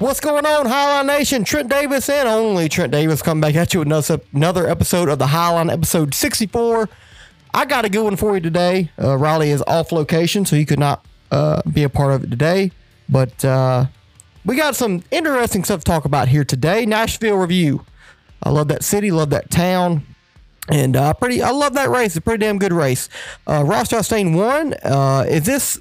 What's 0.00 0.18
going 0.18 0.46
on, 0.46 0.64
Highline 0.64 1.04
Nation? 1.08 1.44
Trent 1.44 1.68
Davis 1.68 2.08
and 2.08 2.26
only 2.26 2.70
Trent 2.70 2.90
Davis 2.90 3.20
come 3.20 3.38
back 3.38 3.54
at 3.54 3.74
you 3.74 3.80
with 3.80 3.88
another, 3.88 4.18
another 4.32 4.66
episode 4.66 5.10
of 5.10 5.18
the 5.18 5.26
Highline, 5.26 5.70
episode 5.70 6.14
64. 6.14 6.88
I 7.52 7.66
got 7.66 7.84
a 7.84 7.90
good 7.90 8.04
one 8.04 8.16
for 8.16 8.34
you 8.34 8.40
today. 8.40 8.90
Uh, 8.98 9.18
Riley 9.18 9.50
is 9.50 9.62
off 9.66 9.92
location, 9.92 10.46
so 10.46 10.56
he 10.56 10.64
could 10.64 10.78
not 10.78 11.04
uh, 11.30 11.60
be 11.70 11.82
a 11.82 11.90
part 11.90 12.14
of 12.14 12.24
it 12.24 12.30
today. 12.30 12.72
But 13.10 13.44
uh, 13.44 13.88
we 14.46 14.56
got 14.56 14.74
some 14.74 15.02
interesting 15.10 15.64
stuff 15.64 15.80
to 15.80 15.84
talk 15.84 16.06
about 16.06 16.28
here 16.28 16.44
today. 16.44 16.86
Nashville 16.86 17.36
review. 17.36 17.84
I 18.42 18.48
love 18.48 18.68
that 18.68 18.82
city, 18.82 19.10
love 19.10 19.28
that 19.28 19.50
town. 19.50 20.06
And 20.70 20.96
uh, 20.96 21.12
pretty, 21.12 21.42
I 21.42 21.50
love 21.50 21.74
that 21.74 21.90
race. 21.90 22.06
It's 22.06 22.16
a 22.16 22.20
pretty 22.22 22.40
damn 22.40 22.58
good 22.58 22.72
race. 22.72 23.10
Uh, 23.46 23.64
Ross 23.66 23.90
Chastain 23.90 24.34
won. 24.34 24.72
Uh, 24.82 25.26
is 25.28 25.44
this 25.44 25.78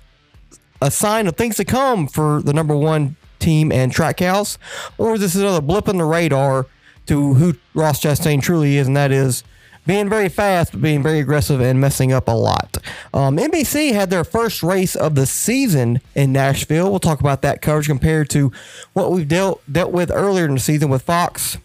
a 0.82 0.92
sign 0.92 1.26
of 1.28 1.38
things 1.38 1.56
to 1.56 1.64
come 1.64 2.06
for 2.06 2.42
the 2.42 2.52
number 2.52 2.76
one 2.76 3.16
team 3.40 3.72
and 3.72 3.92
Trackhouse, 3.92 4.58
or 4.98 5.16
is 5.16 5.22
this 5.22 5.36
another 5.36 5.62
blip 5.62 5.88
in 5.88 5.98
the 5.98 6.06
radar 6.06 6.68
to 7.08 7.34
who 7.34 7.56
Ross 7.74 8.02
Chastain 8.02 8.42
truly 8.42 8.78
is, 8.78 8.88
and 8.88 8.96
that 8.96 9.12
is 9.12 9.44
being 9.88 10.08
very 10.08 10.30
fast, 10.30 10.72
but 10.74 10.82
being 10.82 11.02
very 11.02 11.20
aggressive 11.20 11.60
and 11.60 11.82
messing 11.82 12.12
up 12.12 12.28
a 12.28 12.32
lot. 12.32 12.78
Um, 13.12 13.38
NBC 13.38 13.94
had 13.94 14.12
their 14.12 14.24
first 14.24 14.62
race 14.62 14.96
of 14.96 15.16
the 15.16 15.26
season 15.26 16.02
in 16.14 16.32
Nashville. 16.32 16.92
We'll 16.92 17.00
talk 17.00 17.20
about 17.20 17.42
that 17.42 17.64
coverage 17.64 17.88
compared 17.88 18.30
to 18.32 18.52
what 18.94 19.12
we've 19.12 19.28
dealt 19.28 19.64
dealt 19.72 19.92
with 19.92 20.12
earlier 20.12 20.46
in 20.46 20.54
the 20.54 20.60
season 20.60 20.90
with 20.90 21.02
Fox 21.02 21.58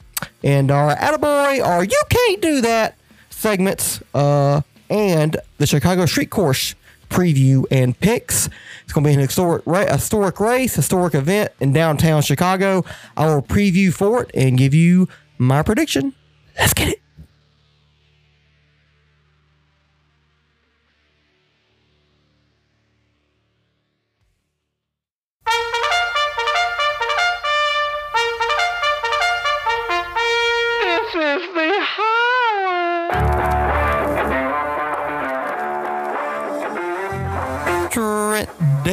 and 0.43 0.71
our 0.71 0.97
Attaboy, 0.97 1.63
our 1.63 1.85
You 1.85 2.03
Can't 2.09 2.41
Do 2.41 2.61
That 2.63 2.97
segments, 3.29 4.03
uh, 4.15 4.63
and 4.89 5.37
the 5.59 5.67
Chicago 5.67 6.07
Street 6.07 6.31
Course 6.31 6.75
preview 7.15 7.65
and 7.71 7.99
picks. 7.99 8.49
It's 8.83 8.93
going 8.93 9.05
to 9.05 9.09
be 9.09 9.15
an 9.15 9.21
historic, 9.21 9.65
historic 9.65 10.41
race, 10.41 10.75
historic 10.75 11.15
event 11.15 11.53
in 11.61 11.73
downtown 11.73 12.23
Chicago. 12.23 12.85
I 13.17 13.27
will 13.27 13.43
preview 13.43 13.95
for 13.95 14.25
it 14.25 14.33
and 14.35 14.59
give 14.59 14.75
you 14.75 15.09
my 15.39 15.63
prediction. 15.63 16.13
Let's 16.59 16.75
get 16.75 16.89
it. 16.89 17.04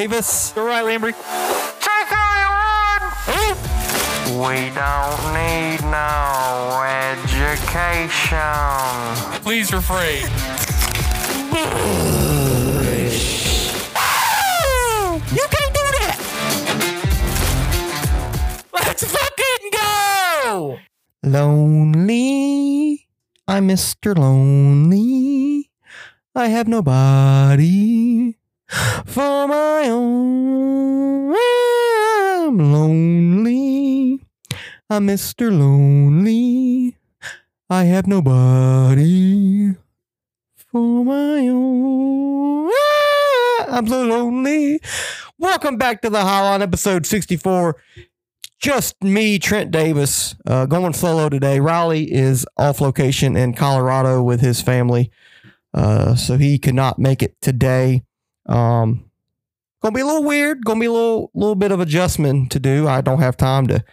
Davis. 0.02 0.58
All 0.58 0.66
right, 0.66 0.84
Lambry. 0.84 1.14
Take 1.14 2.12
all 2.12 2.36
you 2.42 2.50
want. 2.58 3.06
We 4.34 4.58
don't 4.74 5.22
need 5.38 5.82
no 5.86 6.82
education. 7.14 8.42
Please 9.44 9.72
refrain. 9.72 10.26
You 15.38 15.46
can't 15.54 15.74
do 15.80 15.86
that. 16.00 16.18
Let's 18.74 19.04
fucking 19.06 19.66
go! 19.72 20.80
Lonely. 21.22 23.08
I'm 23.48 23.68
Mr. 23.68 24.18
Lonely. 24.18 25.70
I 26.34 26.48
have 26.48 26.68
nobody 26.68 28.41
for 29.06 29.48
my 29.48 29.84
own. 29.88 31.36
I'm 32.48 32.58
lonely. 32.58 34.20
I'm 34.90 35.08
Mr. 35.08 35.52
Lonely. 35.52 36.98
I 37.70 37.84
have 37.86 38.08
nobody 38.08 39.76
for 40.56 41.06
my 41.06 41.48
own. 41.48 42.72
I'm 43.70 43.88
so 43.88 44.04
lonely. 44.04 44.82
Welcome 45.38 45.78
back 45.78 46.02
to 46.02 46.10
the 46.10 46.20
Highline 46.20 46.62
episode 46.62 47.06
64 47.06 47.78
just 48.62 49.02
me, 49.04 49.40
Trent 49.40 49.72
Davis, 49.72 50.36
uh, 50.46 50.68
going 50.68 50.94
solo 50.94 51.30
today. 51.30 51.60
Riley 51.60 52.12
is 52.12 52.46
off 52.58 52.80
location 52.80 53.36
in 53.36 53.56
Colorado 53.56 54.22
with 54.22 54.40
his 54.40 54.62
family, 54.62 55.10
uh, 55.74 56.14
so 56.16 56.38
he 56.38 56.60
could 56.60 56.76
not 56.76 57.00
make 57.00 57.24
it 57.24 57.36
today. 57.42 58.04
Um, 58.48 59.10
gonna 59.82 59.96
be 59.96 60.02
a 60.02 60.06
little 60.06 60.24
weird. 60.24 60.64
Gonna 60.66 60.80
be 60.80 60.86
a 60.86 60.92
little 60.92 61.32
little 61.34 61.56
bit 61.56 61.72
of 61.72 61.80
adjustment 61.80 62.52
to 62.52 62.60
do. 62.60 62.88
I 62.88 63.02
don't 63.02 63.20
have 63.20 63.38
time 63.38 63.68
to 63.68 63.84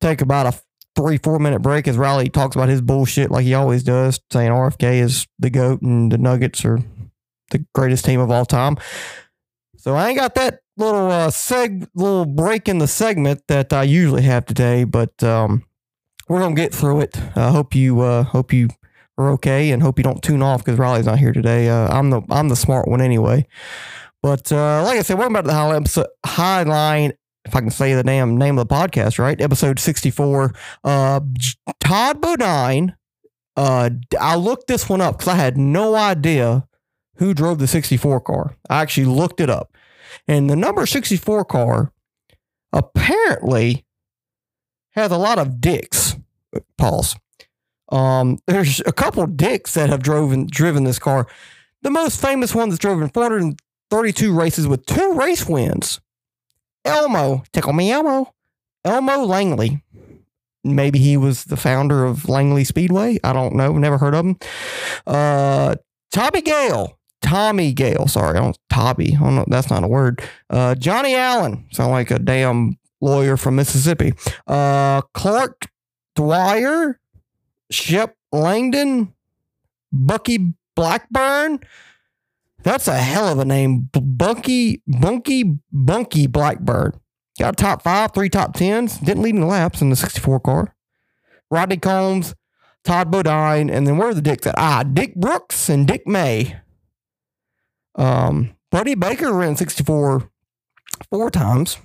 take 0.00 0.20
about 0.20 0.46
a 0.54 0.60
three 0.96 1.18
four 1.18 1.38
minute 1.38 1.60
break 1.60 1.88
as 1.88 1.96
Riley 1.96 2.28
talks 2.28 2.56
about 2.56 2.68
his 2.68 2.82
bullshit 2.82 3.30
like 3.30 3.44
he 3.44 3.54
always 3.54 3.82
does, 3.82 4.20
saying 4.30 4.50
RFK 4.50 5.00
is 5.00 5.26
the 5.38 5.50
goat 5.50 5.82
and 5.82 6.12
the 6.12 6.18
Nuggets 6.18 6.64
are 6.64 6.80
the 7.50 7.64
greatest 7.74 8.04
team 8.04 8.20
of 8.20 8.30
all 8.30 8.44
time. 8.44 8.76
So 9.76 9.94
I 9.94 10.08
ain't 10.08 10.18
got 10.18 10.34
that 10.36 10.60
little 10.76 11.10
uh, 11.10 11.28
seg 11.28 11.88
little 11.94 12.24
break 12.24 12.68
in 12.68 12.78
the 12.78 12.86
segment 12.86 13.42
that 13.48 13.72
I 13.72 13.82
usually 13.82 14.22
have 14.22 14.46
today, 14.46 14.84
but 14.84 15.22
um, 15.22 15.64
we're 16.28 16.40
gonna 16.40 16.54
get 16.54 16.74
through 16.74 17.00
it. 17.00 17.18
I 17.36 17.50
hope 17.50 17.74
you 17.74 18.00
uh, 18.00 18.24
hope 18.24 18.52
you 18.52 18.68
are 19.18 19.30
okay, 19.32 19.70
and 19.70 19.82
hope 19.82 19.98
you 19.98 20.04
don't 20.04 20.22
tune 20.22 20.42
off 20.42 20.64
because 20.64 20.78
Riley's 20.78 21.06
not 21.06 21.18
here 21.18 21.32
today. 21.32 21.68
Uh, 21.68 21.88
I'm 21.88 22.10
the 22.10 22.22
I'm 22.30 22.48
the 22.48 22.56
smart 22.56 22.88
one 22.88 23.00
anyway. 23.00 23.46
But 24.22 24.52
uh, 24.52 24.82
like 24.84 24.98
I 24.98 25.02
said, 25.02 25.18
welcome 25.18 25.34
back 25.34 25.44
to 25.44 25.48
the 25.48 25.54
Highline, 25.54 25.76
episode, 25.76 26.06
Highline. 26.24 27.12
If 27.44 27.56
I 27.56 27.60
can 27.60 27.70
say 27.70 27.94
the 27.94 28.04
damn 28.04 28.36
name 28.36 28.56
of 28.56 28.68
the 28.68 28.74
podcast 28.74 29.18
right, 29.18 29.40
episode 29.40 29.80
64. 29.80 30.54
Uh, 30.84 31.20
Todd 31.80 32.20
Bodine. 32.20 32.94
Uh, 33.56 33.90
I 34.18 34.36
looked 34.36 34.68
this 34.68 34.88
one 34.88 35.00
up 35.00 35.18
because 35.18 35.28
I 35.28 35.34
had 35.34 35.58
no 35.58 35.94
idea 35.96 36.66
who 37.16 37.34
drove 37.34 37.58
the 37.58 37.66
64 37.66 38.20
car. 38.20 38.56
I 38.70 38.80
actually 38.80 39.06
looked 39.06 39.40
it 39.40 39.50
up. 39.50 39.76
And 40.28 40.48
the 40.48 40.56
number 40.56 40.86
64 40.86 41.44
car 41.46 41.92
apparently 42.72 43.84
has 44.92 45.10
a 45.10 45.18
lot 45.18 45.38
of 45.38 45.60
dicks. 45.60 46.16
Pause. 46.78 47.16
Um, 47.92 48.38
there's 48.46 48.80
a 48.86 48.92
couple 48.92 49.24
dicks 49.26 49.74
that 49.74 49.90
have 49.90 50.02
driven 50.02 50.46
driven 50.46 50.84
this 50.84 50.98
car. 50.98 51.28
The 51.82 51.90
most 51.90 52.20
famous 52.20 52.54
one 52.54 52.70
that's 52.70 52.78
driven 52.78 53.08
432 53.08 54.34
races 54.34 54.66
with 54.66 54.86
two 54.86 55.12
race 55.14 55.46
wins. 55.46 56.00
Elmo, 56.84 57.44
tickle 57.52 57.72
me 57.72 57.92
Elmo. 57.92 58.34
Elmo 58.84 59.24
Langley. 59.24 59.82
Maybe 60.64 60.98
he 60.98 61.16
was 61.16 61.44
the 61.44 61.56
founder 61.56 62.04
of 62.04 62.28
Langley 62.28 62.64
Speedway. 62.64 63.18
I 63.24 63.32
don't 63.32 63.54
know. 63.54 63.76
Never 63.76 63.98
heard 63.98 64.14
of 64.14 64.24
him. 64.24 64.36
Uh, 65.06 65.74
Tommy 66.12 66.40
Gale. 66.40 66.98
Tommy 67.20 67.72
Gale. 67.72 68.06
Sorry, 68.08 68.36
I 68.38 68.40
don't 68.40 68.58
Tobby. 68.70 69.16
I 69.16 69.20
don't 69.20 69.34
know. 69.34 69.44
That's 69.48 69.70
not 69.70 69.84
a 69.84 69.88
word. 69.88 70.22
Uh, 70.50 70.74
Johnny 70.76 71.14
Allen. 71.14 71.66
Sound 71.72 71.90
like 71.90 72.10
a 72.10 72.18
damn 72.18 72.78
lawyer 73.00 73.36
from 73.36 73.56
Mississippi. 73.56 74.14
Uh, 74.46 75.02
Clark 75.14 75.68
Dwyer. 76.14 77.00
Shep 77.72 78.16
Langdon. 78.30 79.14
Bucky 79.92 80.54
Blackburn. 80.74 81.60
That's 82.62 82.86
a 82.88 82.96
hell 82.96 83.28
of 83.28 83.38
a 83.38 83.44
name. 83.44 83.88
Bunky, 83.92 84.82
Bunky, 84.86 85.58
Bunky 85.72 86.26
Blackburn. 86.26 86.92
Got 87.38 87.54
a 87.54 87.56
top 87.56 87.82
five, 87.82 88.12
three 88.12 88.28
top 88.28 88.54
tens. 88.54 88.98
Didn't 88.98 89.22
lead 89.22 89.34
in 89.34 89.40
the 89.40 89.46
laps 89.46 89.80
in 89.80 89.90
the 89.90 89.96
64 89.96 90.40
car. 90.40 90.74
Rodney 91.50 91.76
Combs, 91.76 92.34
Todd 92.84 93.10
Bodine, 93.10 93.68
and 93.68 93.86
then 93.86 93.96
where 93.96 94.08
are 94.08 94.14
the 94.14 94.22
dicks 94.22 94.46
at? 94.46 94.54
Ah, 94.56 94.82
Dick 94.82 95.14
Brooks 95.14 95.68
and 95.68 95.86
Dick 95.86 96.06
May. 96.06 96.56
Um, 97.94 98.54
Buddy 98.70 98.94
Baker 98.94 99.32
ran 99.32 99.56
64 99.56 100.30
four 101.10 101.30
times. 101.30 101.78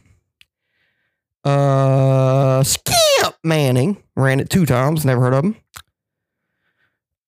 Uh, 1.44 2.63
Manning 3.44 4.03
ran 4.15 4.39
it 4.39 4.50
two 4.50 4.65
times. 4.65 5.06
Never 5.06 5.21
heard 5.21 5.33
of 5.33 5.44
him. 5.45 5.56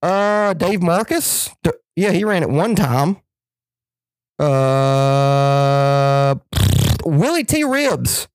Uh, 0.02 0.54
Dave 0.54 0.82
Marcus. 0.82 1.50
Yeah, 1.96 2.12
he 2.12 2.24
ran 2.24 2.44
it 2.44 2.50
one 2.50 2.76
time. 2.76 3.18
Uh, 4.40 6.36
Willie 7.06 7.44
T. 7.44 7.64
Ribbs. 7.64 8.28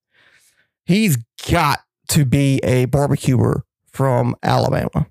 He's 0.84 1.16
got 1.50 1.80
to 2.08 2.24
be 2.24 2.60
a 2.62 2.84
barbecuer 2.86 3.64
from 3.90 4.36
Alabama. 4.42 5.06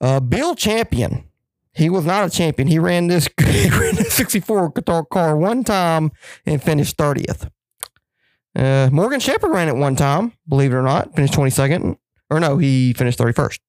Uh, 0.00 0.20
Bill 0.20 0.54
Champion. 0.54 1.24
He 1.72 1.88
was 1.88 2.04
not 2.04 2.26
a 2.26 2.30
champion. 2.30 2.66
He 2.66 2.80
ran 2.80 3.06
this, 3.06 3.28
he 3.40 3.70
ran 3.70 3.94
this 3.94 4.12
64 4.12 4.70
guitar 4.70 5.04
car 5.04 5.36
one 5.36 5.62
time 5.62 6.10
and 6.44 6.60
finished 6.60 6.96
30th. 6.96 7.50
Uh, 8.58 8.90
Morgan 8.92 9.20
Shepherd 9.20 9.50
ran 9.52 9.68
it 9.68 9.76
one 9.76 9.94
time, 9.94 10.32
believe 10.48 10.72
it 10.72 10.76
or 10.76 10.82
not, 10.82 11.14
finished 11.14 11.34
22nd. 11.34 11.96
Or 12.30 12.40
no, 12.40 12.58
he 12.58 12.92
finished 12.92 13.18
31st. 13.18 13.60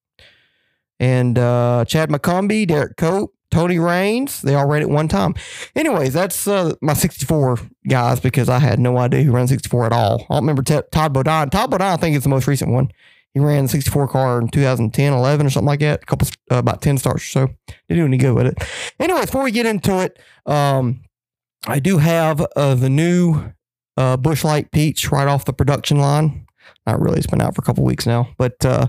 And 0.98 1.38
uh, 1.38 1.84
Chad 1.86 2.10
McCumbee, 2.10 2.66
Derek 2.66 2.96
Cope, 2.96 3.34
Tony 3.50 3.78
Raines. 3.78 4.42
They 4.42 4.54
all 4.54 4.66
ran 4.66 4.82
it 4.82 4.90
one 4.90 5.08
time. 5.08 5.34
Anyways, 5.74 6.12
that's 6.12 6.46
uh, 6.46 6.74
my 6.82 6.92
64 6.92 7.58
guys 7.88 8.20
because 8.20 8.48
I 8.48 8.58
had 8.58 8.78
no 8.78 8.98
idea 8.98 9.22
who 9.22 9.32
ran 9.32 9.48
64 9.48 9.86
at 9.86 9.92
all. 9.92 10.26
I 10.28 10.34
don't 10.34 10.42
remember 10.42 10.62
T- 10.62 10.80
Todd 10.92 11.12
Bodine. 11.12 11.50
Todd 11.50 11.70
Bodine, 11.70 11.92
I 11.92 11.96
think, 11.96 12.16
is 12.16 12.22
the 12.22 12.28
most 12.28 12.46
recent 12.46 12.70
one. 12.70 12.90
He 13.32 13.40
ran 13.40 13.62
the 13.64 13.68
64 13.68 14.08
car 14.08 14.40
in 14.40 14.48
2010, 14.48 15.12
11 15.12 15.46
or 15.46 15.50
something 15.50 15.66
like 15.66 15.80
that. 15.80 16.02
A 16.02 16.06
couple, 16.06 16.28
uh, 16.50 16.56
about 16.56 16.82
10 16.82 16.98
starts 16.98 17.22
or 17.22 17.26
so. 17.26 17.46
Didn't 17.88 18.02
do 18.02 18.04
any 18.04 18.16
good 18.16 18.34
with 18.34 18.46
it. 18.46 18.58
Anyways, 18.98 19.26
before 19.26 19.44
we 19.44 19.52
get 19.52 19.66
into 19.66 20.00
it, 20.00 20.18
um, 20.46 21.02
I 21.66 21.78
do 21.78 21.98
have 21.98 22.44
uh, 22.56 22.74
the 22.74 22.90
new 22.90 23.52
uh, 23.96 24.16
Busch 24.16 24.44
Light 24.44 24.70
Peach 24.70 25.10
right 25.10 25.28
off 25.28 25.44
the 25.44 25.52
production 25.52 25.98
line. 25.98 26.46
Not 26.86 27.00
really. 27.00 27.18
It's 27.18 27.26
been 27.26 27.40
out 27.40 27.54
for 27.54 27.62
a 27.62 27.64
couple 27.64 27.84
weeks 27.84 28.06
now, 28.06 28.28
but 28.38 28.64
uh, 28.64 28.88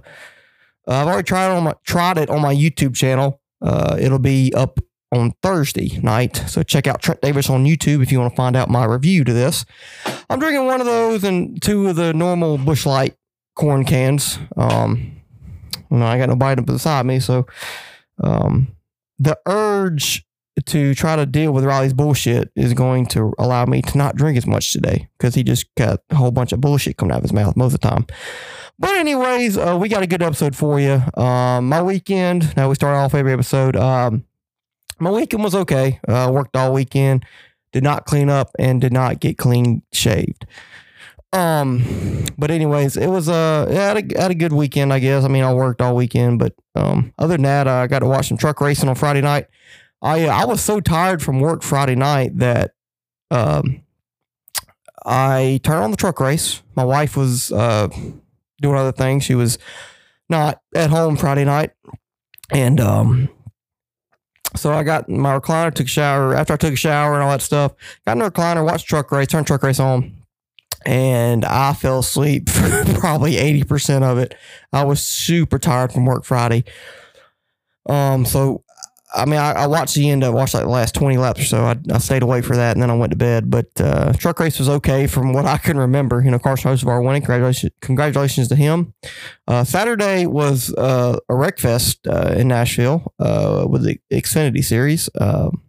I've 0.88 1.08
already 1.08 1.24
tried 1.24 1.52
it 1.52 1.58
on 1.58 1.64
my 1.64 1.74
tried 1.84 2.18
it 2.18 2.30
on 2.30 2.42
my 2.42 2.54
YouTube 2.54 2.96
channel. 2.96 3.42
Uh, 3.62 3.98
it'll 4.00 4.20
be 4.20 4.54
up 4.54 4.80
on 5.12 5.34
Thursday 5.44 6.00
night, 6.02 6.38
so 6.48 6.64
check 6.64 6.88
out 6.88 7.02
Trent 7.02 7.22
Davis 7.22 7.50
on 7.50 7.66
YouTube 7.66 8.02
if 8.02 8.12
you 8.12 8.20
want 8.20 8.32
to 8.32 8.36
find 8.36 8.56
out 8.56 8.70
my 8.70 8.86
review 8.86 9.24
to 9.24 9.34
this. 9.34 9.66
I'm 10.30 10.40
drinking 10.40 10.66
one 10.66 10.80
of 10.80 10.88
those 10.88 11.24
and 11.24 11.62
two 11.62 11.88
of 11.88 11.98
the 11.98 12.14
normal 12.14 12.58
Busch 12.58 12.86
Light 12.86 13.16
corn 13.56 13.84
cans. 13.84 14.40
Um, 14.56 15.22
no, 15.90 16.06
I 16.06 16.18
got 16.18 16.30
no 16.30 16.36
bite 16.36 16.66
beside 16.66 17.06
me, 17.06 17.20
so 17.20 17.46
um, 18.24 18.70
the 19.20 19.38
urge 19.46 20.26
to 20.66 20.94
try 20.94 21.16
to 21.16 21.26
deal 21.26 21.52
with 21.54 21.64
Riley's 21.64 21.94
bullshit 21.94 22.52
is 22.56 22.74
going 22.74 23.06
to 23.08 23.34
allow 23.40 23.66
me 23.66 23.82
to 23.82 23.98
not 23.98 24.16
drink 24.16 24.38
as 24.38 24.46
much 24.46 24.74
today 24.74 25.08
because 25.18 25.34
he 25.36 25.44
just 25.44 25.74
got 25.76 26.02
a 26.10 26.16
whole 26.16 26.32
bunch 26.32 26.52
of 26.52 26.62
bullshit 26.62 26.98
coming 26.98 27.14
out 27.14 27.18
of 27.18 27.24
his 27.24 27.34
mouth 27.34 27.56
most 27.56 27.74
of 27.74 27.80
the 27.80 27.88
time. 27.88 28.06
But 28.78 28.98
anyways, 28.98 29.58
uh, 29.58 29.78
we 29.80 29.90
got 29.90 30.04
a 30.04 30.08
good 30.08 30.22
episode 30.24 30.56
for 30.56 30.80
you. 30.80 31.02
Um, 31.22 31.70
my 31.70 31.82
weekend. 31.82 32.56
Now 32.58 32.70
we 32.70 32.76
start 32.76 32.96
off 32.96 33.14
every 33.14 33.32
episode. 33.32 33.76
Um, 33.76 34.26
my 35.00 35.12
weekend 35.12 35.44
was 35.44 35.56
okay. 35.56 36.00
Uh, 36.08 36.32
worked 36.34 36.56
all 36.56 36.74
weekend. 36.74 37.26
Did 37.72 37.84
not 37.84 38.06
clean 38.06 38.30
up 38.30 38.50
and 38.60 38.82
did 38.82 38.92
not 38.92 39.20
get 39.20 39.38
clean 39.38 39.84
shaved. 39.94 40.46
Um, 41.34 42.26
but 42.38 42.52
anyways, 42.52 42.98
it 42.98 43.08
was 43.08 43.30
uh, 43.30 43.68
yeah, 43.70 43.84
I 43.84 43.88
had 43.88 44.12
a, 44.12 44.22
had 44.22 44.32
a 44.32 44.36
good 44.36 44.52
weekend, 44.52 44.92
I 44.92 45.00
guess. 45.00 45.24
I 45.24 45.30
mean, 45.30 45.44
I 45.44 45.54
worked 45.54 45.82
all 45.82 45.96
weekend, 45.96 46.40
but 46.40 46.54
um, 46.76 47.14
other 47.18 47.36
than 47.36 47.44
that, 47.44 47.68
I 47.68 47.88
got 47.88 48.00
to 48.00 48.08
watch 48.08 48.28
some 48.28 48.38
truck 48.38 48.60
racing 48.60 48.90
on 48.90 48.96
Friday 48.96 49.22
night. 49.22 49.48
I 50.02 50.26
I 50.28 50.46
was 50.46 50.62
so 50.62 50.80
tired 50.80 51.22
from 51.22 51.40
work 51.40 51.64
Friday 51.64 51.96
night 51.96 52.38
that 52.38 52.72
um, 53.30 53.84
I 55.06 55.60
turned 55.64 55.84
on 55.84 55.92
the 55.92 55.98
truck 55.98 56.20
race. 56.20 56.62
My 56.76 56.84
wife 56.84 57.16
was 57.16 57.52
uh 57.52 57.90
doing 58.62 58.76
other 58.76 58.92
things. 58.92 59.24
She 59.24 59.36
was 59.36 59.58
not 60.30 60.62
at 60.76 60.90
home 60.90 61.18
Friday 61.18 61.46
night, 61.46 61.72
and 62.52 62.80
um, 62.80 63.30
so 64.56 64.74
I 64.74 64.84
got 64.84 65.10
my 65.10 65.38
recliner, 65.38 65.74
took 65.74 65.88
a 65.88 65.90
shower. 65.90 66.34
After 66.34 66.54
I 66.54 66.58
took 66.58 66.74
a 66.74 66.78
shower 66.78 67.14
and 67.14 67.24
all 67.24 67.32
that 67.32 67.42
stuff, 67.42 67.74
got 68.06 68.14
in 68.14 68.20
the 68.20 68.32
recliner, 68.32 68.66
watched 68.66 68.88
truck 68.88 69.12
race, 69.12 69.28
turned 69.28 69.48
truck 69.48 69.64
race 69.64 69.80
on, 69.80 70.16
and 70.86 71.46
I 71.46 71.74
fell 71.74 72.00
asleep 72.00 72.50
for 72.50 72.86
probably 73.00 73.38
eighty 73.38 73.64
percent 73.64 74.04
of 74.04 74.18
it. 74.18 74.36
I 74.74 74.84
was 74.84 75.02
super 75.02 75.60
tired 75.60 75.92
from 75.94 76.06
work 76.06 76.26
Friday. 76.26 76.64
Um, 77.88 78.26
so 78.26 78.64
I 79.14 79.26
mean, 79.26 79.40
I, 79.40 79.52
I 79.52 79.68
watched 79.68 79.96
the 79.96 80.10
end. 80.10 80.24
I 80.24 80.30
watched 80.30 80.54
like 80.54 80.64
the 80.64 80.70
last 80.70 80.96
twenty 80.96 81.18
laps 81.18 81.42
or 81.42 81.46
so. 81.46 81.64
I, 81.64 81.76
I 81.92 81.98
stayed 81.98 82.24
awake 82.24 82.46
for 82.46 82.56
that, 82.56 82.76
and 82.76 82.82
then 82.82 82.90
I 82.90 82.96
went 82.96 83.12
to 83.12 83.18
bed. 83.18 83.50
But 83.50 83.68
uh, 83.80 84.14
truck 84.14 84.40
race 84.40 84.58
was 84.58 84.70
okay 84.70 85.08
from 85.08 85.34
what 85.34 85.46
I 85.46 85.58
can 85.58 85.78
remember. 85.78 86.22
You 86.22 86.32
know, 86.32 86.40
Carson 86.40 86.72
Hocevar 86.72 87.04
winning. 87.04 87.22
Congratulations, 87.22 87.74
congratulations 87.82 88.48
to 88.50 88.56
him. 88.56 88.94
Uh, 89.48 89.64
Saturday 89.64 90.26
was 90.26 90.74
uh, 90.76 91.20
a 91.28 91.36
wreck 91.36 91.60
fest 91.60 92.08
uh, 92.08 92.36
in 92.38 92.48
Nashville 92.48 93.14
uh, 93.20 93.66
with 93.70 93.84
the 93.84 94.00
Xfinity 94.12 94.64
Series. 94.64 95.10
Um, 95.20 95.62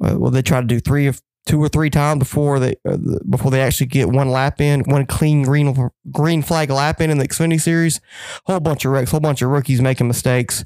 uh, 0.00 0.16
well, 0.16 0.30
they 0.30 0.42
try 0.42 0.60
to 0.60 0.66
do 0.66 0.80
three 0.80 1.06
of 1.06 1.20
two 1.46 1.62
or 1.62 1.68
three 1.68 1.90
times 1.90 2.18
before 2.18 2.58
they 2.60 2.76
before 3.28 3.50
they 3.50 3.60
actually 3.60 3.86
get 3.86 4.08
one 4.08 4.30
lap 4.30 4.60
in, 4.60 4.80
one 4.82 5.06
clean 5.06 5.42
green 5.42 5.90
green 6.10 6.42
flag 6.42 6.70
lap 6.70 7.00
in 7.00 7.10
in 7.10 7.18
the 7.18 7.28
Xfinity 7.28 7.60
Series. 7.60 8.00
Whole 8.46 8.60
bunch 8.60 8.84
of 8.84 8.92
wrecks, 8.92 9.10
whole 9.10 9.20
bunch 9.20 9.42
of 9.42 9.50
rookies 9.50 9.80
making 9.80 10.08
mistakes. 10.08 10.64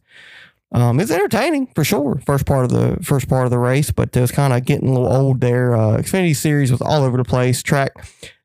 Um, 0.73 1.01
it's 1.01 1.11
entertaining 1.11 1.67
for 1.75 1.85
sure. 1.85 2.21
First 2.25 2.47
part 2.47 2.65
of 2.65 2.71
the 2.71 2.99
first 3.03 3.29
part 3.29 3.45
of 3.45 3.51
the 3.51 3.59
race, 3.59 3.91
but 3.91 4.17
it 4.17 4.21
was 4.21 4.33
kind 4.33 4.53
of 4.53 4.65
getting 4.65 4.89
a 4.89 4.93
little 4.93 5.13
old 5.13 5.41
there. 5.41 5.77
Uh, 5.77 5.99
Xfinity 5.99 6.35
Series 6.35 6.71
was 6.71 6.81
all 6.81 7.03
over 7.05 7.19
the 7.19 7.25
place. 7.25 7.63
Track 7.63 7.93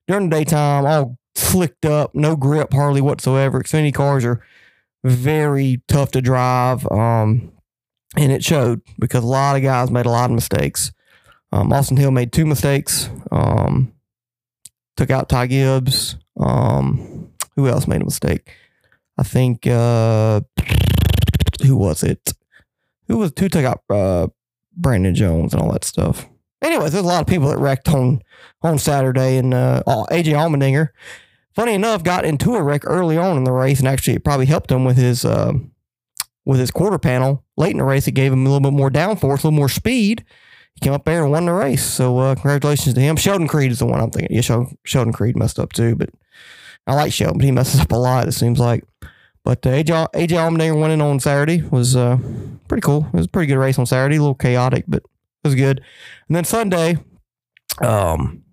during 0.07 0.29
the 0.29 0.35
daytime, 0.35 0.85
all 0.85 1.17
slicked 1.35 1.85
up, 1.85 2.13
no 2.13 2.35
grip 2.35 2.73
hardly 2.73 3.01
whatsoever. 3.01 3.61
Xfinity 3.61 3.93
cars 3.93 4.25
are 4.25 4.41
very 5.03 5.81
tough 5.87 6.11
to 6.11 6.21
drive, 6.21 6.85
um, 6.91 7.53
and 8.17 8.31
it 8.31 8.43
showed 8.43 8.81
because 8.99 9.23
a 9.23 9.27
lot 9.27 9.55
of 9.55 9.61
guys 9.61 9.89
made 9.89 10.05
a 10.05 10.11
lot 10.11 10.29
of 10.29 10.35
mistakes. 10.35 10.91
Um, 11.53 11.71
Austin 11.71 11.97
Hill 11.97 12.11
made 12.11 12.33
two 12.33 12.45
mistakes. 12.45 13.09
Um, 13.31 13.93
took 14.97 15.11
out 15.11 15.29
Ty 15.29 15.47
Gibbs. 15.47 16.17
Um, 16.37 17.31
who 17.55 17.67
else 17.67 17.87
made 17.87 18.01
a 18.01 18.05
mistake? 18.05 18.53
I 19.17 19.23
think 19.23 19.65
uh, 19.65 20.41
who 21.67 21.77
was 21.77 22.03
it? 22.03 22.33
Who 23.07 23.17
was 23.17 23.31
who 23.37 23.49
took 23.49 23.65
out 23.65 23.81
uh, 23.89 24.27
Brandon 24.75 25.15
Jones 25.15 25.53
and 25.53 25.61
all 25.61 25.71
that 25.71 25.83
stuff? 25.83 26.27
Anyways, 26.61 26.91
there's 26.91 27.05
a 27.05 27.07
lot 27.07 27.21
of 27.21 27.27
people 27.27 27.49
that 27.49 27.57
wrecked 27.57 27.87
on 27.89 28.21
on 28.61 28.79
Saturday, 28.79 29.37
and 29.37 29.53
uh, 29.53 29.83
AJ 29.85 30.33
Allmendinger, 30.33 30.89
funny 31.53 31.73
enough, 31.73 32.03
got 32.03 32.25
into 32.25 32.55
a 32.55 32.63
wreck 32.63 32.81
early 32.85 33.17
on 33.17 33.37
in 33.37 33.43
the 33.43 33.51
race, 33.51 33.79
and 33.79 33.87
actually 33.87 34.15
it 34.15 34.23
probably 34.23 34.47
helped 34.47 34.71
him 34.71 34.83
with 34.83 34.97
his 34.97 35.23
uh, 35.23 35.53
with 36.45 36.59
his 36.59 36.71
quarter 36.71 36.97
panel 36.97 37.43
late 37.57 37.71
in 37.71 37.77
the 37.77 37.83
race. 37.83 38.07
It 38.07 38.13
gave 38.13 38.33
him 38.33 38.45
a 38.45 38.49
little 38.49 38.71
bit 38.71 38.75
more 38.75 38.89
downforce, 38.89 39.43
a 39.43 39.47
little 39.47 39.51
more 39.51 39.69
speed. 39.69 40.25
He 40.73 40.79
came 40.79 40.93
up 40.93 41.05
there 41.05 41.23
and 41.23 41.31
won 41.31 41.45
the 41.45 41.53
race. 41.53 41.83
So 41.83 42.19
uh, 42.19 42.35
congratulations 42.35 42.93
to 42.95 43.01
him. 43.01 43.15
Sheldon 43.15 43.47
Creed 43.47 43.71
is 43.71 43.79
the 43.79 43.85
one 43.85 43.99
I'm 43.99 44.11
thinking. 44.11 44.35
Yeah, 44.35 44.41
Sheldon, 44.41 44.77
Sheldon 44.83 45.13
Creed 45.13 45.35
messed 45.35 45.59
up 45.59 45.73
too, 45.73 45.95
but 45.95 46.09
I 46.85 46.93
like 46.93 47.11
Sheldon, 47.11 47.37
but 47.37 47.45
he 47.45 47.51
messes 47.51 47.81
up 47.81 47.91
a 47.91 47.95
lot. 47.95 48.27
It 48.27 48.33
seems 48.33 48.59
like. 48.59 48.83
But 49.47 49.65
uh, 49.65 49.69
AJ, 49.69 50.11
AJ 50.11 50.31
Allmendinger 50.31 50.77
winning 50.77 50.99
on 50.99 51.21
Saturday 51.21 51.61
was 51.61 51.95
uh, 51.95 52.17
pretty 52.67 52.81
cool. 52.81 53.07
It 53.13 53.13
was 53.13 53.27
a 53.27 53.29
pretty 53.29 53.47
good 53.47 53.57
race 53.57 53.79
on 53.79 53.85
Saturday. 53.85 54.17
A 54.17 54.19
little 54.19 54.35
chaotic, 54.35 54.83
but 54.89 54.97
it 54.97 55.47
was 55.47 55.55
good. 55.55 55.79
And 56.27 56.35
then 56.35 56.43
Sunday, 56.43 56.97
um, 57.79 58.43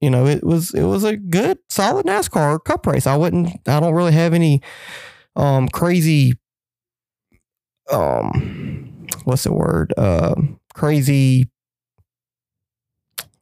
you 0.00 0.08
know, 0.08 0.24
it 0.24 0.42
was 0.42 0.72
it 0.72 0.84
was 0.84 1.04
a 1.04 1.18
good, 1.18 1.58
solid 1.68 2.06
NASCAR 2.06 2.64
Cup 2.64 2.86
race. 2.86 3.06
I 3.06 3.18
wouldn't. 3.18 3.50
I 3.68 3.80
don't 3.80 3.92
really 3.92 4.12
have 4.12 4.32
any 4.32 4.62
um 5.36 5.68
crazy 5.68 6.38
um 7.90 9.06
what's 9.24 9.44
the 9.44 9.52
word 9.52 9.92
uh 9.98 10.34
crazy. 10.72 11.50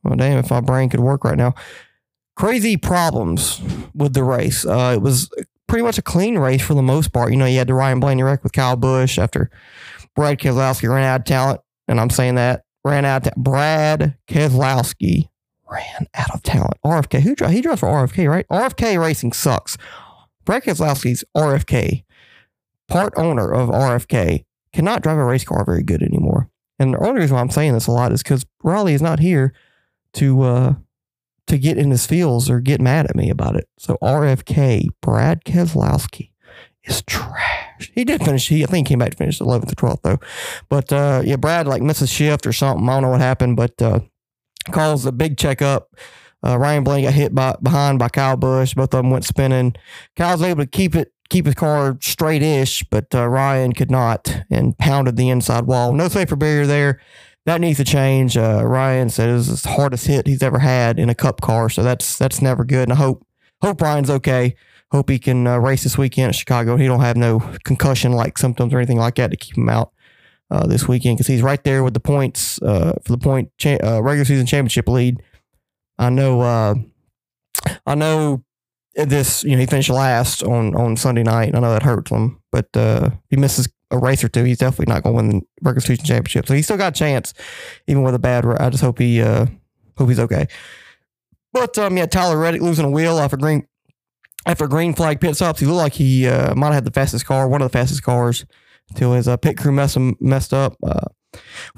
Well, 0.03 0.17
damn, 0.17 0.39
if 0.39 0.51
my 0.51 0.61
brain 0.61 0.89
could 0.89 0.99
work 0.99 1.23
right 1.23 1.39
now. 1.39 1.55
Crazy 2.35 2.77
problems 2.77 3.61
with 3.95 4.15
the 4.15 4.25
race. 4.25 4.65
Uh, 4.67 4.95
it 4.97 5.03
was 5.03 5.31
pretty 5.71 5.85
much 5.85 5.99
a 5.99 6.03
clean 6.03 6.37
race 6.37 6.61
for 6.61 6.75
the 6.75 6.83
most 6.83 7.13
part. 7.13 7.31
You 7.31 7.39
know, 7.39 7.47
you 7.47 7.59
had 7.59 7.69
the 7.69 7.75
Ryan 7.75 8.01
Blaney 8.01 8.25
wreck 8.25 8.43
with 8.43 8.53
Kyle 8.53 8.75
Busch 8.75 9.19
after 9.19 9.51
Brad 10.17 10.41
Keselowski 10.41 10.89
ran 10.89 11.05
out 11.05 11.21
of 11.21 11.27
talent, 11.27 11.61
and 11.87 12.01
I'm 12.01 12.11
saying 12.11 12.35
that 12.35 12.65
ran 12.85 13.05
out. 13.05 13.25
Of 13.25 13.35
ta- 13.35 13.41
Brad 13.41 14.19
Keselowski 14.27 15.29
ran 15.71 16.09
out 16.15 16.35
of 16.35 16.43
talent. 16.43 16.75
RFK, 16.85 17.21
who 17.21 17.37
drives? 17.37 17.55
He 17.55 17.61
drives 17.61 17.81
for 17.81 17.87
RFK, 17.87 18.29
right? 18.29 18.47
RFK 18.49 19.01
Racing 19.01 19.33
sucks. 19.33 19.79
Brad 20.45 20.65
Keselowski's 20.65 21.23
RFK, 21.37 22.03
part 22.89 23.15
owner 23.17 23.53
of 23.53 23.69
RFK, 23.69 24.45
cannot 24.73 25.03
drive 25.03 25.19
a 25.19 25.25
race 25.25 25.45
car 25.45 25.65
very 25.65 25.85
good 25.85 26.03
anymore. 26.03 26.51
And 26.81 26.95
the 26.95 26.99
only 26.99 27.21
reason 27.21 27.37
why 27.37 27.43
I'm 27.43 27.51
saying 27.51 27.75
this 27.75 27.87
a 27.87 27.93
lot 27.93 28.11
is 28.11 28.25
because 28.25 28.45
Riley 28.65 28.95
is 28.95 29.03
not 29.03 29.21
here 29.21 29.53
to 30.15 30.43
uh, 30.43 30.75
to 31.51 31.59
get 31.59 31.77
in 31.77 31.91
his 31.91 32.07
feels 32.07 32.49
or 32.49 32.61
get 32.61 32.81
mad 32.81 33.07
at 33.07 33.17
me 33.17 33.29
about 33.31 33.57
it. 33.57 33.69
So 33.79 33.99
RFK, 34.03 34.89
Brad 35.03 35.45
Keselowski, 35.45 36.31
is 36.85 37.03
trash. 37.03 37.91
He 37.95 38.05
did 38.05 38.25
finish. 38.25 38.49
He 38.49 38.63
I 38.63 38.67
think 38.67 38.89
he 38.89 38.93
came 38.93 38.99
back 38.99 39.11
to 39.11 39.17
finish 39.17 39.39
11th 39.39 39.73
or 39.73 39.97
12th 39.97 40.03
though. 40.03 40.19
But 40.69 40.93
uh, 40.93 41.23
yeah, 41.25 41.37
Brad 41.37 41.67
like 41.67 41.83
missed 41.83 42.03
a 42.03 42.07
shift 42.07 42.47
or 42.47 42.53
something. 42.53 42.89
I 42.89 42.93
don't 42.95 43.03
know 43.03 43.09
what 43.11 43.21
happened, 43.21 43.57
but 43.57 43.81
uh, 43.83 44.01
calls 44.71 45.05
a 45.07 45.13
big 45.13 45.37
checkup. 45.37 45.95
Uh, 46.45 46.59
Ryan 46.59 46.85
Blaney 46.85 47.03
got 47.03 47.13
hit 47.13 47.35
by 47.35 47.57
behind 47.63 47.99
by 47.99 48.09
Kyle 48.09 48.37
Busch. 48.37 48.75
Both 48.75 48.95
of 48.95 49.03
them 49.03 49.11
went 49.11 49.25
spinning. 49.25 49.75
Kyle's 50.17 50.43
able 50.43 50.65
to 50.65 50.71
keep 50.71 50.95
it 50.95 51.13
keep 51.29 51.47
his 51.47 51.55
car 51.55 51.97
straight-ish, 52.01 52.83
but 52.91 53.15
uh, 53.15 53.29
Ryan 53.29 53.73
could 53.73 53.91
not 53.91 54.43
and 54.51 54.77
pounded 54.77 55.17
the 55.17 55.29
inside 55.29 55.65
wall. 55.65 55.93
No 55.93 56.09
safer 56.09 56.35
barrier 56.35 56.67
there. 56.67 57.01
That 57.47 57.61
needs 57.61 57.79
to 57.79 57.85
change. 57.85 58.37
Uh, 58.37 58.63
Ryan 58.65 59.09
said 59.09 59.31
it 59.31 59.33
was 59.33 59.63
the 59.63 59.69
hardest 59.71 60.07
hit 60.07 60.27
he's 60.27 60.43
ever 60.43 60.59
had 60.59 60.99
in 60.99 61.09
a 61.09 61.15
cup 61.15 61.41
car, 61.41 61.71
so 61.71 61.83
that's 61.83 62.19
that's 62.19 62.43
never 62.43 62.65
good. 62.65 62.85
And 62.89 62.93
I 62.93 62.97
hope 62.97 63.27
hope 63.63 63.81
Ryan's 63.81 64.11
okay. 64.11 64.55
Hope 64.93 65.09
he 65.09 65.19
can 65.19 65.47
uh, 65.47 65.59
race 65.59 65.85
this 65.85 65.97
weekend 65.97 66.31
at 66.31 66.35
Chicago. 66.35 66.77
He 66.77 66.87
don't 66.87 67.01
have 67.01 67.17
no 67.17 67.39
concussion 67.65 68.13
like 68.13 68.37
symptoms 68.37 68.75
or 68.75 68.79
anything 68.79 68.99
like 68.99 69.15
that 69.15 69.31
to 69.31 69.37
keep 69.37 69.57
him 69.57 69.69
out 69.69 69.93
uh, 70.51 70.67
this 70.67 70.89
weekend 70.89 71.17
because 71.17 71.29
he's 71.29 71.43
right 71.43 71.63
there 71.65 71.83
with 71.85 71.95
the 71.95 72.01
points 72.01 72.61
uh, 72.61 72.95
for 73.05 73.13
the 73.13 73.19
point 73.19 73.51
cha- 73.57 73.79
uh, 73.83 74.01
regular 74.03 74.25
season 74.25 74.47
championship 74.47 74.89
lead. 74.89 75.23
I 75.99 76.11
know. 76.11 76.41
Uh, 76.43 76.75
I 77.87 77.95
know 77.95 78.45
this. 78.95 79.45
You 79.45 79.53
know, 79.53 79.59
he 79.59 79.67
finished 79.67 79.91
last 79.91 80.43
on 80.43 80.75
on 80.75 80.97
Sunday 80.97 81.23
night. 81.23 81.55
I 81.55 81.61
know 81.61 81.73
that 81.73 81.85
hurts 81.85 82.11
him, 82.11 82.43
but 82.53 82.69
he 83.31 83.37
misses 83.37 83.69
a 83.91 83.99
race 83.99 84.23
or 84.23 84.29
two, 84.29 84.45
he's 84.45 84.59
definitely 84.59 84.93
not 84.93 85.03
going 85.03 85.17
to 85.17 85.23
win 85.23 85.29
the 85.41 85.47
regular 85.63 85.81
season 85.81 86.05
championship. 86.05 86.47
So 86.47 86.55
he's 86.55 86.67
still 86.67 86.77
got 86.77 86.95
a 86.95 86.99
chance, 86.99 87.35
even 87.87 88.03
with 88.03 88.15
a 88.15 88.19
bad. 88.19 88.45
ra- 88.45 88.57
I 88.59 88.71
just 88.71 88.83
hope 88.83 88.99
he 88.99 89.21
uh, 89.21 89.47
hope 89.97 90.09
he's 90.09 90.21
okay. 90.21 90.47
But 91.53 91.77
um, 91.79 91.97
yeah, 91.97 92.07
Tyler 92.07 92.39
Reddick 92.39 92.63
losing 92.63 92.85
a 92.85 92.91
wheel 92.91 93.19
after 93.19 93.37
green 93.37 93.67
after 94.47 94.67
green 94.67 94.95
flag 94.95 95.21
pit 95.21 95.37
stops. 95.37 95.61
He 95.61 95.67
looked 95.67 95.79
like 95.79 95.93
he 95.95 96.27
uh, 96.27 96.55
might 96.55 96.69
have 96.69 96.75
had 96.77 96.85
the 96.85 96.93
fastest 96.93 97.27
car, 97.27 97.49
one 97.49 97.63
of 97.63 97.71
the 97.71 97.77
fastest 97.77 98.03
cars, 98.03 98.45
until 98.91 99.13
his 99.13 99.29
uh, 99.29 99.37
pit 99.37 99.57
crew 99.57 99.73
messed 99.73 99.97
him, 99.97 100.17
messed 100.21 100.55
up. 100.55 100.77
Uh, 100.83 101.09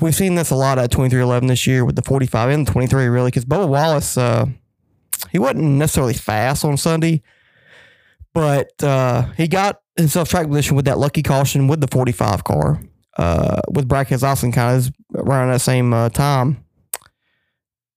we've 0.01 0.15
seen 0.15 0.35
this 0.35 0.51
a 0.51 0.55
lot 0.55 0.79
at 0.79 0.91
23XI 0.91 1.49
this 1.49 1.67
year 1.67 1.85
with 1.85 1.97
the 1.97 2.03
45 2.03 2.51
and 2.51 2.67
the 2.67 2.73
23 2.73 3.07
really 3.07 3.29
because 3.29 3.45
Bubba 3.45 3.69
Wallace 3.69 4.17
uh, 4.17 4.47
he 5.31 5.39
wasn't 5.39 5.63
necessarily 5.63 6.15
fast 6.15 6.65
on 6.65 6.77
Sunday, 6.77 7.23
but 8.33 8.83
uh, 8.83 9.27
he 9.37 9.47
got 9.47 9.82
himself 9.97 10.29
track 10.29 10.49
position 10.49 10.77
with 10.77 10.85
that 10.87 10.99
lucky 10.99 11.23
caution 11.23 11.69
with 11.69 11.81
the 11.81 11.89
45 11.89 12.45
car. 12.45 12.81
Uh, 13.19 13.61
with 13.71 13.87
Brad 13.87 14.07
Keselowski 14.09 14.55
kind 14.55 14.79
of 14.79 14.93
around 15.15 15.51
that 15.51 15.61
same 15.61 15.93
uh, 15.93 16.09
time, 16.09 16.65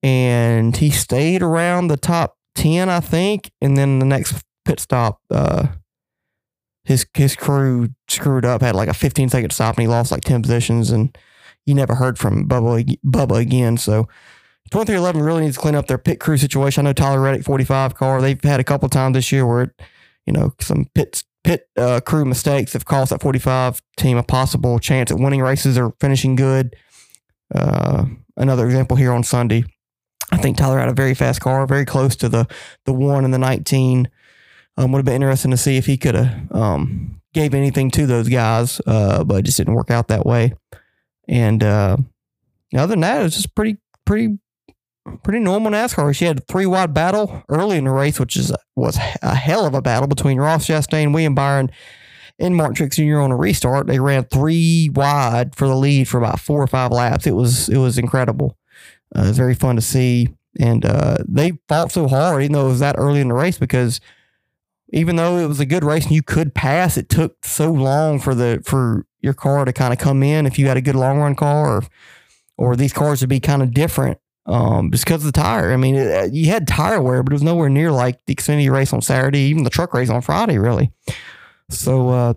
and 0.04 0.76
he 0.76 0.90
stayed 0.90 1.42
around 1.42 1.88
the 1.88 1.96
top 1.96 2.38
10, 2.56 2.90
I 2.90 3.00
think, 3.00 3.50
and 3.62 3.78
then 3.78 4.00
the 4.00 4.06
next 4.06 4.44
pit 4.66 4.80
stop, 4.80 5.22
uh, 5.32 5.68
his 6.84 7.06
his 7.14 7.34
crew 7.36 7.90
screwed 8.10 8.44
up, 8.44 8.62
had 8.62 8.76
like 8.76 8.90
a 8.90 8.94
15 8.94 9.30
second 9.30 9.52
stop, 9.52 9.78
and 9.78 9.84
he 9.84 9.88
lost 9.88 10.12
like 10.12 10.22
10 10.22 10.42
positions, 10.42 10.92
and 10.92 11.18
you 11.66 11.74
never 11.74 11.96
heard 11.96 12.20
from 12.20 12.48
Bubba 12.48 13.00
Bubba 13.06 13.40
again. 13.40 13.78
So 13.78 14.10
23XI 14.72 15.26
really 15.26 15.44
needs 15.44 15.56
to 15.56 15.62
clean 15.62 15.76
up 15.76 15.88
their 15.88 15.98
pit 15.98 16.20
crew 16.20 16.38
situation. 16.38 16.86
I 16.86 16.90
know 16.90 16.94
Tyler 16.94 17.22
Reddick 17.22 17.46
45 17.46 17.96
car. 17.96 18.22
They've 18.22 18.44
had 18.44 18.60
a 18.60 18.64
couple 18.66 18.90
times 18.90 19.14
this 19.14 19.32
year 19.32 19.46
where 19.46 19.64
it, 19.64 19.82
you 20.26 20.34
know, 20.34 20.54
some 20.60 20.88
pit 20.94 21.24
pit 21.46 21.70
uh, 21.78 22.00
crew 22.02 22.26
mistakes 22.26 22.74
have 22.74 22.86
cost 22.86 23.12
that 23.12 23.22
45 23.22 23.82
team 23.98 24.18
a 24.18 24.24
possible 24.24 24.80
chance 24.80 25.12
at 25.12 25.20
winning 25.20 25.42
races 25.42 25.78
or 25.78 25.94
finishing 26.02 26.36
good. 26.36 26.76
Uh, 27.54 28.06
another 28.36 28.66
example 28.66 28.98
here 28.98 29.14
on 29.14 29.24
Sunday. 29.24 29.64
I 30.32 30.38
think 30.38 30.58
Tyler 30.58 30.80
had 30.80 30.90
a 30.90 30.94
very 30.94 31.14
fast 31.14 31.40
car, 31.40 31.68
very 31.68 31.86
close 31.86 32.16
to 32.18 32.30
the 32.30 32.48
the 32.86 32.94
one 32.94 33.24
and 33.24 33.34
the 33.34 33.38
19. 33.38 34.10
Um, 34.78 34.92
would 34.92 35.00
have 35.00 35.06
been 35.06 35.16
interesting 35.16 35.52
to 35.52 35.58
see 35.58 35.78
if 35.78 35.86
he 35.86 35.98
could 35.98 36.16
have 36.16 36.52
um, 36.52 37.22
gave 37.34 37.54
anything 37.54 37.92
to 37.92 38.08
those 38.08 38.28
guys, 38.28 38.82
uh, 38.88 39.24
but 39.24 39.36
it 39.36 39.46
just 39.46 39.58
didn't 39.58 39.76
work 39.76 39.92
out 39.92 40.10
that 40.10 40.26
way. 40.26 40.54
And 41.30 41.64
uh, 41.64 41.98
other 42.76 42.88
than 42.88 43.02
that, 43.02 43.22
it 43.22 43.24
was 43.24 43.36
just 43.36 43.56
pretty, 43.56 43.78
pretty, 44.06 44.38
pretty 45.24 45.40
normal 45.40 45.72
NASCAR. 45.72 46.16
She 46.16 46.26
had 46.26 46.40
a 46.40 46.42
three 46.42 46.66
wide 46.66 46.94
battle 46.94 47.44
early 47.50 47.78
in 47.78 47.86
the 47.86 47.92
race, 47.92 48.20
which 48.20 48.36
is 48.36 48.52
was 48.76 48.98
a 49.22 49.36
hell 49.36 49.66
of 49.66 49.74
a 49.74 49.82
battle 49.82 50.08
between 50.08 50.40
Ross 50.40 50.68
Chastain, 50.68 51.14
William 51.14 51.36
Byron, 51.36 51.72
and 52.40 52.56
Martin 52.56 52.76
Truex 52.76 52.96
Jr. 52.96 53.20
on 53.20 53.32
a 53.32 53.36
restart. 53.36 53.88
They 53.88 54.00
ran 54.00 54.26
three 54.26 54.90
wide 54.94 55.56
for 55.56 55.68
the 55.68 55.76
lead 55.76 56.08
for 56.08 56.18
about 56.18 56.40
four 56.40 56.62
or 56.62 56.68
five 56.68 56.92
laps. 56.92 57.28
It 57.28 57.36
was 57.36 57.70
it 57.70 57.78
was 57.78 57.98
incredible. 57.98 58.58
Uh, 59.16 59.24
it 59.24 59.28
was 59.28 59.38
very 59.38 59.56
fun 59.56 59.76
to 59.76 59.82
see, 59.82 60.30
and 60.60 60.86
uh, 60.86 61.18
they 61.28 61.54
fought 61.68 61.92
so 61.92 62.08
hard, 62.08 62.44
even 62.44 62.54
though 62.54 62.66
it 62.66 62.70
was 62.70 62.80
that 62.80 62.96
early 62.98 63.22
in 63.22 63.30
the 63.30 63.34
race, 63.34 63.58
because 63.58 64.02
even 64.90 65.16
though 65.16 65.38
it 65.38 65.48
was 65.48 65.60
a 65.60 65.66
good 65.66 65.84
race 65.84 66.06
and 66.06 66.16
you 66.16 66.24
could 66.24 66.54
pass, 66.54 66.98
it 66.98 67.10
took 67.10 67.46
so 67.46 67.72
long 67.72 68.20
for 68.20 68.36
the 68.36 68.62
for 68.66 69.06
your 69.22 69.34
car 69.34 69.66
to 69.66 69.74
kind 69.74 69.94
of 69.94 70.00
come 70.00 70.24
in 70.24 70.46
if 70.46 70.60
you 70.60 70.68
had 70.68 70.78
a 70.78 70.82
good 70.82 70.96
long 70.96 71.20
run 71.20 71.36
car, 71.36 71.78
or 71.78 71.84
or 72.58 72.76
these 72.76 72.94
cars 72.94 73.22
would 73.22 73.30
be 73.30 73.40
kind 73.40 73.62
of 73.62 73.74
different 73.74 74.18
um, 74.46 74.92
just 74.92 75.06
because 75.06 75.26
of 75.26 75.32
the 75.32 75.40
tire. 75.42 75.72
I 75.72 75.78
mean, 75.78 75.96
it, 75.96 76.34
you 76.34 76.48
had 76.48 76.68
tire 76.68 77.02
wear, 77.02 77.24
but 77.24 77.34
it 77.34 77.36
was 77.36 77.44
nowhere 77.44 77.70
near 77.70 77.92
like 77.92 78.20
the 78.26 78.36
Xfinity 78.36 78.72
race 78.72 78.94
on 78.94 79.02
Saturday, 79.02 79.40
even 79.40 79.64
the 79.64 79.70
truck 79.70 79.94
race 79.94 80.10
on 80.10 80.22
Friday, 80.22 80.58
really. 80.58 80.92
So, 81.70 82.10
uh, 82.10 82.34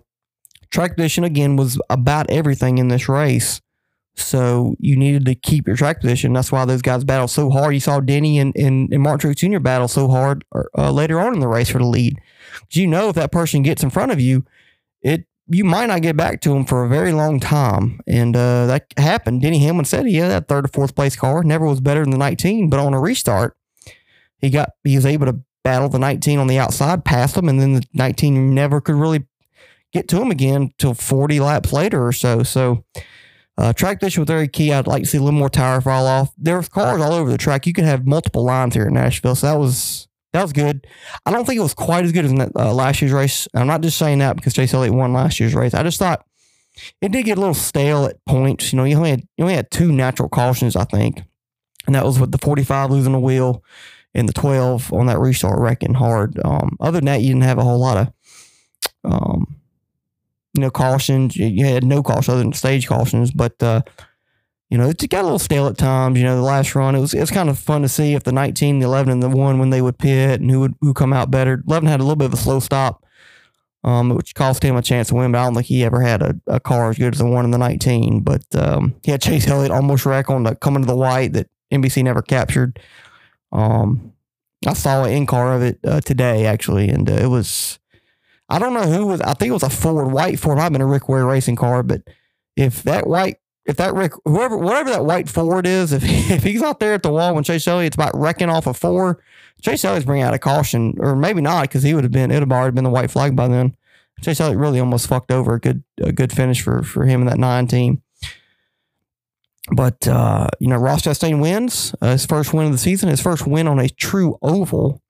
track 0.71 0.95
position 0.95 1.23
again 1.23 1.55
was 1.55 1.79
about 1.89 2.29
everything 2.29 2.77
in 2.77 2.87
this 2.87 3.09
race. 3.09 3.61
So 4.15 4.75
you 4.79 4.97
needed 4.97 5.25
to 5.25 5.35
keep 5.35 5.65
your 5.65 5.77
track 5.77 6.01
position. 6.01 6.33
That's 6.33 6.51
why 6.51 6.65
those 6.65 6.81
guys 6.81 7.03
battled 7.03 7.31
so 7.31 7.49
hard. 7.49 7.73
You 7.73 7.79
saw 7.79 7.99
Denny 7.99 8.37
and, 8.37 8.55
and, 8.55 8.91
and 8.91 9.01
Martin 9.01 9.31
Truex 9.31 9.37
Jr. 9.37 9.59
battle 9.59 9.87
so 9.87 10.09
hard 10.09 10.43
uh, 10.77 10.91
later 10.91 11.19
on 11.19 11.33
in 11.33 11.39
the 11.39 11.47
race 11.47 11.69
for 11.69 11.77
the 11.77 11.85
lead. 11.85 12.19
you 12.71 12.87
know 12.87 13.09
if 13.09 13.15
that 13.15 13.31
person 13.31 13.63
gets 13.63 13.81
in 13.81 13.89
front 13.89 14.11
of 14.11 14.19
you, 14.19 14.45
it 15.01 15.25
you 15.49 15.65
might 15.65 15.87
not 15.87 16.01
get 16.01 16.15
back 16.15 16.41
to 16.41 16.55
him 16.55 16.63
for 16.63 16.83
a 16.83 16.89
very 16.89 17.11
long 17.11 17.39
time. 17.39 17.99
And 18.07 18.35
uh, 18.35 18.67
that 18.67 18.93
happened. 18.97 19.41
Denny 19.41 19.59
Hamlin 19.59 19.85
said 19.85 20.05
he 20.05 20.17
had 20.17 20.29
that 20.29 20.47
third 20.47 20.65
or 20.65 20.69
fourth 20.69 20.95
place 20.95 21.15
car. 21.15 21.43
Never 21.43 21.65
was 21.65 21.81
better 21.81 22.01
than 22.01 22.11
the 22.11 22.17
19, 22.17 22.69
but 22.69 22.79
on 22.79 22.93
a 22.93 22.99
restart, 22.99 23.57
he 24.37 24.49
got 24.49 24.71
he 24.83 24.95
was 24.95 25.05
able 25.05 25.25
to 25.25 25.39
battle 25.63 25.89
the 25.89 25.99
19 25.99 26.39
on 26.39 26.47
the 26.47 26.59
outside, 26.59 27.03
pass 27.03 27.35
him, 27.35 27.49
and 27.49 27.59
then 27.59 27.73
the 27.73 27.83
19 27.93 28.53
never 28.53 28.79
could 28.79 28.95
really 28.95 29.25
get 29.91 30.07
to 30.07 30.21
him 30.21 30.31
again 30.31 30.71
till 30.77 30.93
40 30.93 31.39
laps 31.39 31.73
later 31.73 32.05
or 32.05 32.13
so. 32.13 32.43
So 32.43 32.85
uh, 33.57 33.73
track 33.73 33.99
position 33.99 34.21
was 34.21 34.27
very 34.27 34.47
key. 34.47 34.71
I'd 34.71 34.87
like 34.87 35.03
to 35.03 35.09
see 35.09 35.17
a 35.17 35.21
little 35.21 35.37
more 35.37 35.49
tire 35.49 35.81
fall 35.81 36.05
off. 36.05 36.31
There 36.37 36.57
was 36.57 36.69
cars 36.69 37.01
all 37.01 37.13
over 37.13 37.29
the 37.31 37.37
track. 37.37 37.65
You 37.65 37.73
could 37.73 37.85
have 37.85 38.05
multiple 38.05 38.43
lines 38.43 38.75
here 38.75 38.87
in 38.87 38.93
Nashville, 38.93 39.35
so 39.35 39.47
that 39.47 39.59
was 39.59 40.08
that 40.33 40.41
was 40.41 40.53
good. 40.53 40.85
I 41.25 41.31
don't 41.31 41.45
think 41.45 41.59
it 41.59 41.63
was 41.63 41.73
quite 41.73 42.05
as 42.05 42.11
good 42.11 42.25
as 42.25 42.49
uh, 42.55 42.73
last 42.73 43.01
year's 43.01 43.13
race. 43.13 43.47
I'm 43.53 43.67
not 43.67 43.81
just 43.81 43.97
saying 43.97 44.19
that 44.19 44.35
because 44.35 44.53
Chase 44.53 44.73
Elliott 44.73 44.93
won 44.93 45.13
last 45.13 45.39
year's 45.39 45.55
race. 45.55 45.73
I 45.73 45.83
just 45.83 45.99
thought 45.99 46.25
it 47.01 47.11
did 47.11 47.25
get 47.25 47.37
a 47.37 47.41
little 47.41 47.55
stale 47.55 48.05
at 48.05 48.23
points. 48.25 48.71
You 48.71 48.77
know, 48.77 48.83
you 48.83 48.95
only 48.95 49.09
had 49.09 49.21
you 49.37 49.43
only 49.43 49.55
had 49.55 49.71
two 49.71 49.91
natural 49.91 50.29
cautions, 50.29 50.75
I 50.75 50.85
think, 50.85 51.23
and 51.87 51.95
that 51.95 52.05
was 52.05 52.19
with 52.19 52.31
the 52.31 52.37
45 52.37 52.91
losing 52.91 53.15
a 53.15 53.19
wheel 53.19 53.63
and 54.13 54.27
the 54.27 54.33
12 54.33 54.93
on 54.93 55.07
that 55.07 55.19
restart 55.19 55.59
wrecking 55.59 55.93
hard. 55.93 56.39
Um, 56.43 56.77
other 56.79 56.99
than 56.99 57.05
that, 57.05 57.21
you 57.21 57.29
didn't 57.29 57.43
have 57.43 57.57
a 57.57 57.63
whole 57.63 57.79
lot 57.79 57.97
of 57.97 58.13
um, 59.03 59.59
you 60.53 60.61
know, 60.61 60.71
cautions. 60.71 61.35
You, 61.35 61.47
you 61.47 61.65
had 61.65 61.83
no 61.83 62.03
cautions 62.03 62.29
other 62.29 62.39
than 62.39 62.53
stage 62.53 62.87
cautions, 62.87 63.31
but 63.31 63.61
uh, 63.61 63.81
you 64.69 64.77
know, 64.77 64.87
it 64.87 65.09
got 65.09 65.21
a 65.21 65.23
little 65.23 65.39
stale 65.39 65.67
at 65.67 65.77
times. 65.77 66.17
You 66.19 66.25
know, 66.25 66.35
the 66.35 66.43
last 66.43 66.75
run 66.75 66.95
it 66.95 66.99
was 66.99 67.13
it 67.13 67.19
was 67.19 67.31
kind 67.31 67.49
of 67.49 67.57
fun 67.57 67.81
to 67.81 67.89
see 67.89 68.13
if 68.13 68.23
the 68.23 68.31
19, 68.31 68.79
the 68.79 68.85
11, 68.85 69.11
and 69.11 69.23
the 69.23 69.29
one 69.29 69.57
when 69.57 69.71
they 69.71 69.81
would 69.81 69.97
pit 69.97 70.41
and 70.41 70.51
who 70.51 70.59
would 70.59 70.75
who 70.81 70.93
come 70.93 71.11
out 71.11 71.31
better. 71.31 71.63
11 71.67 71.89
had 71.89 71.99
a 71.99 72.03
little 72.03 72.15
bit 72.15 72.25
of 72.25 72.33
a 72.33 72.37
slow 72.37 72.59
stop, 72.59 73.03
um, 73.83 74.09
which 74.09 74.35
cost 74.35 74.63
him 74.63 74.75
a 74.75 74.81
chance 74.83 75.07
to 75.07 75.15
win. 75.15 75.31
But 75.31 75.39
I 75.39 75.45
don't 75.45 75.55
think 75.55 75.65
he 75.65 75.83
ever 75.83 76.01
had 76.01 76.21
a, 76.21 76.39
a 76.45 76.59
car 76.59 76.91
as 76.91 76.99
good 76.99 77.15
as 77.15 77.19
the 77.19 77.25
one 77.25 77.45
in 77.45 77.51
the 77.51 77.57
19. 77.57 78.21
But 78.21 78.43
um, 78.53 78.95
he 79.03 79.09
had 79.09 79.21
Chase 79.23 79.47
Elliott 79.47 79.71
almost 79.71 80.05
wreck 80.05 80.29
on 80.29 80.43
the 80.43 80.55
coming 80.55 80.83
to 80.83 80.87
the 80.87 80.95
white 80.95 81.33
that 81.33 81.49
NBC 81.73 82.03
never 82.03 82.21
captured. 82.21 82.79
Um, 83.51 84.13
I 84.67 84.73
saw 84.73 85.03
an 85.03 85.13
in 85.13 85.25
car 85.25 85.55
of 85.55 85.63
it 85.63 85.79
uh, 85.83 86.01
today 86.01 86.45
actually, 86.45 86.89
and 86.89 87.09
uh, 87.09 87.13
it 87.13 87.27
was. 87.27 87.79
I 88.51 88.57
don't 88.57 88.73
know 88.73 88.81
who 88.87 89.07
was. 89.07 89.21
I 89.21 89.33
think 89.33 89.49
it 89.49 89.53
was 89.53 89.63
a 89.63 89.69
Ford, 89.69 90.11
white 90.11 90.39
Ford. 90.39 90.57
Might 90.57 90.63
have 90.63 90.73
been 90.73 90.81
a 90.81 90.87
Rick 90.87 91.07
Ware 91.07 91.25
racing 91.25 91.55
car, 91.55 91.81
but 91.81 92.01
if 92.55 92.83
that 92.83 93.07
white, 93.07 93.37
if 93.69 93.77
that 93.77 93.93
Rick, 93.93 94.13
whoever, 94.25 94.57
whatever 94.57 94.89
that 94.89 95.05
white 95.05 95.29
Ford 95.29 95.67
is, 95.67 95.93
if 95.93 96.01
if 96.05 96.43
he's 96.43 96.63
out 96.63 96.79
there 96.79 96.95
at 96.95 97.03
the 97.03 97.11
wall 97.11 97.35
when 97.35 97.43
Chase 97.43 97.67
Elliott's 97.67 97.95
about 97.95 98.17
wrecking 98.17 98.49
off 98.49 98.67
a 98.67 98.73
four, 98.73 99.23
Chase 99.61 99.85
Elliott's 99.85 100.05
bringing 100.05 100.23
out 100.23 100.33
a 100.33 100.39
caution, 100.39 100.95
or 100.99 101.15
maybe 101.15 101.39
not, 101.39 101.63
because 101.63 101.83
he 101.83 101.93
would 101.93 102.03
have 102.03 102.11
been. 102.11 102.31
It 102.31 102.35
would 102.35 102.43
have 102.43 102.51
already 102.51 102.73
been 102.73 102.83
the 102.83 102.89
white 102.89 103.11
flag 103.11 103.35
by 103.35 103.47
then. 103.47 103.75
Chase 104.21 104.41
Elliott 104.41 104.57
really 104.57 104.79
almost 104.79 105.07
fucked 105.07 105.31
over 105.31 105.53
a 105.53 105.59
good 105.59 105.83
a 106.01 106.11
good 106.11 106.31
finish 106.31 106.61
for 106.61 106.83
for 106.83 107.05
him 107.05 107.21
and 107.21 107.29
that 107.29 107.37
nine 107.37 107.67
team. 107.67 108.01
But 109.71 110.07
uh, 110.07 110.47
you 110.59 110.67
know, 110.67 110.77
Ross 110.77 111.03
Chastain 111.03 111.39
wins 111.39 111.93
uh, 112.01 112.11
his 112.11 112.25
first 112.25 112.53
win 112.53 112.65
of 112.65 112.71
the 112.71 112.77
season, 112.77 113.09
his 113.09 113.21
first 113.21 113.45
win 113.45 113.67
on 113.67 113.79
a 113.79 113.87
true 113.87 114.37
oval 114.41 115.01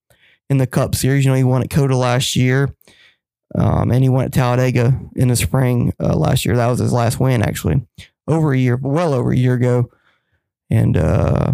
in 0.49 0.57
the 0.57 0.67
Cup 0.67 0.95
Series. 0.95 1.23
You 1.23 1.31
know, 1.31 1.37
he 1.37 1.43
won 1.43 1.63
at 1.63 1.69
COTA 1.69 1.95
last 1.95 2.35
year, 2.35 2.75
um, 3.55 3.89
and 3.89 4.03
he 4.03 4.09
won 4.09 4.25
at 4.25 4.33
Talladega 4.33 4.99
in 5.15 5.29
the 5.29 5.35
spring 5.35 5.93
uh, 5.99 6.15
last 6.15 6.45
year. 6.45 6.55
That 6.55 6.67
was 6.67 6.79
his 6.79 6.93
last 6.93 7.19
win, 7.19 7.41
actually, 7.41 7.81
over 8.29 8.53
a 8.53 8.57
year, 8.57 8.77
well 8.81 9.13
over 9.13 9.31
a 9.31 9.37
year 9.37 9.55
ago. 9.55 9.89
And 10.69 10.95
uh, 10.95 11.53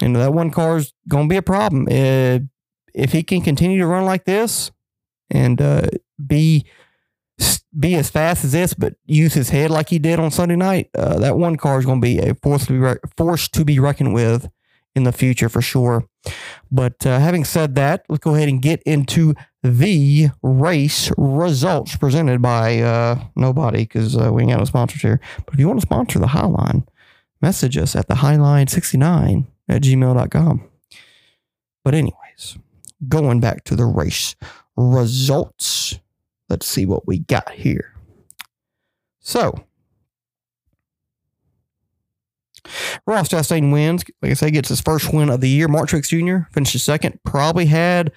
you 0.00 0.08
know 0.08 0.20
that 0.20 0.32
one 0.32 0.50
car 0.50 0.78
is 0.78 0.94
going 1.08 1.28
to 1.28 1.32
be 1.32 1.36
a 1.36 1.42
problem 1.42 1.88
Uh, 1.90 2.38
if 2.94 3.12
he 3.12 3.22
can 3.22 3.42
continue 3.42 3.78
to 3.78 3.86
run 3.86 4.04
like 4.04 4.24
this 4.24 4.70
and 5.30 5.60
uh, 5.60 5.86
be 6.24 6.64
be 7.78 7.94
as 7.94 8.10
fast 8.10 8.44
as 8.44 8.52
this, 8.52 8.74
but 8.74 8.94
use 9.06 9.34
his 9.34 9.50
head 9.50 9.70
like 9.70 9.88
he 9.90 9.98
did 9.98 10.18
on 10.18 10.30
Sunday 10.30 10.56
night. 10.56 10.90
Uh, 10.96 11.18
that 11.18 11.36
one 11.36 11.56
car 11.56 11.78
is 11.78 11.84
going 11.84 12.00
to 12.00 12.04
be 12.04 12.18
a 12.18 12.34
force 12.34 12.66
to 12.66 12.72
be 12.72 12.78
re- 12.78 12.96
force 13.16 13.48
to 13.48 13.64
be 13.64 13.78
reckoned 13.78 14.14
with 14.14 14.48
in 14.94 15.04
the 15.04 15.12
future 15.12 15.48
for 15.48 15.62
sure. 15.62 16.08
But 16.70 17.06
uh, 17.06 17.20
having 17.20 17.44
said 17.44 17.74
that, 17.76 18.04
let's 18.08 18.24
go 18.24 18.34
ahead 18.34 18.48
and 18.48 18.60
get 18.62 18.82
into 18.84 19.34
the 19.62 20.28
race 20.42 21.10
results 21.16 21.96
presented 21.96 22.40
by 22.40 22.78
uh, 22.78 23.20
nobody 23.34 23.78
because 23.78 24.16
uh, 24.16 24.32
we 24.32 24.42
ain't 24.42 24.52
got 24.52 24.58
no 24.58 24.64
sponsors 24.64 25.02
here. 25.02 25.20
But 25.44 25.54
if 25.54 25.60
you 25.60 25.66
want 25.66 25.80
to 25.80 25.86
sponsor 25.86 26.18
the 26.18 26.26
Highline, 26.26 26.86
message 27.40 27.76
us 27.76 27.96
at 27.96 28.08
the 28.08 28.14
Highline69 28.14 29.46
at 29.68 29.82
gmail.com. 29.82 30.68
But, 31.84 31.94
anyways, 31.94 32.58
going 33.08 33.40
back 33.40 33.64
to 33.64 33.76
the 33.76 33.84
race 33.84 34.36
results. 34.76 35.98
Let's 36.48 36.66
see 36.66 36.86
what 36.86 37.06
we 37.06 37.18
got 37.18 37.50
here. 37.50 37.94
So, 39.20 39.64
Ross 43.06 43.28
Chastain 43.28 43.72
wins. 43.72 44.04
Like 44.22 44.30
I 44.30 44.34
say, 44.34 44.50
gets 44.50 44.68
his 44.68 44.80
first 44.80 45.12
win 45.12 45.30
of 45.30 45.40
the 45.40 45.48
year. 45.48 45.68
Mark 45.68 45.88
Truex 45.88 46.08
Jr. 46.08 46.48
finishes 46.52 46.84
second. 46.84 47.18
Probably 47.24 47.66
had 47.66 48.12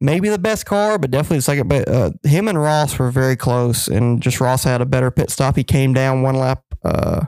maybe 0.00 0.28
the 0.28 0.38
best 0.38 0.66
car, 0.66 0.98
but 0.98 1.10
definitely 1.10 1.38
the 1.38 1.42
second. 1.42 1.68
But 1.68 1.88
uh, 1.88 2.10
him 2.24 2.48
and 2.48 2.60
Ross 2.60 2.98
were 2.98 3.10
very 3.10 3.36
close, 3.36 3.88
and 3.88 4.22
just 4.22 4.40
Ross 4.40 4.64
had 4.64 4.80
a 4.80 4.86
better 4.86 5.10
pit 5.10 5.30
stop. 5.30 5.56
He 5.56 5.64
came 5.64 5.92
down 5.92 6.22
one 6.22 6.36
lap. 6.36 6.62
Uh, 6.84 7.22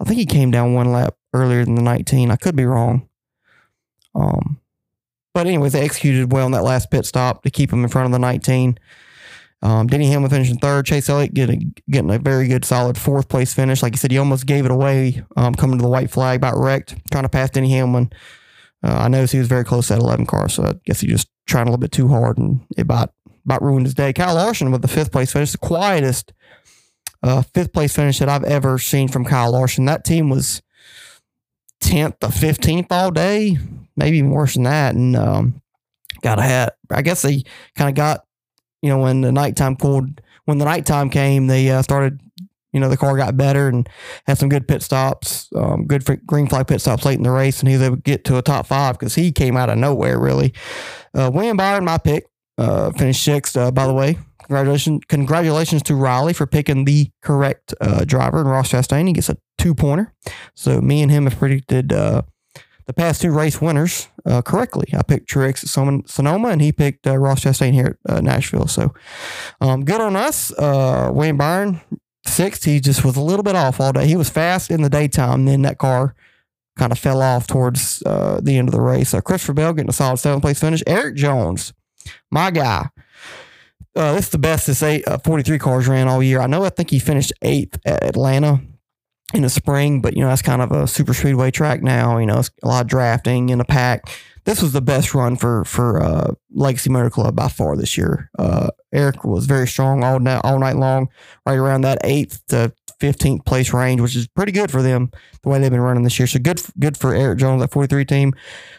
I 0.00 0.04
think 0.04 0.18
he 0.18 0.26
came 0.26 0.50
down 0.50 0.74
one 0.74 0.92
lap 0.92 1.16
earlier 1.34 1.64
than 1.64 1.74
the 1.74 1.82
19. 1.82 2.30
I 2.30 2.36
could 2.36 2.56
be 2.56 2.64
wrong. 2.64 3.08
Um, 4.14 4.60
but 5.34 5.46
anyways, 5.46 5.72
they 5.72 5.82
executed 5.82 6.32
well 6.32 6.46
in 6.46 6.52
that 6.52 6.64
last 6.64 6.90
pit 6.90 7.06
stop 7.06 7.42
to 7.42 7.50
keep 7.50 7.72
him 7.72 7.82
in 7.82 7.88
front 7.88 8.06
of 8.06 8.12
the 8.12 8.18
19. 8.18 8.78
Um, 9.60 9.88
Denny 9.88 10.06
Hamlin 10.06 10.30
finishing 10.30 10.58
third. 10.58 10.86
Chase 10.86 11.08
Elliott 11.08 11.34
getting 11.34 11.74
getting 11.90 12.10
a 12.10 12.18
very 12.18 12.46
good, 12.46 12.64
solid 12.64 12.96
fourth 12.96 13.28
place 13.28 13.52
finish. 13.52 13.82
Like 13.82 13.92
you 13.92 13.98
said, 13.98 14.12
he 14.12 14.18
almost 14.18 14.46
gave 14.46 14.64
it 14.64 14.70
away 14.70 15.24
um, 15.36 15.54
coming 15.54 15.78
to 15.78 15.82
the 15.82 15.88
white 15.88 16.10
flag, 16.10 16.36
about 16.36 16.56
wrecked, 16.56 16.94
trying 17.10 17.24
to 17.24 17.28
pass 17.28 17.50
Denny 17.50 17.70
Hamlin. 17.70 18.12
Uh, 18.82 18.96
I 18.96 19.08
noticed 19.08 19.32
he 19.32 19.38
was 19.38 19.48
very 19.48 19.64
close 19.64 19.88
to 19.88 19.94
that 19.94 20.00
11 20.00 20.26
car, 20.26 20.48
so 20.48 20.64
I 20.64 20.72
guess 20.84 21.00
he 21.00 21.08
just 21.08 21.28
trying 21.46 21.66
a 21.66 21.70
little 21.70 21.80
bit 21.80 21.92
too 21.92 22.08
hard 22.08 22.38
and 22.38 22.64
it 22.76 22.82
about 22.82 23.12
about 23.44 23.62
ruined 23.62 23.86
his 23.86 23.94
day. 23.94 24.12
Kyle 24.12 24.34
Larson 24.34 24.70
with 24.70 24.82
the 24.82 24.88
fifth 24.88 25.10
place 25.10 25.32
finish, 25.32 25.52
the 25.52 25.58
quietest 25.58 26.32
uh, 27.22 27.42
fifth 27.42 27.72
place 27.72 27.94
finish 27.94 28.18
that 28.18 28.28
I've 28.28 28.44
ever 28.44 28.78
seen 28.78 29.08
from 29.08 29.24
Kyle 29.24 29.52
Larson. 29.52 29.86
That 29.86 30.04
team 30.04 30.28
was 30.28 30.62
10th 31.82 32.20
to 32.20 32.28
15th 32.28 32.86
all 32.90 33.10
day, 33.10 33.58
maybe 33.96 34.18
even 34.18 34.30
worse 34.30 34.54
than 34.54 34.64
that. 34.64 34.94
And 34.94 35.16
um, 35.16 35.62
got 36.22 36.38
a 36.38 36.42
hat. 36.42 36.76
I 36.90 37.02
guess 37.02 37.22
they 37.22 37.42
kind 37.74 37.88
of 37.88 37.94
got, 37.94 38.24
you 38.82 38.90
know, 38.90 38.98
when 38.98 39.20
the 39.22 39.32
nighttime 39.32 39.76
cooled, 39.76 40.20
when 40.44 40.58
the 40.58 40.64
nighttime 40.64 41.10
came, 41.10 41.46
they 41.46 41.70
uh, 41.70 41.82
started, 41.82 42.20
you 42.72 42.80
know, 42.80 42.88
the 42.88 42.96
car 42.96 43.16
got 43.16 43.36
better 43.36 43.68
and 43.68 43.88
had 44.26 44.38
some 44.38 44.48
good 44.48 44.68
pit 44.68 44.82
stops, 44.82 45.48
um, 45.56 45.86
good 45.86 46.04
green 46.26 46.46
flag 46.46 46.66
pit 46.66 46.80
stops 46.80 47.04
late 47.04 47.18
in 47.18 47.24
the 47.24 47.30
race. 47.30 47.60
And 47.60 47.68
he 47.68 47.74
was 47.74 47.82
able 47.82 47.96
to 47.96 48.02
get 48.02 48.24
to 48.24 48.36
a 48.38 48.42
top 48.42 48.66
five 48.66 48.98
because 48.98 49.14
he 49.14 49.32
came 49.32 49.56
out 49.56 49.70
of 49.70 49.78
nowhere, 49.78 50.18
really. 50.18 50.52
Uh, 51.14 51.30
William 51.32 51.56
Byron, 51.56 51.84
my 51.84 51.98
pick, 51.98 52.26
uh, 52.58 52.90
finished 52.92 53.24
sixth, 53.24 53.56
uh, 53.56 53.70
by 53.70 53.86
the 53.86 53.94
way. 53.94 54.18
Congratulations, 54.44 55.02
congratulations 55.08 55.82
to 55.82 55.94
Riley 55.94 56.32
for 56.32 56.46
picking 56.46 56.86
the 56.86 57.10
correct 57.22 57.74
uh, 57.82 58.04
driver, 58.04 58.40
and 58.40 58.48
Ross 58.48 58.72
Chastain. 58.72 59.06
He 59.06 59.12
gets 59.12 59.28
a 59.28 59.36
two 59.58 59.74
pointer. 59.74 60.14
So 60.54 60.80
me 60.80 61.02
and 61.02 61.10
him 61.10 61.24
have 61.24 61.38
predicted 61.38 61.92
uh, 61.92 62.22
the 62.86 62.94
past 62.94 63.20
two 63.20 63.30
race 63.30 63.60
winners 63.60 64.08
uh, 64.24 64.40
correctly. 64.40 64.86
I 64.94 65.02
picked 65.02 65.28
Truex 65.28 65.62
at 65.62 65.68
Son- 65.68 66.04
Sonoma, 66.06 66.48
and 66.48 66.62
he 66.62 66.72
picked 66.72 67.06
uh, 67.06 67.18
Ross 67.18 67.44
Chastain 67.44 67.74
here 67.74 67.98
at 68.08 68.16
uh, 68.16 68.20
Nashville. 68.22 68.66
So 68.66 68.94
um, 69.60 69.84
good 69.84 70.00
on 70.00 70.16
us. 70.16 70.50
Uh, 70.52 71.10
Wayne 71.12 71.36
Byron, 71.36 71.82
sixth. 72.26 72.64
He 72.64 72.80
just 72.80 73.04
was 73.04 73.16
a 73.16 73.22
little 73.22 73.42
bit 73.42 73.56
off 73.56 73.80
all 73.80 73.92
day. 73.92 74.06
He 74.06 74.16
was 74.16 74.30
fast 74.30 74.70
in 74.70 74.82
the 74.82 74.90
daytime, 74.90 75.44
then 75.44 75.62
that 75.62 75.78
car 75.78 76.14
kind 76.76 76.92
of 76.92 76.98
fell 76.98 77.20
off 77.20 77.46
towards 77.46 78.02
uh, 78.06 78.40
the 78.42 78.56
end 78.56 78.68
of 78.68 78.72
the 78.72 78.80
race. 78.80 79.10
So 79.10 79.20
Christopher 79.20 79.54
Bell 79.54 79.72
getting 79.72 79.90
a 79.90 79.92
solid 79.92 80.18
seventh 80.18 80.42
place 80.42 80.60
finish. 80.60 80.82
Erik 80.86 81.16
Jones, 81.16 81.72
my 82.30 82.50
guy. 82.50 82.88
Uh, 83.96 84.14
this 84.14 84.26
is 84.26 84.30
the 84.30 84.38
best 84.38 84.68
this 84.68 84.82
eight, 84.82 85.06
uh, 85.08 85.18
43 85.18 85.58
cars 85.58 85.88
ran 85.88 86.06
all 86.06 86.22
year. 86.22 86.40
I 86.40 86.46
know 86.46 86.64
I 86.64 86.68
think 86.68 86.90
he 86.90 87.00
finished 87.00 87.32
eighth 87.42 87.80
at 87.84 88.04
Atlanta 88.04 88.60
in 89.34 89.42
the 89.42 89.50
spring, 89.50 90.00
but 90.00 90.16
you 90.16 90.22
know, 90.22 90.28
that's 90.28 90.42
kind 90.42 90.62
of 90.62 90.72
a 90.72 90.86
super 90.86 91.12
speedway 91.14 91.50
track 91.50 91.82
now. 91.82 92.18
You 92.18 92.26
know, 92.26 92.38
it's 92.38 92.50
a 92.62 92.68
lot 92.68 92.82
of 92.82 92.88
drafting 92.88 93.50
in 93.50 93.60
a 93.60 93.64
pack. 93.64 94.08
This 94.44 94.62
was 94.62 94.72
the 94.72 94.80
best 94.80 95.14
run 95.14 95.36
for 95.36 95.64
for 95.64 96.02
uh, 96.02 96.32
Legacy 96.50 96.88
Motor 96.88 97.10
Club 97.10 97.36
by 97.36 97.48
far 97.48 97.76
this 97.76 97.98
year. 97.98 98.30
Uh, 98.38 98.70
Erik 98.92 99.24
was 99.24 99.44
very 99.44 99.68
strong 99.68 100.02
all 100.02 100.18
night, 100.18 100.40
all 100.44 100.58
night 100.58 100.76
long, 100.76 101.08
right 101.44 101.58
around 101.58 101.82
that 101.82 101.98
eighth 102.04 102.40
to 102.48 102.72
fifteenth 102.98 103.44
place 103.44 103.74
range, 103.74 104.00
which 104.00 104.16
is 104.16 104.26
pretty 104.26 104.52
good 104.52 104.70
for 104.70 104.80
them 104.80 105.10
the 105.42 105.50
way 105.50 105.58
they've 105.58 105.70
been 105.70 105.80
running 105.80 106.02
this 106.02 106.18
year. 106.18 106.26
So 106.26 106.38
good, 106.38 106.62
good 106.80 106.96
for 106.96 107.14
Erik 107.14 107.38
Jones, 107.38 107.60
that 107.60 107.70
forty 107.70 107.88
three 107.88 108.06
team. 108.06 108.32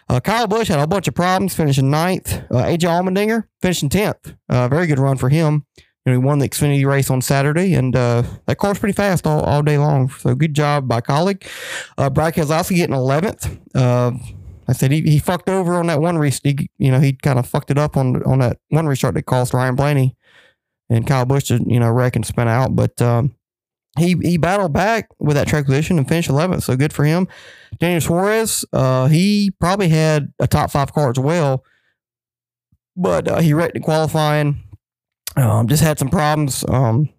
Uh, 0.09 0.19
Kyle 0.19 0.47
Busch 0.47 0.69
had 0.69 0.79
a 0.79 0.87
bunch 0.87 1.07
of 1.07 1.13
problems, 1.13 1.53
finishing 1.53 1.91
ninth. 1.91 2.33
Uh, 2.49 2.63
AJ 2.63 2.79
Allmendinger 2.79 3.45
finishing 3.61 3.89
tenth. 3.89 4.33
Uh, 4.49 4.67
very 4.67 4.87
good 4.87 4.97
run 4.97 5.17
for 5.17 5.29
him. 5.29 5.65
You 6.05 6.13
know, 6.13 6.19
he 6.19 6.25
won 6.25 6.39
the 6.39 6.47
Xfinity 6.47 6.85
race 6.85 7.09
on 7.09 7.21
Saturday, 7.21 7.73
and 7.73 7.95
uh, 7.95 8.23
that 8.45 8.57
car's 8.57 8.79
pretty 8.79 8.93
fast 8.93 9.27
all, 9.27 9.41
all 9.41 9.61
day 9.61 9.77
long. 9.77 10.09
So 10.09 10.33
good 10.33 10.53
job 10.53 10.87
by 10.87 11.01
Kaulig. 11.01 11.45
Uh, 11.97 12.09
Brad 12.09 12.33
Keselowski 12.33 12.77
getting 12.77 12.95
11th. 12.95 13.59
Uh, 13.75 14.11
I 14.67 14.73
said 14.73 14.91
he, 14.91 15.01
he 15.01 15.19
fucked 15.19 15.49
over 15.49 15.75
on 15.75 15.87
that 15.87 15.99
one 15.99 16.17
restart. 16.17 16.59
You 16.77 16.91
know, 16.91 16.99
he 16.99 17.13
kind 17.13 17.39
of 17.39 17.47
fucked 17.47 17.71
it 17.71 17.77
up 17.77 17.97
on 17.97 18.21
on 18.23 18.39
that 18.39 18.59
one 18.69 18.85
restart 18.85 19.15
that 19.15 19.25
cost 19.25 19.53
Ryan 19.53 19.75
Blaney 19.75 20.15
and 20.89 21.07
Kyle 21.07 21.25
Busch 21.25 21.45
to 21.45 21.63
you 21.65 21.79
know 21.79 21.89
wreck 21.89 22.15
and 22.15 22.25
spin 22.25 22.47
out. 22.47 22.75
But 22.75 23.01
um, 23.01 23.35
he 23.97 24.15
he 24.21 24.37
battled 24.37 24.73
back 24.73 25.09
with 25.19 25.35
that 25.35 25.47
track 25.47 25.65
position 25.65 25.97
and 25.97 26.07
finished 26.07 26.29
11th. 26.29 26.63
So 26.63 26.75
good 26.75 26.93
for 26.93 27.03
him. 27.03 27.27
Daniel 27.79 28.01
Suarez, 28.01 28.63
uh, 28.71 29.07
he 29.07 29.51
probably 29.59 29.89
had 29.89 30.31
a 30.39 30.47
top 30.47 30.69
five 30.69 30.93
car 30.93 31.09
as 31.09 31.19
well, 31.19 31.63
but 32.95 33.27
uh, 33.27 33.39
he 33.39 33.53
wrecked 33.53 33.75
in 33.75 33.81
qualifying. 33.81 34.63
Um, 35.39 35.67
just 35.67 35.83
had 35.83 35.99
some 35.99 36.09
problems 36.09 36.65
um, 36.67 37.09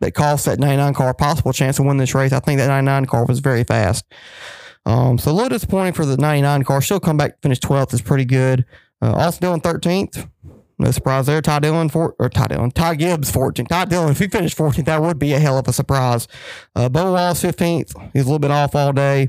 that 0.00 0.12
cost 0.12 0.46
that 0.46 0.58
99 0.58 0.94
car 0.94 1.10
a 1.10 1.14
possible 1.14 1.52
chance 1.52 1.76
to 1.76 1.82
win 1.82 1.96
this 1.96 2.14
race. 2.14 2.32
I 2.32 2.40
think 2.40 2.58
that 2.58 2.68
99 2.68 3.06
car 3.06 3.24
was 3.24 3.40
very 3.40 3.64
fast. 3.64 4.04
Um, 4.84 5.18
so 5.18 5.30
a 5.30 5.32
little 5.32 5.48
disappointing 5.48 5.92
for 5.92 6.04
the 6.04 6.16
99 6.16 6.64
car. 6.64 6.82
Still 6.82 7.00
come 7.00 7.16
back, 7.16 7.40
finish 7.42 7.60
12th 7.60 7.94
is 7.94 8.02
pretty 8.02 8.24
good. 8.24 8.64
Uh, 9.00 9.12
Austin 9.12 9.46
Dillon 9.46 9.60
13th. 9.60 10.28
No 10.78 10.90
surprise 10.90 11.26
there. 11.26 11.40
Ty 11.40 11.60
Dillon, 11.60 11.88
for, 11.88 12.16
or 12.18 12.28
Ty 12.28 12.48
Dillon, 12.48 12.70
Ty 12.72 12.96
Gibbs 12.96 13.30
14th. 13.30 13.68
Ty 13.68 13.84
Dillon, 13.84 14.10
if 14.10 14.18
he 14.18 14.26
finished 14.26 14.58
14th, 14.58 14.86
that 14.86 15.00
would 15.00 15.18
be 15.18 15.32
a 15.32 15.38
hell 15.38 15.58
of 15.58 15.68
a 15.68 15.72
surprise. 15.72 16.26
Uh, 16.74 16.88
Bo 16.88 17.12
Wallace 17.12 17.42
15th. 17.42 18.10
He's 18.12 18.22
a 18.22 18.26
little 18.26 18.40
bit 18.40 18.50
off 18.50 18.74
all 18.74 18.92
day. 18.92 19.28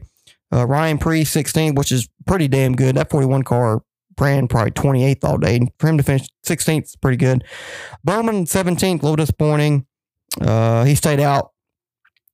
Uh, 0.52 0.66
Ryan 0.66 0.98
Preece 0.98 1.34
16th, 1.34 1.76
which 1.76 1.92
is 1.92 2.10
pretty 2.26 2.48
damn 2.48 2.76
good. 2.76 2.96
That 2.96 3.10
41 3.10 3.44
car 3.44 3.84
ran 4.20 4.48
probably 4.48 4.72
28th 4.72 5.24
all 5.24 5.38
day. 5.38 5.58
And 5.58 5.72
for 5.80 5.88
him 5.88 5.98
to 5.98 6.04
finish 6.04 6.28
16th 6.46 6.84
is 6.84 6.96
pretty 6.96 7.18
good. 7.18 7.44
Bowman 8.04 8.46
17th, 8.46 9.00
a 9.00 9.04
little 9.04 9.16
disappointing. 9.16 9.86
Uh, 10.42 10.84
he 10.84 10.96
stayed 10.96 11.20
out 11.20 11.52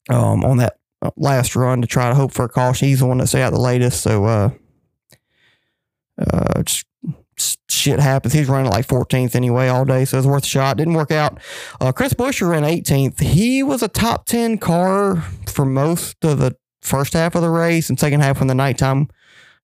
um, 0.10 0.44
on 0.44 0.58
that 0.58 0.78
uh, 1.02 1.12
last 1.18 1.56
run 1.56 1.82
to 1.82 1.88
try 1.88 2.10
to 2.10 2.16
hope 2.16 2.32
for 2.32 2.46
a 2.46 2.50
caution. 2.50 2.88
He's 2.88 3.00
the 3.00 3.06
one 3.06 3.18
that 3.20 3.28
stayed 3.28 3.44
out 3.44 3.54
the 3.54 3.60
latest. 3.60 4.02
So 4.02 4.26
uh, 4.26 4.50
uh, 6.20 6.64
just, 6.64 6.86
just 7.38 7.60
shit 7.70 8.00
happens. 8.00 8.34
He's 8.34 8.50
running 8.50 8.72
like 8.72 8.88
14th 8.88 9.36
anyway 9.36 9.68
all 9.68 9.86
day, 9.86 10.06
so 10.06 10.18
it's 10.18 10.28
worth 10.28 10.44
a 10.44 10.48
shot. 10.48 10.78
Didn't 10.78 10.94
work 10.94 11.12
out. 11.12 11.40
Uh, 11.80 11.92
Chris 11.92 12.14
Buescher 12.14 12.50
ran 12.50 12.64
18th. 12.64 13.20
He 13.22 13.64
was 13.64 13.82
a 13.82 13.88
top 13.88 14.26
10 14.26 14.58
car 14.58 15.24
for 15.48 15.66
most 15.66 16.24
of 16.24 16.40
the 16.40 16.56
first 16.82 17.14
half 17.14 17.36
of 17.36 17.42
the 17.42 17.50
race 17.50 17.90
and 17.90 18.00
second 18.00 18.22
half 18.22 18.40
when 18.40 18.48
the 18.48 18.56
nighttime 18.56 19.10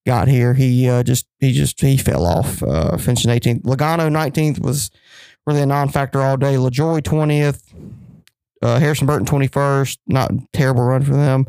got 0.06 0.28
here. 0.28 0.54
He 0.54 0.88
uh, 0.88 1.04
just 1.04 1.28
he 1.40 1.52
just 1.52 1.80
he 1.82 1.98
fell 1.98 2.26
off, 2.26 2.62
uh, 2.64 2.98
finishing 2.98 3.32
18th. 3.32 3.64
Logano 3.64 4.10
19th 4.10 4.60
was 4.60 4.92
really 5.46 5.62
a 5.62 5.66
non-factor 5.66 6.22
all 6.22 6.38
day. 6.38 6.56
LaJoie 6.56 7.02
20th. 7.02 7.62
Uh, 8.62 8.80
Harrison 8.80 9.06
Burton 9.06 9.28
21st. 9.28 9.98
Not 10.08 10.32
terrible 10.54 10.84
run 10.84 11.04
for 11.04 11.14
them. 11.14 11.46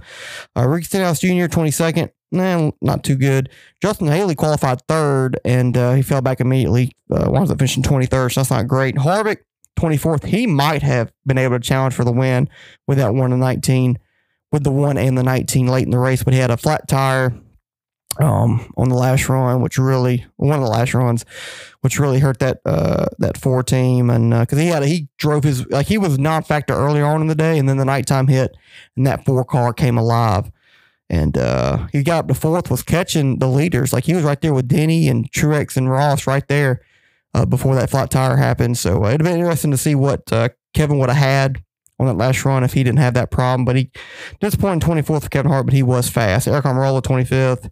Uh, 0.57 0.69
Ricky 0.69 0.85
Stenhouse 0.85 1.21
Jr. 1.21 1.47
22nd. 1.47 2.11
Nah, 2.33 2.73
not 2.83 3.05
too 3.05 3.15
good. 3.15 3.49
Justin 3.81 4.09
Haley 4.09 4.35
qualified 4.35 4.83
third, 4.89 5.39
and 5.45 5.77
uh, 5.77 5.93
he 5.93 6.03
fell 6.03 6.21
back 6.21 6.41
immediately. 6.41 6.93
Uh, 7.11 7.31
winds 7.31 7.51
up 7.51 7.59
finishing 7.59 7.85
23rd, 7.85 8.33
so 8.33 8.41
that's 8.41 8.51
not 8.51 8.67
great. 8.67 8.97
Harvick 8.97 9.39
24th. 9.79 10.25
He 10.25 10.47
might 10.47 10.83
have 10.83 11.13
been 11.25 11.39
able 11.39 11.57
to 11.57 11.61
challenge 11.61 11.95
for 11.95 12.05
the 12.05 12.13
win 12.13 12.51
with 12.89 12.99
that 12.99 13.15
1 13.15 13.33
and 13.33 13.41
19, 13.41 13.99
with 14.51 14.65
the 14.65 14.73
1 14.73 14.99
and 14.99 15.17
the 15.17 15.23
19 15.23 15.69
late 15.69 15.85
in 15.85 15.93
the 15.93 15.99
race, 15.99 16.25
but 16.25 16.35
he 16.35 16.41
had 16.41 16.51
a 16.51 16.57
flat 16.57 16.89
tire 16.89 17.33
um, 18.21 18.73
on 18.77 18.89
the 18.89 18.95
last 18.95 19.29
run, 19.29 19.61
which 19.61 19.79
really 19.79 20.27
one 20.37 20.57
of 20.57 20.65
the 20.65 20.71
last 20.71 20.95
runs, 20.95 21.25
which 21.81 21.99
really 21.99 22.19
hurt 22.19 22.39
that 22.39 22.61
uh, 22.65 23.07
that 23.19 23.37
four 23.37 23.63
team, 23.63 24.11
and 24.11 24.31
because 24.31 24.59
he 24.59 24.67
had 24.69 24.83
he 24.85 25.09
drove 25.19 25.45
his 25.45 25.67
like 25.69 25.87
he 25.87 25.99
was 25.99 26.19
non-factor 26.19 26.75
earlier 26.75 27.05
on 27.05 27.21
in 27.21 27.27
the 27.27 27.35
day, 27.35 27.59
and 27.59 27.69
then 27.69 27.77
the 27.77 27.85
nighttime 27.85 28.29
hit, 28.29 28.57
and 28.97 29.07
that 29.07 29.25
four 29.25 29.45
car 29.45 29.73
came 29.73 29.99
alive, 29.99 30.51
and 31.09 31.37
uh, 31.37 31.87
he 31.93 32.03
got 32.03 32.21
up 32.21 32.29
to 32.29 32.35
fourth, 32.35 32.71
was 32.71 32.83
catching 32.83 33.39
the 33.39 33.49
leaders, 33.49 33.93
like 33.93 34.05
he 34.05 34.15
was 34.15 34.25
right 34.25 34.41
there 34.41 34.55
with 34.55 34.69
Denny 34.69 35.09
and 35.09 35.31
Truex 35.31 35.77
and 35.77 35.91
Ross 35.91 36.27
right 36.27 36.47
there 36.49 36.81
uh, 37.35 37.45
before 37.45 37.75
that 37.75 37.91
flat 37.91 38.11
tire 38.11 38.37
happened. 38.37 38.79
So 38.79 39.05
uh, 39.05 39.09
it'd 39.09 39.21
have 39.21 39.31
been 39.31 39.39
interesting 39.39 39.71
to 39.71 39.77
see 39.77 39.95
what 39.95 40.33
uh, 40.33 40.49
Kevin 40.75 40.99
would 40.99 41.11
have 41.11 41.19
had 41.19 41.63
on 41.99 42.07
that 42.07 42.15
last 42.15 42.45
run 42.45 42.65
if 42.65 42.73
he 42.73 42.83
didn't 42.83 42.99
have 42.99 43.15
that 43.15 43.31
problem. 43.31 43.65
But 43.65 43.77
he 43.77 43.91
disappointing 44.41 44.81
24th 44.81 45.25
for 45.25 45.29
Kevin 45.29 45.51
Hart, 45.51 45.67
but 45.67 45.75
he 45.75 45.83
was 45.83 46.09
fast. 46.09 46.49
Aric 46.49 46.63
Almirola 46.63 47.03
25th. 47.03 47.71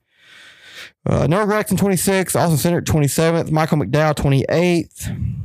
Uh, 1.07 1.27
Noah 1.27 1.47
Gragson 1.47 1.77
26th, 1.77 2.35
Austin 2.35 2.57
Center 2.57 2.81
27th, 2.81 3.51
Michael 3.51 3.79
McDowell 3.79 4.15
28th, 4.15 5.45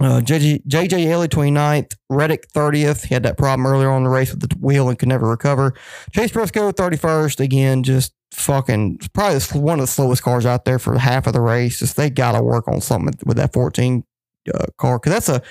uh, 0.00 0.20
JJ, 0.20 0.66
JJ 0.66 1.06
Elliott 1.06 1.30
29th, 1.30 1.96
Reddick 2.08 2.50
30th. 2.52 3.06
He 3.06 3.14
had 3.14 3.22
that 3.22 3.36
problem 3.38 3.66
earlier 3.66 3.90
on 3.90 3.98
in 3.98 4.04
the 4.04 4.10
race 4.10 4.30
with 4.30 4.40
the 4.40 4.56
wheel 4.58 4.88
and 4.88 4.98
could 4.98 5.08
never 5.08 5.28
recover. 5.28 5.74
Chase 6.12 6.32
Briscoe 6.32 6.72
31st, 6.72 7.40
again, 7.40 7.82
just 7.82 8.12
fucking 8.32 8.98
probably 9.12 9.40
one 9.60 9.78
of 9.78 9.84
the 9.84 9.92
slowest 9.92 10.22
cars 10.22 10.46
out 10.46 10.64
there 10.64 10.78
for 10.78 10.98
half 10.98 11.26
of 11.26 11.32
the 11.32 11.40
race. 11.40 11.80
Just 11.80 11.96
they 11.96 12.10
got 12.10 12.32
to 12.32 12.42
work 12.42 12.68
on 12.68 12.80
something 12.80 13.14
with 13.26 13.36
that 13.36 13.52
14 13.52 14.04
uh, 14.52 14.66
car 14.78 14.98
because 14.98 15.12
that's 15.12 15.28
a 15.28 15.42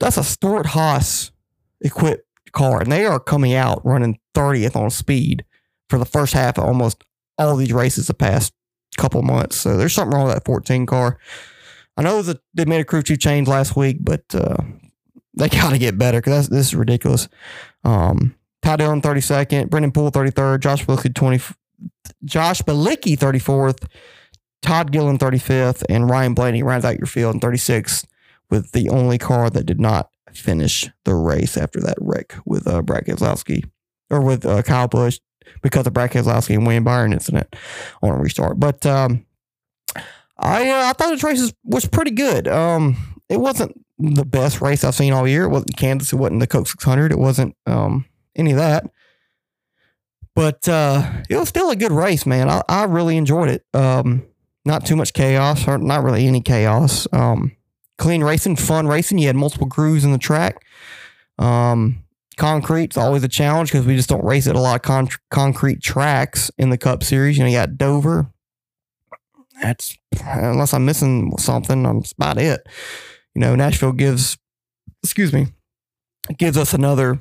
that's 0.00 0.16
a 0.16 0.24
Stewart 0.24 0.66
Haas 0.66 1.30
equipped 1.80 2.26
car, 2.52 2.80
and 2.80 2.90
they 2.90 3.04
are 3.04 3.20
coming 3.20 3.54
out 3.54 3.84
running 3.84 4.18
30th 4.34 4.74
on 4.76 4.90
speed 4.90 5.44
for 5.88 5.98
the 5.98 6.04
first 6.04 6.32
half 6.32 6.58
of 6.58 6.64
almost 6.64 7.04
all 7.38 7.56
these 7.56 7.72
races 7.72 8.06
the 8.06 8.14
past 8.14 8.52
couple 8.96 9.22
months. 9.22 9.56
So 9.56 9.76
there's 9.76 9.92
something 9.92 10.16
wrong 10.16 10.26
with 10.26 10.34
that 10.34 10.44
14 10.44 10.86
car. 10.86 11.18
I 11.96 12.02
know 12.02 12.22
that 12.22 12.40
they 12.54 12.64
made 12.64 12.80
a 12.80 12.84
crew 12.84 13.02
chief 13.02 13.18
change 13.18 13.48
last 13.48 13.76
week, 13.76 13.98
but 14.00 14.22
uh, 14.34 14.56
they 15.34 15.48
got 15.50 15.70
to 15.70 15.78
get 15.78 15.98
better 15.98 16.18
because 16.18 16.48
this 16.48 16.68
is 16.68 16.74
ridiculous. 16.74 17.28
Um, 17.84 18.34
Ty 18.62 18.76
Dillon 18.76 19.02
32nd, 19.02 19.68
Brennan 19.68 19.92
Poole 19.92 20.10
33rd, 20.10 20.60
Josh 20.60 20.86
Bilicki 20.86 21.14
20, 21.14 21.54
Josh 22.24 22.62
Bilicki 22.62 23.16
34th, 23.16 23.86
Todd 24.62 24.90
Gillen 24.90 25.18
35th, 25.18 25.84
and 25.90 26.08
Ryan 26.08 26.32
Blaney 26.32 26.62
rounds 26.62 26.86
out 26.86 26.96
your 26.96 27.06
field 27.06 27.34
in 27.34 27.40
36th 27.40 28.06
with 28.48 28.72
the 28.72 28.88
only 28.88 29.18
car 29.18 29.50
that 29.50 29.66
did 29.66 29.78
not 29.78 30.08
finish 30.32 30.88
the 31.04 31.14
race 31.14 31.56
after 31.56 31.80
that 31.80 31.96
wreck 32.00 32.34
with 32.46 32.66
uh, 32.66 32.80
Brad 32.80 33.04
Keselowski 33.04 33.64
or 34.10 34.20
with 34.20 34.46
uh, 34.46 34.62
Kyle 34.62 34.88
Busch 34.88 35.18
because 35.62 35.86
of 35.86 35.92
Brad 35.92 36.10
Keselowski 36.10 36.54
and 36.54 36.66
Wayne 36.66 36.84
Byron 36.84 37.12
incident 37.12 37.54
on 38.02 38.10
a 38.10 38.18
restart. 38.18 38.58
But 38.58 38.84
um, 38.86 39.24
I 40.38 40.70
uh, 40.70 40.84
I 40.86 40.92
thought 40.92 41.18
the 41.18 41.26
race 41.26 41.52
was, 41.64 41.86
pretty 41.86 42.10
good. 42.10 42.48
Um, 42.48 42.96
it 43.28 43.38
wasn't 43.38 43.80
the 43.98 44.24
best 44.24 44.60
race 44.60 44.84
I've 44.84 44.94
seen 44.94 45.12
all 45.12 45.28
year. 45.28 45.44
It 45.44 45.50
wasn't 45.50 45.76
Kansas. 45.76 46.12
It 46.12 46.16
wasn't 46.16 46.40
the 46.40 46.46
Coke 46.46 46.66
600. 46.66 47.12
It 47.12 47.18
wasn't 47.18 47.56
um, 47.66 48.06
any 48.34 48.50
of 48.50 48.58
that. 48.58 48.84
But 50.34 50.68
uh, 50.68 51.22
it 51.30 51.36
was 51.36 51.48
still 51.48 51.70
a 51.70 51.76
good 51.76 51.92
race, 51.92 52.26
man. 52.26 52.50
I, 52.50 52.62
I 52.68 52.84
really 52.84 53.16
enjoyed 53.16 53.48
it. 53.48 53.64
Um, 53.72 54.26
not 54.64 54.84
too 54.84 54.96
much 54.96 55.12
chaos, 55.12 55.68
or 55.68 55.78
not 55.78 56.02
really 56.02 56.26
any 56.26 56.40
chaos. 56.40 57.06
Um, 57.12 57.52
clean 57.98 58.24
racing, 58.24 58.56
fun 58.56 58.88
racing. 58.88 59.18
You 59.18 59.28
had 59.28 59.36
multiple 59.36 59.66
grooves 59.66 60.04
in 60.04 60.12
the 60.12 60.18
track. 60.18 60.64
Um, 61.38 62.03
concrete's 62.36 62.96
always 62.96 63.22
a 63.22 63.28
challenge 63.28 63.70
because 63.70 63.86
we 63.86 63.96
just 63.96 64.08
don't 64.08 64.24
race 64.24 64.46
at 64.46 64.56
a 64.56 64.60
lot 64.60 64.76
of 64.76 64.82
con- 64.82 65.08
concrete 65.30 65.82
tracks 65.82 66.50
in 66.58 66.70
the 66.70 66.78
Cup 66.78 67.02
Series. 67.02 67.36
You 67.36 67.44
know, 67.44 67.50
you 67.50 67.56
got 67.56 67.76
Dover. 67.76 68.30
That's 69.62 69.96
unless 70.24 70.74
I'm 70.74 70.84
missing 70.84 71.32
something, 71.38 71.86
I'm 71.86 72.02
about 72.18 72.38
it. 72.38 72.60
You 73.34 73.40
know, 73.40 73.54
Nashville 73.54 73.92
gives, 73.92 74.36
excuse 75.02 75.32
me, 75.32 75.48
gives 76.36 76.56
us 76.56 76.74
another 76.74 77.18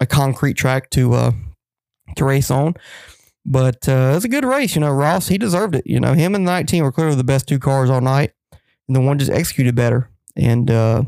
a 0.00 0.06
concrete 0.06 0.54
track 0.54 0.90
to 0.90 1.14
uh 1.14 1.32
to 2.16 2.24
race 2.24 2.50
on. 2.50 2.74
But 3.46 3.88
uh, 3.88 4.10
it 4.12 4.14
was 4.14 4.24
a 4.24 4.28
good 4.28 4.44
race. 4.44 4.74
You 4.74 4.80
know, 4.80 4.90
Ross 4.90 5.28
he 5.28 5.36
deserved 5.36 5.74
it. 5.74 5.86
You 5.86 6.00
know, 6.00 6.14
him 6.14 6.34
and 6.34 6.46
the 6.46 6.50
19 6.50 6.82
were 6.82 6.92
clearly 6.92 7.16
the 7.16 7.24
best 7.24 7.46
two 7.46 7.58
cars 7.58 7.90
all 7.90 8.00
night, 8.00 8.32
and 8.88 8.96
the 8.96 9.00
one 9.00 9.18
just 9.18 9.30
executed 9.30 9.74
better. 9.74 10.08
And 10.36 10.70
uh, 10.70 11.04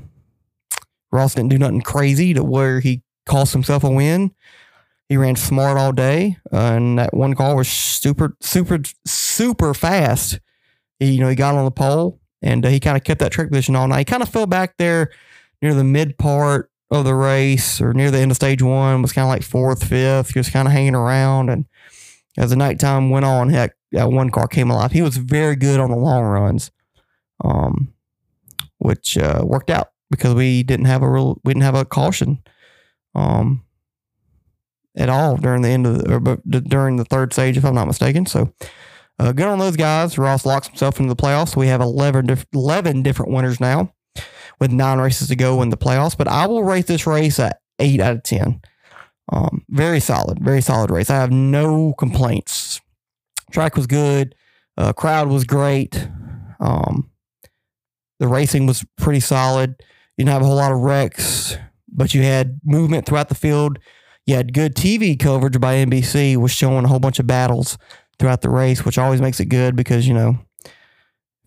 Ross 1.10 1.34
didn't 1.34 1.50
do 1.50 1.58
nothing 1.58 1.80
crazy 1.80 2.34
to 2.34 2.44
where 2.44 2.80
he 2.80 3.02
cost 3.26 3.52
himself 3.52 3.84
a 3.84 3.90
win. 3.90 4.32
He 5.08 5.16
ran 5.16 5.36
smart 5.36 5.78
all 5.78 5.92
day, 5.92 6.38
uh, 6.52 6.56
and 6.56 6.98
that 6.98 7.14
one 7.14 7.34
car 7.34 7.54
was 7.54 7.68
super, 7.68 8.36
super, 8.40 8.80
super 9.04 9.72
fast. 9.72 10.40
He, 10.98 11.12
you 11.12 11.20
know, 11.20 11.28
he 11.28 11.36
got 11.36 11.54
on 11.54 11.64
the 11.64 11.70
pole, 11.70 12.18
and 12.42 12.64
uh, 12.66 12.70
he 12.70 12.80
kind 12.80 12.96
of 12.96 13.04
kept 13.04 13.20
that 13.20 13.30
track 13.30 13.48
position 13.48 13.76
all 13.76 13.86
night. 13.86 13.98
He 13.98 14.04
kind 14.04 14.22
of 14.22 14.28
fell 14.28 14.46
back 14.46 14.76
there 14.78 15.10
near 15.62 15.74
the 15.74 15.84
mid 15.84 16.18
part 16.18 16.70
of 16.90 17.04
the 17.04 17.14
race, 17.14 17.80
or 17.80 17.92
near 17.92 18.10
the 18.10 18.18
end 18.18 18.32
of 18.32 18.36
stage 18.36 18.62
one. 18.62 19.02
Was 19.02 19.12
kind 19.12 19.24
of 19.24 19.28
like 19.28 19.44
fourth, 19.44 19.84
fifth, 19.84 20.32
just 20.32 20.52
kind 20.52 20.66
of 20.66 20.72
hanging 20.72 20.96
around. 20.96 21.50
And 21.50 21.66
as 22.36 22.50
the 22.50 22.56
nighttime 22.56 23.10
went 23.10 23.24
on, 23.24 23.50
heck, 23.50 23.76
that 23.92 24.10
one 24.10 24.30
car 24.30 24.48
came 24.48 24.70
alive. 24.70 24.90
He 24.90 25.02
was 25.02 25.18
very 25.18 25.54
good 25.54 25.78
on 25.78 25.90
the 25.90 25.96
long 25.96 26.24
runs, 26.24 26.72
um, 27.44 27.94
which 28.78 29.16
uh, 29.16 29.42
worked 29.44 29.70
out 29.70 29.92
because 30.10 30.34
we 30.34 30.64
didn't 30.64 30.86
have 30.86 31.02
a 31.02 31.08
real, 31.08 31.40
we 31.44 31.52
didn't 31.52 31.62
have 31.62 31.76
a 31.76 31.84
caution 31.84 32.42
um, 33.16 33.64
at 34.96 35.08
all 35.08 35.36
during 35.36 35.62
the 35.62 35.68
end 35.68 35.86
of 35.86 35.98
the, 35.98 36.14
or 36.14 36.60
during 36.60 36.96
the 36.96 37.04
third 37.04 37.32
stage, 37.32 37.56
if 37.56 37.64
I'm 37.64 37.74
not 37.74 37.86
mistaken. 37.86 38.26
So 38.26 38.52
uh, 39.18 39.32
good 39.32 39.46
on 39.46 39.58
those 39.58 39.76
guys. 39.76 40.18
Ross 40.18 40.46
locks 40.46 40.68
himself 40.68 41.00
into 41.00 41.12
the 41.12 41.20
playoffs. 41.20 41.56
We 41.56 41.66
have 41.68 41.80
11, 41.80 42.26
diff- 42.26 42.46
11 42.52 43.02
different 43.02 43.32
winners 43.32 43.58
now 43.58 43.92
with 44.60 44.70
nine 44.70 44.98
races 44.98 45.28
to 45.28 45.36
go 45.36 45.62
in 45.62 45.70
the 45.70 45.76
playoffs. 45.76 46.16
But 46.16 46.28
I 46.28 46.46
will 46.46 46.62
rate 46.62 46.86
this 46.86 47.06
race 47.06 47.40
at 47.40 47.60
eight 47.78 48.00
out 48.00 48.16
of 48.16 48.22
10. 48.22 48.60
Um, 49.32 49.64
very 49.68 49.98
solid, 49.98 50.38
very 50.40 50.60
solid 50.60 50.90
race. 50.90 51.10
I 51.10 51.16
have 51.16 51.32
no 51.32 51.94
complaints. 51.94 52.80
Track 53.50 53.76
was 53.76 53.86
good. 53.86 54.34
Uh, 54.76 54.92
crowd 54.92 55.28
was 55.28 55.44
great. 55.44 56.08
Um, 56.60 57.10
the 58.20 58.28
racing 58.28 58.66
was 58.66 58.84
pretty 58.96 59.20
solid. 59.20 59.70
You 60.16 60.24
didn't 60.24 60.32
have 60.32 60.42
a 60.42 60.44
whole 60.46 60.56
lot 60.56 60.72
of 60.72 60.78
wrecks 60.78 61.56
but 61.96 62.14
you 62.14 62.22
had 62.22 62.60
movement 62.64 63.06
throughout 63.06 63.28
the 63.28 63.34
field. 63.34 63.78
You 64.26 64.36
had 64.36 64.52
good 64.52 64.74
TV 64.74 65.18
coverage 65.18 65.60
by 65.60 65.76
NBC, 65.76 66.36
was 66.36 66.52
showing 66.52 66.84
a 66.84 66.88
whole 66.88 66.98
bunch 66.98 67.18
of 67.18 67.26
battles 67.26 67.78
throughout 68.18 68.42
the 68.42 68.50
race, 68.50 68.84
which 68.84 68.98
always 68.98 69.20
makes 69.20 69.40
it 69.40 69.46
good 69.46 69.76
because 69.76 70.06
you 70.06 70.14
know 70.14 70.38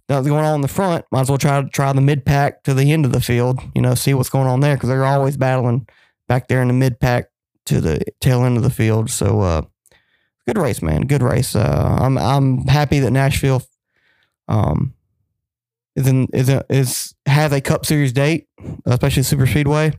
nothing's 0.08 0.30
going 0.30 0.46
on 0.46 0.56
in 0.56 0.62
the 0.62 0.68
front. 0.68 1.06
Might 1.12 1.22
as 1.22 1.30
well 1.30 1.38
try 1.38 1.62
to 1.62 1.70
try 1.70 1.92
the 1.94 2.02
mid 2.02 2.26
pack 2.26 2.64
to 2.64 2.74
the 2.74 2.92
end 2.92 3.06
of 3.06 3.12
the 3.12 3.22
field. 3.22 3.60
You 3.76 3.82
know, 3.82 3.96
see 3.96 4.14
what's 4.14 4.30
going 4.30 4.48
on 4.48 4.62
there 4.62 4.76
because 4.76 4.90
they're 4.90 5.06
always 5.06 5.38
battling 5.38 5.88
back 6.28 6.48
there 6.48 6.62
in 6.62 6.68
the 6.68 6.74
mid 6.74 7.00
pack 7.00 7.30
to 7.66 7.82
the 7.82 8.02
tail 8.20 8.44
end 8.44 8.58
of 8.58 8.64
the 8.64 8.70
field. 8.70 9.10
So, 9.10 9.42
uh, 9.42 9.62
good 10.48 10.58
race, 10.58 10.82
man. 10.82 11.02
Good 11.02 11.22
race. 11.22 11.56
Uh, 11.56 11.98
I'm 12.00 12.18
I'm 12.18 12.66
happy 12.66 13.00
that 13.00 13.12
Nashville, 13.12 13.62
um, 14.48 14.94
is 15.96 16.08
in 16.08 16.28
is 16.34 16.50
a, 16.50 16.66
is 16.70 17.14
has 17.26 17.52
a 17.52 17.62
Cup 17.62 17.86
Series 17.86 18.14
date, 18.14 18.48
especially 18.86 19.24
Super 19.24 19.46
Speedway. 19.46 19.92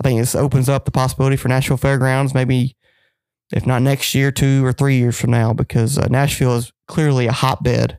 I 0.00 0.08
think 0.08 0.20
this 0.20 0.34
opens 0.34 0.68
up 0.68 0.84
the 0.84 0.90
possibility 0.90 1.36
for 1.36 1.48
Nashville 1.48 1.76
Fairgrounds, 1.76 2.34
maybe 2.34 2.76
if 3.52 3.66
not 3.66 3.82
next 3.82 4.14
year, 4.14 4.32
two 4.32 4.64
or 4.64 4.72
three 4.72 4.96
years 4.96 5.18
from 5.18 5.30
now, 5.30 5.52
because 5.52 5.98
uh, 5.98 6.06
Nashville 6.10 6.56
is 6.56 6.72
clearly 6.88 7.26
a 7.26 7.32
hotbed 7.32 7.98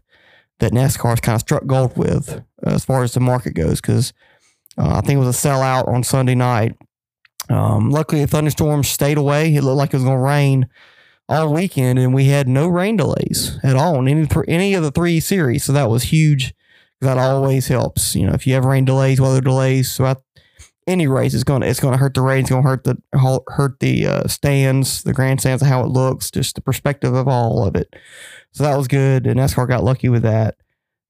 that 0.60 0.72
NASCAR 0.72 1.10
has 1.10 1.20
kind 1.20 1.36
of 1.36 1.42
struck 1.42 1.66
gold 1.66 1.98
with 1.98 2.42
uh, 2.66 2.70
as 2.70 2.86
far 2.86 3.04
as 3.04 3.14
the 3.14 3.20
market 3.20 3.54
goes. 3.54 3.82
Because 3.82 4.14
uh, 4.78 4.96
I 4.98 5.02
think 5.02 5.18
it 5.18 5.26
was 5.26 5.44
a 5.44 5.48
sellout 5.48 5.88
on 5.88 6.04
Sunday 6.04 6.36
night. 6.36 6.76
Um, 7.50 7.90
luckily, 7.90 8.22
the 8.22 8.28
thunderstorms 8.28 8.88
stayed 8.88 9.18
away. 9.18 9.54
It 9.54 9.64
looked 9.64 9.78
like 9.78 9.94
it 9.94 9.98
was 9.98 10.04
going 10.04 10.18
to 10.18 10.24
rain 10.24 10.68
all 11.30 11.54
weekend, 11.54 12.00
and 12.00 12.14
we 12.14 12.26
had 12.26 12.48
no 12.48 12.68
rain 12.68 12.98
delays 12.98 13.60
at 13.64 13.76
all 13.76 14.00
in 14.00 14.08
any 14.08 14.28
any 14.48 14.74
of 14.74 14.84
the 14.84 14.92
three 14.92 15.20
series. 15.20 15.64
So 15.64 15.74
that 15.74 15.90
was 15.90 16.04
huge. 16.04 16.54
That 17.02 17.18
always 17.18 17.68
helps. 17.68 18.16
You 18.16 18.28
know, 18.28 18.34
if 18.34 18.48
you 18.48 18.54
have 18.54 18.66
rain 18.66 18.86
delays, 18.86 19.22
weather 19.22 19.42
delays 19.42 19.96
throughout 19.96 20.24
any 20.88 21.08
race 21.08 21.34
is 21.34 21.44
to 21.44 21.60
it's 21.62 21.80
to 21.80 21.98
hurt 21.98 22.14
the 22.14 22.22
race. 22.22 22.42
It's 22.42 22.50
to 22.50 22.62
hurt 22.62 22.84
the 22.84 22.98
hurt 23.48 23.80
the 23.80 24.08
uh, 24.08 24.28
stands, 24.28 25.04
the 25.04 25.14
grandstands, 25.14 25.64
how 25.64 25.82
it 25.82 25.88
looks, 25.88 26.30
just 26.30 26.56
the 26.56 26.62
perspective 26.62 27.14
of 27.14 27.28
all 27.28 27.66
of 27.66 27.76
it. 27.76 27.96
So 28.52 28.64
that 28.64 28.78
was 28.78 28.88
good, 28.88 29.26
and 29.26 29.40
NASCAR 29.40 29.68
got 29.68 29.84
lucky 29.84 30.10
with 30.10 30.24
that. 30.24 30.56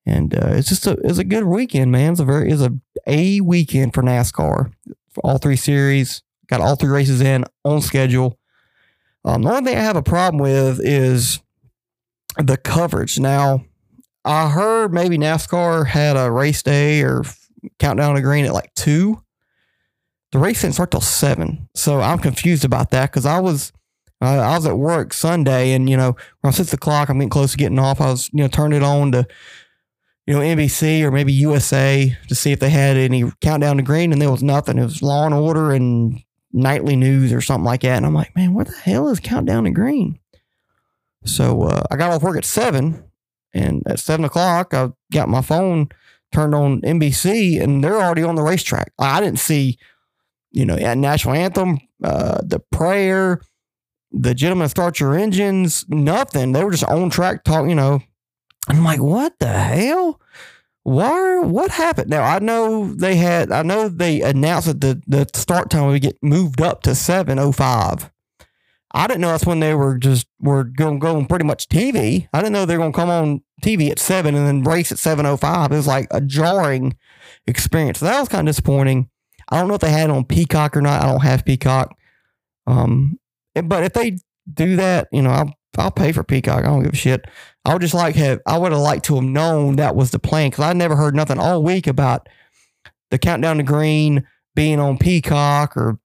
And 0.05 0.33
uh, 0.35 0.49
it's 0.51 0.69
just 0.69 0.88
a 0.88 0.97
it's 1.03 1.17
a 1.17 1.23
good 1.23 1.45
weekend, 1.45 1.91
man. 1.91 2.13
It's 2.13 2.21
a 2.21 2.25
very 2.25 2.51
it's 2.51 2.61
a 2.61 2.71
a 3.07 3.41
weekend 3.41 3.93
for 3.93 4.01
NASCAR. 4.01 4.71
For 5.11 5.21
all 5.23 5.38
three 5.38 5.55
series, 5.55 6.23
got 6.47 6.61
all 6.61 6.75
three 6.75 6.89
races 6.89 7.21
in 7.21 7.45
on 7.63 7.81
schedule. 7.81 8.38
Um, 9.23 9.41
the 9.41 9.49
only 9.49 9.71
thing 9.71 9.77
I 9.77 9.81
have 9.81 9.95
a 9.95 10.03
problem 10.03 10.41
with 10.41 10.79
is 10.81 11.39
the 12.38 12.57
coverage. 12.57 13.17
Now, 13.17 13.65
I 14.23 14.49
heard 14.49 14.93
maybe 14.93 15.17
NASCAR 15.17 15.88
had 15.88 16.17
a 16.17 16.31
race 16.31 16.61
day 16.61 17.01
or 17.01 17.23
countdown 17.79 18.15
to 18.15 18.21
green 18.21 18.45
at 18.45 18.53
like 18.53 18.73
two 18.75 19.23
the 20.36 20.41
race 20.41 20.63
didn't 20.63 20.74
start 20.74 20.91
till 20.91 21.00
seven. 21.00 21.69
So 21.76 22.02
I'm 22.02 22.19
confused 22.19 22.65
about 22.65 22.91
that 22.91 23.10
because 23.10 23.26
I 23.26 23.39
was 23.39 23.71
uh, 24.21 24.26
I 24.26 24.58
was 24.58 24.65
at 24.65 24.78
work 24.78 25.13
Sunday 25.13 25.71
and 25.71 25.89
you 25.89 25.95
know 25.95 26.17
around 26.43 26.52
six 26.52 26.74
o'clock 26.74 27.08
I'm 27.08 27.19
getting 27.19 27.30
close 27.30 27.54
to 27.54 27.58
getting 27.58 27.80
off. 27.80 28.02
I 28.02 28.08
was 28.08 28.30
you 28.34 28.39
know 28.41 28.50
turning 28.50 28.82
it 28.82 28.84
on 28.84 29.13
to 29.13 29.26
you 30.28 30.34
know 30.34 30.41
NBC 30.41 31.04
or 31.04 31.12
maybe 31.12 31.32
USA 31.32 32.17
to 32.28 32.36
see 32.36 32.52
if 32.52 32.60
they 32.60 32.69
had 32.69 32.98
any 32.98 33.32
countdown 33.39 33.78
to 33.78 33.84
green 33.84 34.12
and 34.12 34.21
there 34.21 34.30
was 34.30 34.43
nothing. 34.43 34.78
It 34.78 34.84
was 34.84 35.02
Law 35.02 35.24
and 35.26 35.34
Order 35.34 35.71
and 35.71 36.19
nightly 36.52 36.98
news 36.98 37.32
or 37.32 37.39
something 37.39 37.63
like 37.63 37.84
that. 37.84 37.95
And 37.95 38.06
I'm 38.06 38.13
like, 38.13 38.36
man, 38.36 38.54
where 38.54 38.65
the 38.65 38.74
hell 38.74 39.08
is 39.08 39.21
countdown 39.21 39.63
to 39.63 39.71
green? 39.71 40.19
So 41.24 41.63
uh, 41.63 41.84
I 41.89 41.95
got 41.95 42.12
off 42.12 42.24
work 42.24 42.36
at 42.36 42.43
seven, 42.43 43.06
and 43.54 43.84
at 43.88 44.00
seven 44.00 44.26
o'clock 44.26 44.74
I 44.74 44.89
got 45.13 45.30
my 45.30 45.41
phone 45.41 45.88
turned 46.34 46.54
on 46.54 46.82
NBC 46.82 47.63
and 47.63 47.82
they're 47.82 48.02
already 48.02 48.24
on 48.24 48.36
the 48.36 48.43
racetrack. 48.43 48.91
I 49.00 49.21
didn't 49.21 49.39
see 49.39 49.78
you 50.56 50.65
know, 50.65 50.76
at 50.76 50.98
national 50.98 51.36
anthem, 51.36 51.80
uh, 52.04 52.39
the 52.41 52.60
prayer, 52.72 53.41
the 54.12 54.34
gentlemen 54.34 54.70
start 54.70 55.00
your 55.02 55.13
engines, 55.13 55.86
nothing. 55.89 56.54
They 56.54 56.63
were 56.63 56.72
just 56.72 56.86
on 56.86 57.10
track 57.10 57.44
talk, 57.44 57.68
you 57.68 57.76
know. 57.76 58.00
I'm 58.70 58.84
like, 58.84 59.02
what 59.02 59.38
the 59.39 59.48
hell? 59.50 60.22
Why? 60.84 61.39
What 61.39 61.72
happened? 61.72 62.10
Now 62.10 62.24
I 62.24 62.39
know 62.39 62.94
they 62.94 63.15
had. 63.15 63.52
I 63.52 63.63
know 63.63 63.89
they 63.89 64.22
announced 64.22 64.68
that 64.68 64.82
the 64.82 65.02
the 65.08 65.28
start 65.34 65.70
time 65.70 65.88
would 65.88 66.02
get 66.02 66.18
moved 66.22 66.62
up 66.62 66.84
to 66.84 66.96
seven 66.96 67.38
oh 67.38 67.52
five. 67.52 68.10
I 68.91 69.08
didn't 69.08 69.22
know 69.22 69.30
that's 69.30 69.46
when 69.46 69.60
they 69.60 69.74
were 69.74 69.98
just 69.98 70.28
were 70.39 70.63
going 70.63 71.00
to 71.00 71.04
go 71.06 71.18
on 71.18 71.26
pretty 71.26 71.44
much 71.44 71.68
TV. 71.68 72.30
I 72.32 72.39
didn't 72.39 72.54
know 72.54 72.65
they 72.65 72.78
were 72.78 72.84
going 72.84 72.94
to 72.94 72.98
come 72.98 73.10
on 73.10 73.41
TV 73.62 73.89
at 73.89 74.00
seven 74.00 74.36
and 74.36 74.48
then 74.48 74.63
race 74.63 74.91
at 74.91 75.00
seven 75.00 75.26
oh 75.26 75.38
five. 75.38 75.72
It 75.72 75.76
was 75.76 75.88
like 75.88 76.08
a 76.12 76.22
jarring 76.22 76.96
experience. 77.46 78.00
So 78.00 78.06
that 78.06 78.20
was 78.20 78.30
kind 78.30 78.48
of 78.48 78.54
disappointing. 78.54 79.10
I 79.49 79.60
don't 79.60 79.67
know 79.67 79.75
if 79.75 79.81
they 79.81 79.91
had 79.91 80.10
it 80.10 80.15
on 80.15 80.25
Peacock 80.25 80.75
or 80.75 80.81
not. 80.81 81.03
I 81.03 81.12
don't 81.12 81.23
have 81.23 81.45
Peacock. 81.45 81.95
Um, 82.67 83.19
but 83.63 83.84
if 83.84 83.93
they 83.93 84.17
do 84.51 84.75
that, 84.75 85.08
you 85.12 85.21
know, 85.21 85.29
I'll 85.29 85.53
I'll 85.77 85.91
pay 85.91 86.12
for 86.12 86.23
Peacock. 86.23 86.60
I 86.63 86.67
don't 86.67 86.84
give 86.84 86.93
a 86.93 86.97
shit. 86.97 87.25
I 87.63 87.73
would 87.73 87.81
just 87.81 87.93
like 87.93 88.15
have 88.15 88.39
I 88.45 88.58
would 88.58 88.71
have 88.71 88.81
liked 88.81 89.05
to 89.05 89.15
have 89.15 89.23
known 89.23 89.75
that 89.75 89.95
was 89.95 90.12
the 90.12 90.19
plan 90.19 90.49
because 90.49 90.63
I 90.63 90.73
never 90.73 90.95
heard 90.95 91.15
nothing 91.15 91.39
all 91.39 91.63
week 91.63 91.88
about 91.88 92.27
the 93.12 93.17
countdown 93.17 93.58
to 93.58 93.63
green 93.63 94.25
being 94.55 94.79
on 94.79 94.97
Peacock 94.97 95.75
or 95.75 95.99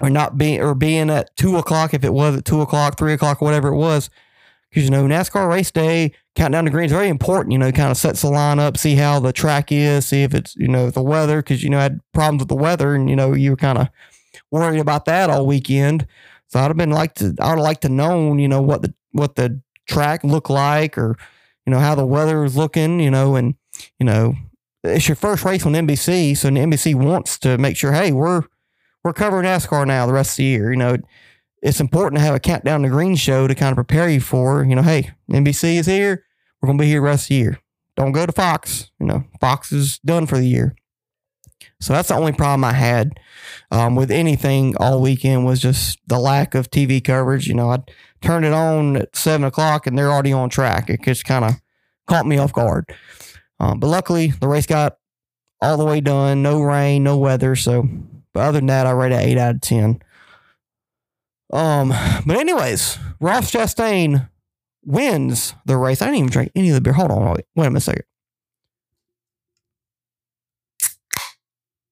or 0.00 0.10
not 0.10 0.38
being 0.38 0.60
or 0.60 0.74
being 0.74 1.10
at 1.10 1.34
two 1.36 1.56
o'clock 1.56 1.94
if 1.94 2.04
it 2.04 2.12
was 2.12 2.36
at 2.36 2.44
two 2.44 2.60
o'clock, 2.60 2.98
three 2.98 3.12
o'clock, 3.12 3.40
whatever 3.40 3.68
it 3.68 3.76
was. 3.76 4.10
Because 4.72 4.84
you 4.84 4.90
know, 4.90 5.04
NASCAR 5.04 5.50
race 5.50 5.70
day, 5.70 6.12
countdown 6.34 6.64
to 6.64 6.70
green 6.70 6.86
is 6.86 6.92
very 6.92 7.08
important. 7.08 7.52
You 7.52 7.58
know, 7.58 7.70
kind 7.72 7.90
of 7.90 7.98
sets 7.98 8.22
the 8.22 8.30
line 8.30 8.58
up, 8.58 8.78
see 8.78 8.94
how 8.94 9.20
the 9.20 9.30
track 9.32 9.70
is, 9.70 10.06
see 10.06 10.22
if 10.22 10.32
it's 10.32 10.56
you 10.56 10.66
know 10.68 10.90
the 10.90 11.02
weather. 11.02 11.42
Because 11.42 11.62
you 11.62 11.68
know, 11.68 11.78
I 11.78 11.82
had 11.82 12.00
problems 12.14 12.40
with 12.40 12.48
the 12.48 12.56
weather, 12.56 12.94
and 12.94 13.10
you 13.10 13.16
know, 13.16 13.34
you 13.34 13.50
were 13.50 13.56
kind 13.56 13.76
of 13.76 13.88
worried 14.50 14.80
about 14.80 15.04
that 15.04 15.28
all 15.28 15.46
weekend. 15.46 16.06
So 16.48 16.60
I'd 16.60 16.68
have 16.68 16.76
been 16.78 16.90
like 16.90 17.14
to, 17.16 17.34
I'd 17.38 17.50
have 17.50 17.58
liked 17.58 17.82
to 17.82 17.90
known, 17.90 18.38
you 18.38 18.48
know, 18.48 18.62
what 18.62 18.80
the 18.80 18.94
what 19.12 19.34
the 19.34 19.60
track 19.86 20.24
looked 20.24 20.50
like, 20.50 20.96
or 20.96 21.18
you 21.66 21.70
know 21.70 21.78
how 21.78 21.94
the 21.94 22.06
weather 22.06 22.40
was 22.40 22.56
looking, 22.56 22.98
you 22.98 23.10
know, 23.10 23.36
and 23.36 23.54
you 23.98 24.06
know, 24.06 24.36
it's 24.82 25.06
your 25.06 25.16
first 25.16 25.44
race 25.44 25.66
on 25.66 25.74
NBC, 25.74 26.34
so 26.34 26.48
NBC 26.48 26.94
wants 26.94 27.38
to 27.40 27.58
make 27.58 27.76
sure, 27.76 27.92
hey, 27.92 28.10
we're 28.10 28.44
we're 29.04 29.12
covering 29.12 29.44
NASCAR 29.44 29.86
now 29.86 30.06
the 30.06 30.14
rest 30.14 30.32
of 30.32 30.36
the 30.38 30.44
year. 30.44 30.70
You 30.70 30.78
know, 30.78 30.96
it's 31.62 31.80
important 31.80 32.18
to 32.18 32.24
have 32.24 32.34
a 32.34 32.40
countdown 32.40 32.82
to 32.82 32.88
green 32.88 33.14
show 33.14 33.46
to 33.46 33.54
kind 33.54 33.70
of 33.70 33.76
prepare 33.76 34.08
you 34.08 34.20
for, 34.20 34.64
you 34.64 34.74
know, 34.74 34.82
hey, 34.82 35.10
NBC 35.30 35.76
is 35.78 35.86
here. 35.86 36.24
We're 36.60 36.66
going 36.66 36.78
to 36.78 36.82
be 36.82 36.88
here 36.88 37.00
the 37.00 37.06
rest 37.06 37.24
of 37.24 37.28
the 37.28 37.34
year. 37.36 37.60
Don't 37.96 38.12
go 38.12 38.26
to 38.26 38.32
Fox. 38.32 38.90
You 38.98 39.06
know, 39.06 39.24
Fox 39.40 39.70
is 39.70 39.98
done 40.00 40.26
for 40.26 40.38
the 40.38 40.46
year. 40.46 40.74
So 41.80 41.92
that's 41.92 42.08
the 42.08 42.14
only 42.14 42.32
problem 42.32 42.64
I 42.64 42.72
had 42.72 43.18
um, 43.70 43.94
with 43.94 44.10
anything 44.10 44.76
all 44.78 45.00
weekend 45.00 45.44
was 45.44 45.60
just 45.60 45.98
the 46.06 46.18
lack 46.18 46.54
of 46.54 46.70
TV 46.70 47.02
coverage. 47.02 47.46
You 47.46 47.54
know, 47.54 47.70
I 47.70 47.78
turned 48.20 48.44
it 48.44 48.52
on 48.52 48.96
at 48.96 49.14
seven 49.14 49.44
o'clock 49.44 49.86
and 49.86 49.96
they're 49.96 50.10
already 50.10 50.32
on 50.32 50.48
track. 50.48 50.90
It 50.90 51.02
just 51.02 51.24
kind 51.24 51.44
of 51.44 51.52
caught 52.08 52.26
me 52.26 52.38
off 52.38 52.52
guard. 52.52 52.92
Um, 53.60 53.78
but 53.78 53.88
luckily, 53.88 54.28
the 54.28 54.48
race 54.48 54.66
got 54.66 54.96
all 55.60 55.76
the 55.76 55.84
way 55.84 56.00
done. 56.00 56.42
No 56.42 56.60
rain, 56.60 57.04
no 57.04 57.18
weather. 57.18 57.54
So, 57.54 57.88
but 58.32 58.40
other 58.40 58.58
than 58.58 58.66
that, 58.66 58.86
I 58.86 58.90
rate 58.90 59.12
it 59.12 59.20
eight 59.20 59.38
out 59.38 59.56
of 59.56 59.60
ten. 59.60 60.02
Um, 61.52 61.88
but 62.26 62.36
anyways, 62.38 62.98
Ross 63.20 63.50
Chastain 63.50 64.28
wins 64.84 65.54
the 65.66 65.76
race. 65.76 66.00
I 66.00 66.06
didn't 66.06 66.18
even 66.18 66.30
drink 66.30 66.52
any 66.54 66.68
of 66.70 66.74
the 66.74 66.80
beer. 66.80 66.94
Hold 66.94 67.10
on, 67.10 67.24
wait, 67.32 67.44
wait 67.54 67.66
a 67.66 67.70
minute 67.70 67.82
second. 67.82 68.04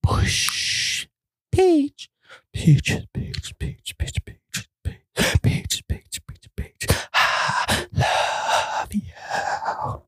Push, 0.02 1.06
peach, 1.52 2.08
peaches, 2.52 3.04
peach, 3.12 3.58
peach, 3.58 3.94
peach, 3.98 4.24
peach, 4.24 4.68
peach, 4.82 5.42
peach, 5.42 5.82
peach, 5.88 6.20
peach, 6.26 6.48
peach. 6.56 6.86
I 7.12 7.86
love 7.92 8.94
you. 8.94 10.02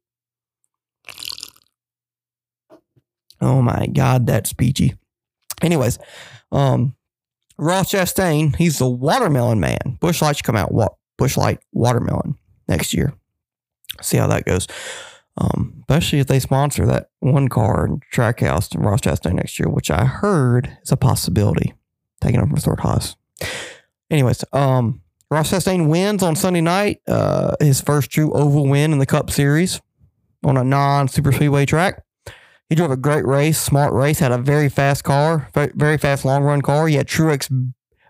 Oh 3.41 3.61
my 3.61 3.87
God, 3.87 4.27
that's 4.27 4.53
peachy. 4.53 4.95
Anyways, 5.61 5.99
um, 6.51 6.95
Ross 7.63 7.93
Chastain, 7.93 8.57
he's 8.57 8.79
the 8.79 8.89
watermelon 8.89 9.61
man. 9.61 9.99
Busch 10.01 10.21
Light 10.21 10.37
should 10.37 10.45
come 10.45 10.57
out. 10.57 10.73
Busch 11.17 11.37
Light 11.37 11.61
watermelon 11.73 12.35
next 12.67 12.93
year. 12.93 13.15
See 14.01 14.17
how 14.17 14.27
that 14.27 14.45
goes. 14.45 14.67
Um, 15.37 15.85
especially 15.89 16.19
if 16.19 16.27
they 16.27 16.41
sponsor 16.41 16.85
that 16.87 17.11
one 17.21 17.49
car 17.49 17.87
in 17.87 18.01
Trackhouse 18.13 18.75
and 18.75 18.85
Ross 18.85 19.01
Chastain 19.03 19.35
next 19.35 19.59
year, 19.61 19.69
which 19.69 19.91
I 19.91 20.05
heard 20.05 20.77
is 20.83 20.91
a 20.91 20.97
possibility. 20.97 21.73
Taking 22.21 22.41
over 22.41 22.49
from 22.49 22.57
Thor 22.57 22.77
Haas. 22.81 23.17
Anyways, 24.11 24.45
um, 24.53 25.01
Ross 25.31 25.51
Chastain 25.53 25.89
wins 25.89 26.23
on 26.23 26.35
Sunday 26.35 26.61
night. 26.61 27.01
Uh, 27.07 27.55
his 27.61 27.81
first 27.81 28.11
true 28.11 28.33
oval 28.33 28.67
win 28.67 28.93
in 28.93 28.99
the 28.99 29.07
Cup 29.07 29.31
Series 29.31 29.81
on 30.45 30.57
a 30.57 30.65
non 30.65 31.07
super 31.07 31.31
speedway 31.33 31.65
track. 31.65 32.03
He 32.73 32.77
drove 32.77 32.91
a 32.91 32.97
great 32.97 33.27
race, 33.27 33.61
smart 33.61 33.93
race, 33.93 34.21
had 34.21 34.33
a 34.33 34.39
very 34.39 34.71
fast 34.71 35.05
car, 35.05 35.47
very 35.53 35.99
fast 35.99 36.25
long 36.25 36.43
run 36.43 36.63
car. 36.63 36.89
He 36.89 36.95
had 36.95 37.07
Truex 37.07 37.51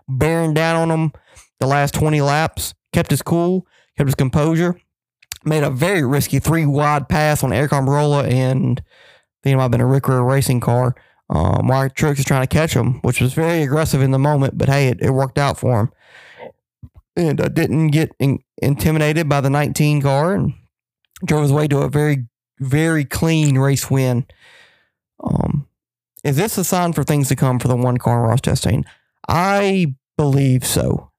bearing 0.07 0.53
down 0.53 0.77
on 0.77 0.89
him 0.89 1.11
the 1.59 1.67
last 1.67 1.93
20 1.95 2.21
laps, 2.21 2.73
kept 2.93 3.11
his 3.11 3.21
cool, 3.21 3.67
kept 3.97 4.07
his 4.07 4.15
composure, 4.15 4.79
made 5.43 5.63
a 5.63 5.69
very 5.69 6.01
risky 6.01 6.39
three 6.39 6.65
wide 6.65 7.09
pass 7.09 7.43
on 7.43 7.49
Aric 7.49 7.71
Almirola 7.71 8.25
and 8.25 8.79
I 8.79 9.43
think 9.43 9.53
it 9.53 9.57
might 9.57 9.63
have 9.63 9.71
been 9.71 9.81
a 9.81 9.85
Rick 9.85 10.07
Rude 10.07 10.25
racing 10.25 10.61
car. 10.61 10.95
Um, 11.29 11.67
while 11.67 11.89
Truex 11.89 12.19
is 12.19 12.23
trying 12.23 12.47
to 12.47 12.47
catch 12.47 12.73
him, 12.73 13.01
which 13.01 13.19
was 13.19 13.33
very 13.33 13.63
aggressive 13.63 14.01
in 14.01 14.11
the 14.11 14.17
moment, 14.17 14.57
but 14.57 14.69
hey, 14.69 14.87
it, 14.87 15.01
it 15.01 15.11
worked 15.11 15.37
out 15.37 15.59
for 15.59 15.81
him. 15.81 15.89
And 17.17 17.41
uh, 17.41 17.49
didn't 17.49 17.89
get 17.89 18.13
in, 18.17 18.39
intimidated 18.61 19.27
by 19.27 19.41
the 19.41 19.49
19 19.49 20.01
car 20.01 20.33
and 20.33 20.53
drove 21.25 21.41
his 21.41 21.51
way 21.51 21.67
to 21.67 21.79
a 21.79 21.89
very, 21.89 22.27
very 22.61 23.03
clean 23.03 23.57
race 23.57 23.91
win. 23.91 24.25
Um, 25.23 25.67
is 26.23 26.37
this 26.37 26.57
a 26.57 26.63
sign 26.63 26.93
for 26.93 27.03
things 27.03 27.27
to 27.29 27.35
come 27.35 27.59
for 27.59 27.67
the 27.67 27.75
one 27.75 27.97
car 27.97 28.23
Ross 28.23 28.41
Chastain? 28.41 28.83
I 29.27 29.95
believe 30.17 30.65
so. 30.65 31.11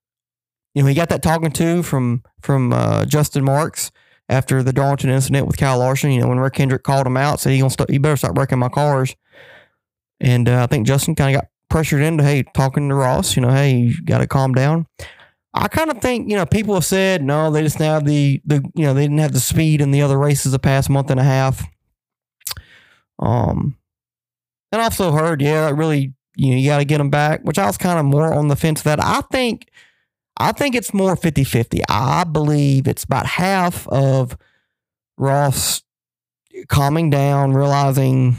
You 0.74 0.82
know, 0.82 0.88
he 0.88 0.94
got 0.94 1.08
that 1.10 1.22
talking 1.22 1.52
to 1.52 1.82
from 1.82 2.22
from 2.42 2.72
uh, 2.72 3.04
Justin 3.04 3.44
Marks 3.44 3.90
after 4.28 4.62
the 4.62 4.72
Darlington 4.72 5.10
incident 5.10 5.46
with 5.46 5.56
Kyle 5.56 5.78
Larson. 5.78 6.10
You 6.10 6.22
know, 6.22 6.28
when 6.28 6.40
Rick 6.40 6.56
Hendrick 6.56 6.82
called 6.82 7.06
him 7.06 7.16
out, 7.16 7.40
said 7.40 7.52
he 7.52 7.58
gonna 7.58 7.70
st- 7.70 7.90
you 7.90 8.00
better 8.00 8.16
start 8.16 8.36
wrecking 8.36 8.58
my 8.58 8.68
cars. 8.68 9.14
And 10.20 10.48
uh, 10.48 10.62
I 10.62 10.66
think 10.66 10.86
Justin 10.86 11.14
kind 11.14 11.34
of 11.34 11.42
got 11.42 11.50
pressured 11.68 12.02
into 12.02 12.24
hey 12.24 12.44
talking 12.54 12.88
to 12.88 12.94
Ross. 12.94 13.36
You 13.36 13.42
know, 13.42 13.50
hey, 13.50 13.76
you 13.76 14.02
got 14.04 14.18
to 14.18 14.26
calm 14.26 14.52
down. 14.52 14.86
I 15.52 15.68
kind 15.68 15.90
of 15.90 15.98
think 15.98 16.28
you 16.28 16.36
know 16.36 16.46
people 16.46 16.74
have 16.74 16.84
said 16.84 17.22
no, 17.22 17.50
they 17.50 17.62
just 17.62 17.78
have 17.78 18.04
the 18.04 18.40
the 18.44 18.56
you 18.74 18.84
know 18.84 18.94
they 18.94 19.02
didn't 19.02 19.18
have 19.18 19.32
the 19.32 19.40
speed 19.40 19.80
in 19.80 19.92
the 19.92 20.02
other 20.02 20.18
races 20.18 20.52
the 20.52 20.58
past 20.58 20.90
month 20.90 21.10
and 21.10 21.20
a 21.20 21.24
half. 21.24 21.64
Um, 23.20 23.76
and 24.74 24.82
I 24.82 24.86
also 24.86 25.12
heard 25.12 25.40
yeah, 25.40 25.70
really 25.70 26.12
you 26.36 26.50
know 26.50 26.56
you 26.56 26.68
got 26.68 26.78
to 26.78 26.84
get 26.84 26.98
them 26.98 27.10
back, 27.10 27.42
which 27.44 27.58
I 27.58 27.66
was 27.66 27.78
kind 27.78 27.98
of 27.98 28.04
more 28.04 28.34
on 28.34 28.48
the 28.48 28.56
fence 28.56 28.82
that. 28.82 29.02
I 29.02 29.20
think 29.30 29.70
I 30.36 30.50
think 30.50 30.74
it's 30.74 30.92
more 30.92 31.14
50-50. 31.14 31.82
I 31.88 32.24
believe 32.24 32.88
it's 32.88 33.04
about 33.04 33.24
half 33.24 33.86
of 33.88 34.36
Ross 35.16 35.82
calming 36.68 37.08
down, 37.08 37.52
realizing 37.52 38.36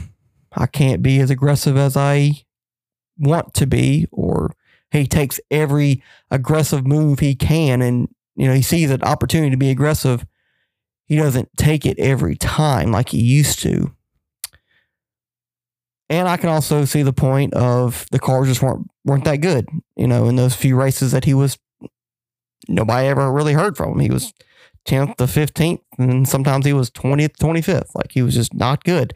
I 0.52 0.66
can't 0.66 1.02
be 1.02 1.20
as 1.20 1.30
aggressive 1.30 1.78
as 1.78 1.96
I 1.96 2.32
want 3.18 3.54
to 3.54 3.66
be, 3.66 4.06
or 4.12 4.54
he 4.90 5.06
takes 5.06 5.40
every 5.50 6.02
aggressive 6.30 6.86
move 6.86 7.20
he 7.20 7.34
can 7.34 7.80
and 7.80 8.08
you 8.34 8.46
know 8.46 8.54
he 8.54 8.62
sees 8.62 8.90
an 8.90 9.02
opportunity 9.02 9.50
to 9.50 9.56
be 9.56 9.70
aggressive. 9.70 10.26
He 11.06 11.16
doesn't 11.16 11.48
take 11.56 11.86
it 11.86 11.98
every 11.98 12.36
time 12.36 12.92
like 12.92 13.08
he 13.08 13.22
used 13.22 13.60
to. 13.60 13.95
And 16.08 16.28
I 16.28 16.36
can 16.36 16.48
also 16.48 16.84
see 16.84 17.02
the 17.02 17.12
point 17.12 17.52
of 17.54 18.06
the 18.12 18.18
cars 18.18 18.46
just 18.46 18.62
weren't 18.62 18.88
weren't 19.04 19.24
that 19.24 19.38
good, 19.38 19.68
you 19.96 20.06
know, 20.06 20.28
in 20.28 20.36
those 20.36 20.54
few 20.54 20.76
races 20.76 21.12
that 21.12 21.24
he 21.24 21.34
was 21.34 21.58
nobody 22.68 23.08
ever 23.08 23.32
really 23.32 23.54
heard 23.54 23.76
from 23.76 23.92
him. 23.92 24.00
He 24.00 24.10
was 24.10 24.32
10th 24.86 25.16
to 25.16 25.24
15th, 25.24 25.80
and 25.98 26.28
sometimes 26.28 26.64
he 26.64 26.72
was 26.72 26.90
20th, 26.90 27.36
25th. 27.38 27.94
Like 27.94 28.12
he 28.12 28.22
was 28.22 28.34
just 28.34 28.54
not 28.54 28.84
good. 28.84 29.14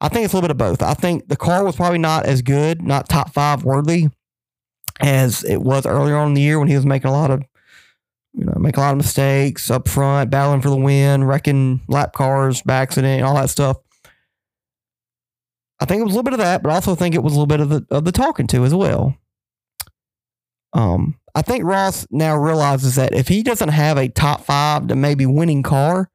I 0.00 0.08
think 0.08 0.24
it's 0.24 0.32
a 0.32 0.36
little 0.36 0.48
bit 0.48 0.52
of 0.52 0.58
both. 0.58 0.82
I 0.82 0.94
think 0.94 1.28
the 1.28 1.36
car 1.36 1.64
was 1.64 1.76
probably 1.76 1.98
not 1.98 2.26
as 2.26 2.42
good, 2.42 2.82
not 2.82 3.08
top 3.08 3.32
five 3.32 3.64
worthy 3.64 4.08
as 5.00 5.44
it 5.44 5.58
was 5.58 5.86
earlier 5.86 6.16
on 6.16 6.28
in 6.28 6.34
the 6.34 6.40
year 6.40 6.58
when 6.58 6.68
he 6.68 6.74
was 6.74 6.86
making 6.86 7.08
a 7.08 7.12
lot 7.12 7.30
of, 7.30 7.42
you 8.32 8.44
know, 8.44 8.54
making 8.58 8.80
a 8.80 8.84
lot 8.84 8.92
of 8.92 8.96
mistakes 8.96 9.70
up 9.70 9.88
front, 9.88 10.30
battling 10.30 10.60
for 10.60 10.70
the 10.70 10.76
win, 10.76 11.24
wrecking 11.24 11.82
lap 11.88 12.12
cars 12.12 12.62
by 12.62 12.74
accident, 12.74 13.22
all 13.22 13.36
that 13.36 13.50
stuff. 13.50 13.76
I 15.82 15.84
think 15.84 16.00
it 16.00 16.04
was 16.04 16.12
a 16.12 16.16
little 16.16 16.22
bit 16.22 16.34
of 16.34 16.38
that, 16.38 16.62
but 16.62 16.70
I 16.70 16.76
also 16.76 16.94
think 16.94 17.14
it 17.14 17.24
was 17.24 17.32
a 17.32 17.36
little 17.36 17.46
bit 17.46 17.60
of 17.60 17.68
the 17.68 17.84
of 17.90 18.04
the 18.04 18.12
talking 18.12 18.46
to 18.48 18.64
as 18.64 18.72
well. 18.72 19.16
Um, 20.72 21.18
I 21.34 21.42
think 21.42 21.64
Ross 21.64 22.06
now 22.10 22.36
realizes 22.36 22.94
that 22.94 23.14
if 23.14 23.26
he 23.26 23.42
doesn't 23.42 23.70
have 23.70 23.98
a 23.98 24.08
top 24.08 24.44
five 24.44 24.86
to 24.86 24.94
maybe 24.94 25.26
winning 25.26 25.64
car, 25.64 26.10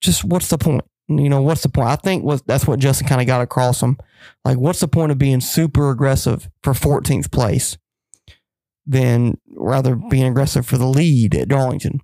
just 0.00 0.24
what's 0.24 0.48
the 0.48 0.58
point? 0.58 0.82
You 1.08 1.28
know, 1.28 1.40
what's 1.40 1.62
the 1.62 1.68
point? 1.68 1.88
I 1.88 1.96
think 1.96 2.24
was 2.24 2.42
that's 2.42 2.66
what 2.66 2.80
Justin 2.80 3.06
kind 3.06 3.20
of 3.20 3.28
got 3.28 3.42
across 3.42 3.80
him. 3.80 3.96
Like, 4.44 4.58
what's 4.58 4.80
the 4.80 4.88
point 4.88 5.12
of 5.12 5.18
being 5.18 5.40
super 5.40 5.90
aggressive 5.90 6.48
for 6.64 6.72
14th 6.72 7.30
place 7.30 7.78
than 8.86 9.38
rather 9.54 9.94
being 9.94 10.24
aggressive 10.24 10.66
for 10.66 10.78
the 10.78 10.86
lead 10.86 11.36
at 11.36 11.48
Darlington? 11.48 12.00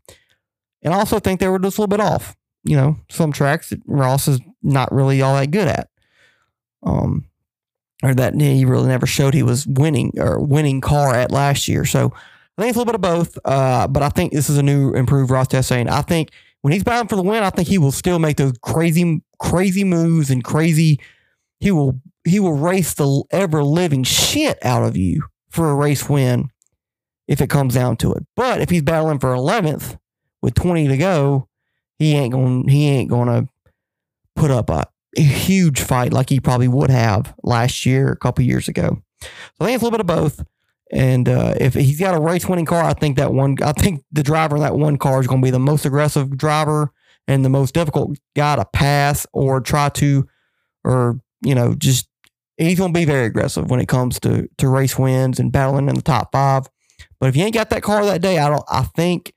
And 0.82 0.94
I 0.94 0.98
also 0.98 1.18
think 1.18 1.40
they 1.40 1.48
were 1.48 1.58
just 1.58 1.78
a 1.78 1.80
little 1.80 1.96
bit 1.96 2.04
off. 2.04 2.37
You 2.64 2.76
know, 2.76 2.98
some 3.11 3.32
tracks 3.32 3.70
that 3.70 3.80
Ross 3.87 4.28
is 4.28 4.40
not 4.62 4.92
really 4.92 5.20
all 5.20 5.35
that 5.35 5.50
good 5.50 5.66
at. 5.66 5.88
Um, 6.83 7.27
or 8.03 8.14
that 8.14 8.35
he 8.35 8.64
really 8.64 8.88
never 8.88 9.07
showed 9.07 9.33
he 9.33 9.45
was 9.45 9.66
winning 9.66 10.12
or 10.18 10.40
winning 10.40 10.81
car 10.81 11.14
at 11.14 11.31
last 11.31 11.68
year. 11.68 11.85
So 11.85 12.12
I 12.59 12.62
think 12.62 12.71
it's 12.71 12.77
a 12.77 12.81
little 12.81 12.87
bit 12.87 12.95
of 12.97 13.01
both. 13.01 13.38
Uh, 13.45 13.87
but 13.87 14.03
I 14.03 14.09
think 14.09 14.33
this 14.33 14.51
is 14.51 14.59
a 14.59 14.62
new 14.62 14.92
improved 14.92 15.31
Ross 15.31 15.49
Chastain. 15.49 15.88
I 15.88 16.03
think 16.03 16.31
when 16.62 16.73
he's 16.73 16.85
bound 16.85 17.09
for 17.09 17.16
the 17.16 17.23
win, 17.23 17.42
I 17.42 17.51
think 17.51 17.68
he 17.68 17.79
will 17.79 17.92
still 17.92 18.18
make 18.18 18.37
those 18.37 18.55
crazy, 18.61 19.23
crazy 19.40 19.85
moves 19.85 20.31
and 20.31 20.42
crazy. 20.42 21.01
He 21.61 21.71
will 21.71 22.01
he 22.25 22.40
will 22.40 22.55
race 22.55 22.95
the 22.95 23.25
ever 23.31 23.62
living 23.64 24.05
shit 24.05 24.59
out 24.64 24.85
of 24.85 24.97
you 24.97 25.23
for 25.51 25.71
a 25.71 25.75
race 25.75 26.09
win 26.09 26.51
if 27.29 27.40
it 27.40 27.51
comes 27.51 27.75
down 27.75 27.97
to 27.99 28.12
it. 28.12 28.25
But 28.37 28.61
if 28.61 28.71
he's 28.71 28.83
battling 28.83 29.18
for 29.18 29.35
11th 29.35 29.99
with 30.40 30.55
20 30.55 30.88
to 30.88 30.97
go, 30.97 31.49
he 31.99 32.14
ain't 32.14 32.33
going 32.33 32.68
he 32.68 32.88
ain't 32.88 33.11
going 33.11 33.29
to 33.29 33.49
put 34.37 34.51
up 34.51 34.71
a, 34.71 34.87
a 35.16 35.22
huge 35.22 35.81
fight 35.81 36.12
like 36.12 36.31
he 36.31 36.40
probably 36.40 36.68
would 36.68 36.90
have 36.90 37.35
last 37.42 37.85
year, 37.85 38.11
a 38.11 38.16
couple 38.16 38.44
years 38.44 38.68
ago. 38.68 39.03
So 39.20 39.29
I 39.61 39.64
think 39.64 39.75
it's 39.75 39.83
a 39.83 39.85
little 39.85 39.98
bit 39.98 40.01
of 40.01 40.07
both. 40.07 40.44
And 40.90 41.29
uh, 41.29 41.55
if 41.59 41.75
he's 41.75 41.98
got 41.98 42.14
a 42.14 42.20
race 42.20 42.46
winning 42.46 42.66
car, 42.66 42.85
I 42.85 42.92
think 42.92 43.16
that 43.16 43.33
one, 43.33 43.57
I 43.62 43.72
think 43.72 44.05
the 44.12 44.22
driver 44.22 44.57
in 44.57 44.62
that 44.62 44.77
one 44.77 44.98
car 44.98 45.20
is 45.20 45.27
going 45.27 45.40
to 45.40 45.46
be 45.46 45.51
the 45.51 45.59
most 45.59 45.87
aggressive 45.87 46.37
driver 46.37 46.92
and 47.27 47.44
the 47.44 47.48
most 47.48 47.72
difficult 47.72 48.18
guy 48.37 48.57
to 48.57 48.64
pass 48.64 49.27
or 49.33 49.61
try 49.61 49.88
to, 49.90 50.29
or, 50.85 51.20
you 51.42 51.55
know, 51.55 51.75
just, 51.75 52.09
he's 52.59 52.79
going 52.79 52.92
to 52.92 52.98
be 52.98 53.07
very 53.07 53.27
aggressive 53.27 53.70
when 53.70 53.81
it 53.81 53.88
comes 53.88 54.20
to, 54.20 54.48
to 54.59 54.68
race 54.68 54.98
wins 54.98 55.38
and 55.38 55.53
battling 55.53 55.88
in 55.88 55.94
the 55.94 56.03
top 56.03 56.31
five. 56.33 56.68
But 57.18 57.29
if 57.29 57.37
you 57.37 57.44
ain't 57.44 57.55
got 57.55 57.70
that 57.70 57.83
car 57.83 58.05
that 58.05 58.20
day, 58.20 58.38
I 58.38 58.51
don't, 58.51 58.64
I 58.68 58.83
think 58.83 59.33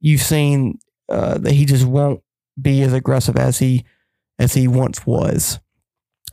you've 0.00 0.22
seen 0.22 0.78
uh, 1.08 1.38
that 1.38 1.52
he 1.52 1.64
just 1.64 1.84
won't 1.84 2.22
be 2.60 2.82
as 2.82 2.92
aggressive 2.92 3.36
as 3.36 3.58
he, 3.58 3.84
as 4.38 4.54
he 4.54 4.68
once 4.68 5.06
was. 5.06 5.60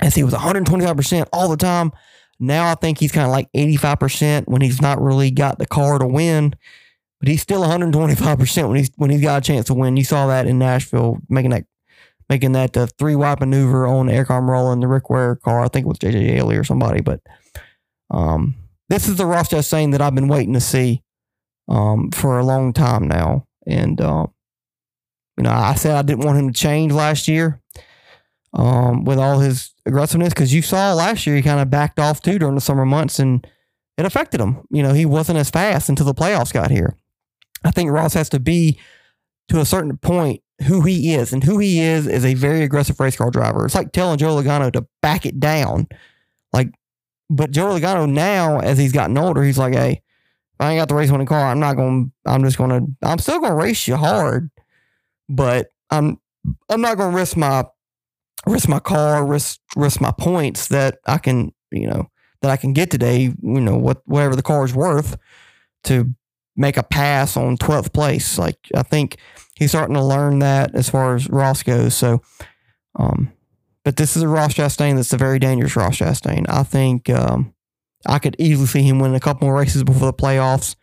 As 0.02 0.16
he 0.16 0.24
was 0.24 0.34
125% 0.34 1.28
all 1.32 1.50
the 1.50 1.58
time. 1.58 1.92
Now 2.40 2.70
I 2.72 2.76
think 2.76 3.00
he's 3.00 3.12
kind 3.12 3.26
of 3.26 3.32
like 3.32 3.50
85% 3.54 4.48
when 4.48 4.62
he's 4.62 4.82
not 4.82 5.02
really 5.02 5.32
got 5.32 5.60
the 5.60 5.66
car 5.66 6.00
to 6.00 6.08
win, 6.08 6.56
but 7.20 7.30
he's 7.30 7.42
still 7.42 7.62
125% 7.62 8.68
when 8.68 8.78
he's 8.78 8.92
when 8.98 9.10
he's 9.10 9.22
got 9.22 9.38
a 9.38 9.46
chance 9.46 9.68
to 9.68 9.74
win. 9.74 9.96
You 9.96 10.04
saw 10.04 10.28
that 10.28 10.48
in 10.48 10.60
Nashville 10.60 11.20
making 11.30 11.52
that 11.52 11.66
making 12.30 12.54
that 12.54 12.76
uh, 12.76 12.88
three 12.98 13.16
wide 13.16 13.40
maneuver 13.40 13.86
on 13.86 14.08
Aric 14.08 14.28
Almirola 14.28 14.74
in 14.74 14.80
the 14.80 14.88
Rick 14.88 15.10
Ware 15.10 15.36
car. 15.36 15.64
I 15.64 15.68
think 15.68 15.86
it 15.86 15.90
was 15.90 16.00
JJ 16.00 16.36
Yeley 16.36 16.58
or 16.58 16.64
somebody, 16.64 17.02
but 17.02 17.22
um, 18.10 18.56
this 18.90 19.08
is 19.08 19.16
the 19.16 19.26
Ross 19.26 19.50
Chastain 19.50 19.64
saying 19.64 19.92
that 19.92 20.02
I've 20.02 20.16
been 20.16 20.28
waiting 20.28 20.54
to 20.54 20.60
see 20.60 21.02
um, 21.70 22.12
for 22.12 22.40
a 22.40 22.46
long 22.46 22.74
time 22.74 23.08
now, 23.08 23.48
and 23.66 24.02
uh, 24.02 24.26
you 25.38 25.44
know 25.44 25.52
I 25.52 25.76
said 25.76 25.96
I 25.96 26.02
didn't 26.02 26.26
want 26.26 26.40
him 26.40 26.52
to 26.52 26.60
change 26.60 26.92
last 26.92 27.28
year 27.28 27.62
um, 28.54 29.04
with 29.04 29.20
all 29.20 29.40
his 29.40 29.72
aggressiveness 29.86 30.34
because 30.34 30.54
you 30.54 30.62
saw 30.62 30.94
last 30.94 31.26
year 31.26 31.36
he 31.36 31.42
kind 31.42 31.60
of 31.60 31.70
backed 31.70 32.00
off 32.00 32.22
too 32.22 32.40
during 32.40 32.56
the 32.56 32.62
summer 32.62 32.86
months 32.86 33.20
and 33.20 33.46
it 33.98 34.06
affected 34.06 34.40
him. 34.40 34.66
You 34.70 34.84
know, 34.84 34.94
he 34.94 35.06
wasn't 35.06 35.40
as 35.40 35.50
fast 35.50 35.90
until 35.90 36.06
the 36.06 36.14
playoffs 36.14 36.54
got 36.54 36.72
here. 36.72 36.96
I 37.64 37.72
think 37.72 37.92
Ross 37.92 38.14
has 38.14 38.30
to 38.30 38.40
be 38.40 38.80
to 39.50 39.60
a 39.60 39.66
certain 39.66 39.98
point 39.98 40.42
who 40.68 40.82
he 40.82 41.14
is, 41.14 41.34
and 41.34 41.44
who 41.44 41.60
he 41.60 41.80
is 41.80 42.08
is 42.08 42.26
a 42.26 42.34
very 42.34 42.62
aggressive 42.62 43.00
race 43.00 43.16
car 43.16 43.32
driver. 43.32 43.66
It's 43.66 43.76
like 43.76 43.92
telling 43.92 44.18
Joe 44.18 44.36
Logano 44.36 44.72
to 44.74 44.88
back 45.02 45.26
it 45.26 45.40
down. 45.40 45.88
Like, 46.52 46.70
but 47.30 47.52
Joe 47.52 47.68
Logano 47.68 48.10
now, 48.10 48.60
as 48.60 48.78
he's 48.78 48.92
gotten 48.92 49.18
older, 49.18 49.44
he's 49.44 49.58
like, 49.58 49.74
hey, 49.74 50.02
I 50.60 50.72
ain't 50.72 50.80
got 50.80 50.88
the 50.88 50.96
race 50.96 51.12
winning 51.12 51.28
car, 51.28 51.48
I'm 51.48 51.60
not 51.60 51.76
going. 51.76 52.12
to 52.26 52.32
I'm 52.32 52.44
just 52.44 52.58
going 52.58 52.70
to. 52.70 53.08
I'm 53.08 53.20
still 53.20 53.40
going 53.40 53.52
to 53.52 53.58
race 53.58 53.88
you 53.88 53.96
hard, 53.96 54.50
but 55.28 55.70
I'm 55.90 56.20
I'm 56.70 56.82
not 56.82 56.98
going 56.98 57.12
to 57.12 57.18
risk 57.18 57.36
my 57.36 57.66
risk 58.46 58.68
my 58.68 58.80
car, 58.80 59.26
risk 59.26 59.60
risk 59.76 60.02
my 60.02 60.12
points 60.12 60.68
that 60.68 61.00
I 61.06 61.18
can, 61.18 61.54
you 61.72 61.88
know, 61.88 62.10
that 62.42 62.52
I 62.52 62.58
can 62.58 62.74
get 62.74 62.92
today, 62.92 63.22
you 63.22 63.62
know, 63.62 63.78
what 63.78 64.02
whatever 64.06 64.36
the 64.36 64.42
car 64.42 64.66
is 64.66 64.74
worth 64.74 65.18
to 65.86 66.14
make 66.56 66.78
a 66.78 66.84
pass 66.84 67.36
on 67.36 67.58
12th 67.58 67.94
place. 67.94 68.38
Like 68.38 68.58
I 68.76 68.84
think 68.84 69.18
he's 69.56 69.72
starting 69.72 69.96
to 69.96 70.04
learn 70.04 70.40
that 70.40 70.76
as 70.76 70.90
far 70.90 71.16
as 71.16 71.30
Ross 71.30 71.64
goes. 71.64 71.96
So 71.96 72.22
um 72.96 73.32
but 73.84 73.98
this 73.98 74.16
is 74.16 74.24
a 74.24 74.28
Ross 74.28 74.54
Chastain 74.54 74.96
that's 74.96 75.14
a 75.14 75.18
very 75.18 75.40
dangerous 75.40 75.76
Ross 75.76 75.98
Chastain. 75.98 76.46
I 76.48 76.64
think 76.64 77.10
um 77.10 77.54
I 78.06 78.20
could 78.20 78.36
easily 78.38 78.68
see 78.68 78.84
him 78.84 79.00
win 79.00 79.16
a 79.16 79.20
couple 79.20 79.48
more 79.48 79.58
races 79.58 79.84
before 79.84 80.08
the 80.08 80.14
playoffs. 80.14 80.76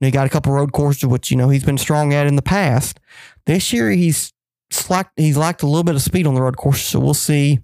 he 0.00 0.10
got 0.10 0.26
a 0.26 0.30
couple 0.30 0.52
road 0.52 0.72
courses, 0.72 1.06
which 1.06 1.30
you 1.30 1.36
know 1.36 1.50
he's 1.50 1.64
been 1.64 1.78
strong 1.78 2.14
at 2.14 2.26
in 2.26 2.36
the 2.36 2.42
past. 2.42 2.98
This 3.44 3.72
year 3.72 3.90
he's 3.90 4.32
slacked. 4.70 5.12
He's 5.16 5.36
lacked 5.36 5.62
a 5.62 5.66
little 5.66 5.84
bit 5.84 5.94
of 5.94 6.02
speed 6.02 6.26
on 6.26 6.34
the 6.34 6.42
road 6.42 6.56
course, 6.56 6.82
so 6.82 7.00
we'll 7.00 7.14
see. 7.14 7.60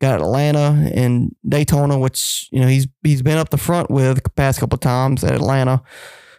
Got 0.00 0.20
Atlanta 0.20 0.90
and 0.94 1.34
Daytona, 1.46 1.98
which 1.98 2.48
you 2.50 2.60
know 2.60 2.66
he's 2.66 2.88
he's 3.02 3.22
been 3.22 3.36
up 3.36 3.50
the 3.50 3.58
front 3.58 3.90
with 3.90 4.22
the 4.22 4.30
past 4.30 4.58
couple 4.58 4.76
of 4.76 4.80
times 4.80 5.22
at 5.22 5.34
Atlanta. 5.34 5.82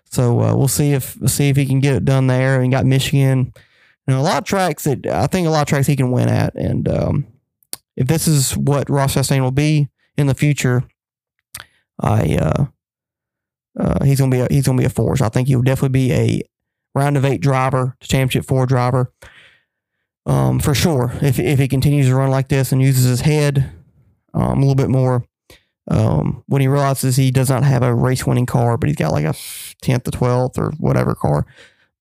So 0.06 0.42
uh, 0.42 0.56
we'll 0.56 0.68
see 0.68 0.94
if 0.94 1.18
see 1.28 1.50
if 1.50 1.58
he 1.58 1.66
can 1.66 1.80
get 1.80 1.96
it 1.96 2.06
done 2.06 2.26
there. 2.28 2.60
And 2.60 2.72
got 2.72 2.86
Michigan, 2.86 3.54
you 4.08 4.14
know, 4.14 4.20
a 4.20 4.24
lot 4.24 4.40
of 4.40 4.46
tracks 4.46 4.86
that 4.86 5.06
I 5.06 5.28
think 5.28 5.46
a 5.46 5.52
lot 5.52 5.62
of 5.62 5.68
tracks 5.68 5.86
he 5.86 5.96
can 5.96 6.12
win 6.12 6.28
at. 6.28 6.56
And 6.56 6.88
um, 6.90 7.28
if 7.96 8.08
this 8.08 8.28
is 8.28 8.58
what 8.58 8.90
Ross 8.90 9.16
Chastain 9.16 9.42
will 9.42 9.52
be 9.52 9.90
in 10.18 10.26
the 10.26 10.34
future, 10.34 10.84
I 12.00 12.38
uh, 12.38 12.66
uh, 13.80 14.04
he's 14.04 14.20
gonna 14.20 14.32
be 14.32 14.40
a, 14.40 14.48
he's 14.50 14.66
gonna 14.66 14.80
be 14.80 14.86
a 14.86 14.90
force. 14.90 15.22
I 15.22 15.30
think 15.30 15.48
he'll 15.48 15.62
definitely 15.62 15.90
be 15.90 16.12
a 16.14 16.42
round 16.96 17.16
of 17.16 17.26
eight 17.26 17.42
driver, 17.42 17.96
championship 18.02 18.48
four 18.48 18.66
driver 18.66 19.14
um, 20.26 20.60
for 20.60 20.74
sure. 20.74 21.14
If 21.22 21.40
if 21.40 21.60
he 21.60 21.68
continues 21.68 22.08
to 22.08 22.16
run 22.16 22.30
like 22.30 22.48
this 22.48 22.72
and 22.72 22.82
uses 22.82 23.06
his 23.06 23.22
head 23.22 23.72
um, 24.34 24.58
a 24.58 24.60
little 24.60 24.76
bit 24.76 24.90
more, 24.90 25.26
um, 25.88 26.44
when 26.48 26.62
he 26.62 26.68
realizes 26.68 27.16
he 27.16 27.32
does 27.32 27.50
not 27.50 27.64
have 27.64 27.84
a 27.84 27.94
race 27.94 28.26
winning 28.26 28.46
car, 28.46 28.78
but 28.78 28.88
he's 28.88 28.98
got 28.98 29.12
like 29.12 29.26
a 29.26 29.36
tenth 29.82 30.08
or 30.08 30.12
twelfth 30.12 30.58
or 30.58 30.72
whatever 30.78 31.16
car. 31.16 31.46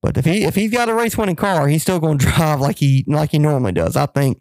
But 0.02 0.16
if 0.16 0.24
he 0.24 0.44
if 0.44 0.54
he's 0.54 0.70
got 0.70 0.88
a 0.88 0.94
race 0.94 1.16
winning 1.16 1.36
car, 1.36 1.68
he's 1.68 1.82
still 1.82 2.00
going 2.00 2.18
to 2.20 2.26
drive 2.26 2.60
like 2.60 2.78
he 2.78 3.04
like 3.06 3.30
he 3.30 3.38
normally 3.38 3.72
does. 3.72 3.96
I 3.96 4.06
think. 4.06 4.40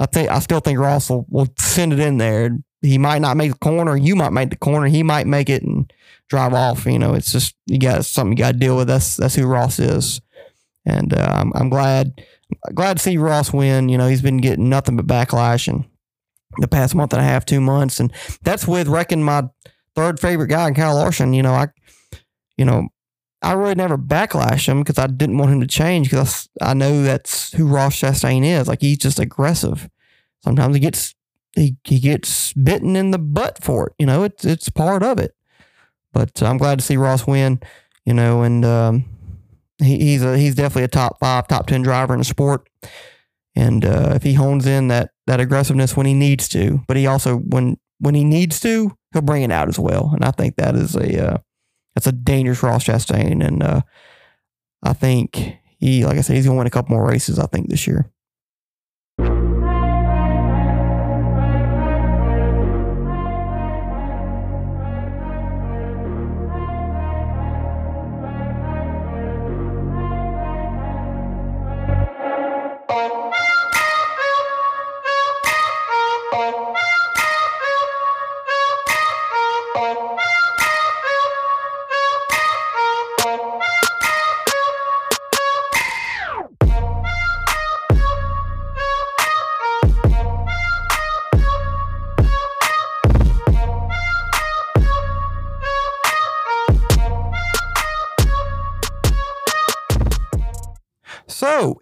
I 0.00 0.06
think 0.06 0.30
I 0.30 0.38
still 0.38 0.60
think 0.60 0.78
Ross 0.78 1.10
will, 1.10 1.26
will 1.28 1.48
send 1.58 1.92
it 1.92 1.98
in 1.98 2.18
there. 2.18 2.56
He 2.82 2.98
might 2.98 3.20
not 3.20 3.36
make 3.36 3.50
the 3.50 3.58
corner. 3.58 3.96
You 3.96 4.14
might 4.14 4.32
make 4.32 4.50
the 4.50 4.56
corner. 4.56 4.86
He 4.86 5.02
might 5.02 5.26
make 5.26 5.50
it 5.50 5.64
and 5.64 5.92
drive 6.28 6.54
off. 6.54 6.86
You 6.86 7.00
know, 7.00 7.14
it's 7.14 7.32
just 7.32 7.56
you 7.66 7.80
got 7.80 8.04
something 8.04 8.36
you 8.36 8.44
got 8.44 8.52
to 8.52 8.58
deal 8.58 8.76
with. 8.76 8.86
That's 8.86 9.16
that's 9.16 9.34
who 9.34 9.46
Ross 9.46 9.80
is, 9.80 10.20
and 10.86 11.12
uh, 11.12 11.46
I'm 11.52 11.68
glad 11.68 12.22
glad 12.74 12.96
to 12.96 13.02
see 13.02 13.16
Ross 13.18 13.52
win. 13.52 13.88
You 13.88 13.98
know, 13.98 14.08
he's 14.08 14.22
been 14.22 14.38
getting 14.38 14.68
nothing 14.68 14.96
but 14.96 15.06
backlash 15.06 15.68
in 15.68 15.84
the 16.58 16.68
past 16.68 16.94
month 16.94 17.12
and 17.12 17.20
a 17.20 17.24
half, 17.24 17.44
two 17.44 17.60
months, 17.60 18.00
and 18.00 18.12
that's 18.42 18.66
with 18.66 18.88
wrecking 18.88 19.22
my 19.22 19.44
third 19.94 20.20
favorite 20.20 20.48
guy, 20.48 20.68
in 20.68 20.74
Kyle 20.74 20.94
Larson. 20.94 21.32
You 21.32 21.42
know, 21.42 21.52
I, 21.52 21.68
you 22.56 22.64
know, 22.64 22.88
I 23.42 23.52
really 23.52 23.74
never 23.74 23.96
backlash 23.96 24.66
him 24.66 24.80
because 24.80 24.98
I 24.98 25.06
didn't 25.06 25.38
want 25.38 25.52
him 25.52 25.60
to 25.60 25.66
change 25.66 26.10
because 26.10 26.48
I, 26.60 26.70
I 26.70 26.74
know 26.74 27.02
that's 27.02 27.52
who 27.52 27.66
Ross 27.66 28.00
Chastain 28.00 28.44
is. 28.44 28.68
Like 28.68 28.80
he's 28.80 28.98
just 28.98 29.18
aggressive. 29.18 29.88
Sometimes 30.42 30.74
he 30.74 30.80
gets 30.80 31.14
he 31.54 31.76
he 31.84 32.00
gets 32.00 32.52
bitten 32.54 32.96
in 32.96 33.10
the 33.10 33.18
butt 33.18 33.62
for 33.62 33.88
it. 33.88 33.92
You 33.98 34.06
know, 34.06 34.24
it's 34.24 34.44
it's 34.44 34.68
part 34.68 35.02
of 35.02 35.18
it. 35.18 35.34
But 36.12 36.42
I'm 36.42 36.58
glad 36.58 36.78
to 36.78 36.84
see 36.84 36.96
Ross 36.96 37.26
win. 37.26 37.60
You 38.04 38.14
know, 38.14 38.42
and 38.42 38.64
um, 38.64 39.04
he, 39.82 39.98
he's 39.98 40.22
a, 40.22 40.36
he's 40.36 40.54
definitely 40.54 40.84
a 40.84 40.88
top 40.88 41.18
five, 41.20 41.48
top 41.48 41.66
ten 41.66 41.82
driver 41.82 42.14
in 42.14 42.18
the 42.18 42.24
sport. 42.24 42.68
And 43.54 43.84
uh, 43.84 44.12
if 44.14 44.22
he 44.22 44.34
hones 44.34 44.66
in 44.66 44.88
that 44.88 45.10
that 45.26 45.40
aggressiveness 45.40 45.96
when 45.96 46.06
he 46.06 46.14
needs 46.14 46.48
to, 46.50 46.80
but 46.86 46.96
he 46.96 47.06
also 47.06 47.38
when 47.38 47.76
when 47.98 48.14
he 48.14 48.24
needs 48.24 48.60
to, 48.60 48.96
he'll 49.12 49.22
bring 49.22 49.42
it 49.42 49.50
out 49.50 49.68
as 49.68 49.78
well. 49.78 50.12
And 50.14 50.24
I 50.24 50.30
think 50.30 50.56
that 50.56 50.74
is 50.76 50.94
a 50.94 51.32
uh, 51.32 51.38
that's 51.94 52.06
a 52.06 52.12
dangerous 52.12 52.62
Ross 52.62 52.84
Chastain. 52.84 53.44
And 53.44 53.62
uh, 53.62 53.80
I 54.82 54.92
think 54.92 55.56
he, 55.78 56.04
like 56.04 56.18
I 56.18 56.20
said, 56.20 56.36
he's 56.36 56.46
gonna 56.46 56.58
win 56.58 56.66
a 56.66 56.70
couple 56.70 56.94
more 56.94 57.06
races. 57.06 57.38
I 57.38 57.46
think 57.46 57.68
this 57.68 57.86
year. 57.86 58.10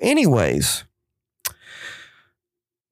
Anyways, 0.06 0.84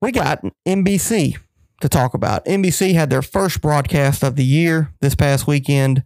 we 0.03 0.11
got 0.11 0.45
NBC 0.67 1.37
to 1.81 1.89
talk 1.89 2.13
about. 2.13 2.45
NBC 2.45 2.95
had 2.95 3.09
their 3.09 3.23
first 3.23 3.63
broadcast 3.63 4.25
of 4.25 4.35
the 4.35 4.45
year 4.45 4.93
this 5.01 5.15
past 5.15 5.47
weekend 5.47 6.03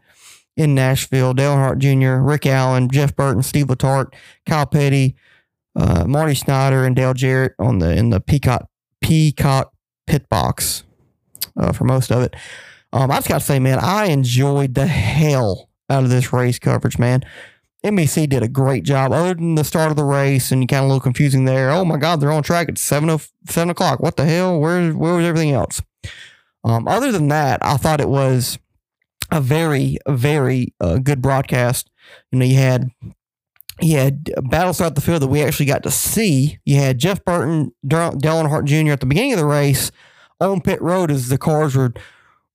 in 0.54 0.74
Nashville. 0.74 1.32
Dale 1.32 1.56
Earnhardt 1.56 1.78
Jr., 1.78 2.22
Rick 2.22 2.44
Allen, 2.44 2.90
Jeff 2.90 3.16
Burton, 3.16 3.42
Steve 3.42 3.68
Letarte, 3.68 4.12
Kyle 4.44 4.66
Petty, 4.66 5.16
uh, 5.74 6.04
Marty 6.06 6.34
Snider, 6.34 6.84
and 6.84 6.94
Dale 6.94 7.14
Jarrett 7.14 7.54
on 7.58 7.78
the 7.78 7.96
in 7.96 8.10
the 8.10 8.20
Peacock 8.20 8.68
Peacock 9.00 9.72
pit 10.06 10.28
box 10.28 10.84
uh, 11.56 11.72
for 11.72 11.84
most 11.84 12.12
of 12.12 12.22
it. 12.22 12.36
Um, 12.92 13.10
I 13.10 13.16
just 13.16 13.28
got 13.28 13.38
to 13.40 13.46
say, 13.46 13.58
man, 13.58 13.78
I 13.80 14.08
enjoyed 14.08 14.74
the 14.74 14.86
hell 14.86 15.70
out 15.88 16.04
of 16.04 16.10
this 16.10 16.34
race 16.34 16.58
coverage, 16.58 16.98
man. 16.98 17.24
NBC 17.84 18.28
did 18.28 18.42
a 18.42 18.48
great 18.48 18.82
job. 18.82 19.12
Other 19.12 19.34
than 19.34 19.54
the 19.54 19.64
start 19.64 19.90
of 19.90 19.96
the 19.96 20.04
race, 20.04 20.50
and 20.50 20.68
kind 20.68 20.80
of 20.80 20.84
a 20.84 20.88
little 20.88 21.00
confusing 21.00 21.44
there. 21.44 21.70
Oh 21.70 21.84
my 21.84 21.96
God, 21.96 22.20
they're 22.20 22.32
on 22.32 22.42
track 22.42 22.68
at 22.68 22.78
seven 22.78 23.08
o- 23.08 23.20
seven 23.48 23.70
o'clock. 23.70 24.00
What 24.00 24.16
the 24.16 24.24
hell? 24.24 24.58
Where 24.58 24.92
where 24.92 25.14
was 25.14 25.24
everything 25.24 25.52
else? 25.52 25.80
Um, 26.64 26.88
other 26.88 27.12
than 27.12 27.28
that, 27.28 27.60
I 27.62 27.76
thought 27.76 28.00
it 28.00 28.08
was 28.08 28.58
a 29.30 29.40
very 29.40 29.98
very 30.08 30.74
uh, 30.80 30.98
good 30.98 31.22
broadcast. 31.22 31.88
You 32.32 32.40
know, 32.40 32.46
you 32.46 32.56
had 32.56 32.90
you 33.80 33.96
had 33.96 34.30
battles 34.50 34.78
throughout 34.78 34.96
the 34.96 35.00
field 35.00 35.22
that 35.22 35.28
we 35.28 35.42
actually 35.42 35.66
got 35.66 35.84
to 35.84 35.90
see. 35.90 36.58
You 36.64 36.76
had 36.76 36.98
Jeff 36.98 37.24
Burton, 37.24 37.72
Dale 37.86 38.12
Earnhardt 38.12 38.64
Jr. 38.64 38.92
at 38.92 39.00
the 39.00 39.06
beginning 39.06 39.34
of 39.34 39.38
the 39.38 39.46
race 39.46 39.92
on 40.40 40.60
pit 40.60 40.82
road 40.82 41.10
as 41.10 41.28
the 41.28 41.38
cars 41.38 41.76
were 41.76 41.92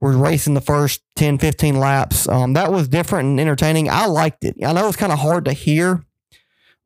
were 0.04 0.18
racing 0.18 0.54
the 0.54 0.62
first 0.62 1.02
10, 1.16 1.38
15 1.38 1.80
laps. 1.80 2.28
Um, 2.28 2.54
that 2.54 2.72
was 2.72 2.90
different 2.90 3.30
and 3.30 3.40
entertaining. 3.40 3.90
I 3.90 4.06
liked 4.06 4.44
it. 4.44 4.56
I 4.64 4.74
know 4.74 4.88
it's 4.90 4.98
kind 4.98 5.14
of 5.14 5.20
hard 5.20 5.46
to 5.46 5.54
hear. 5.54 6.04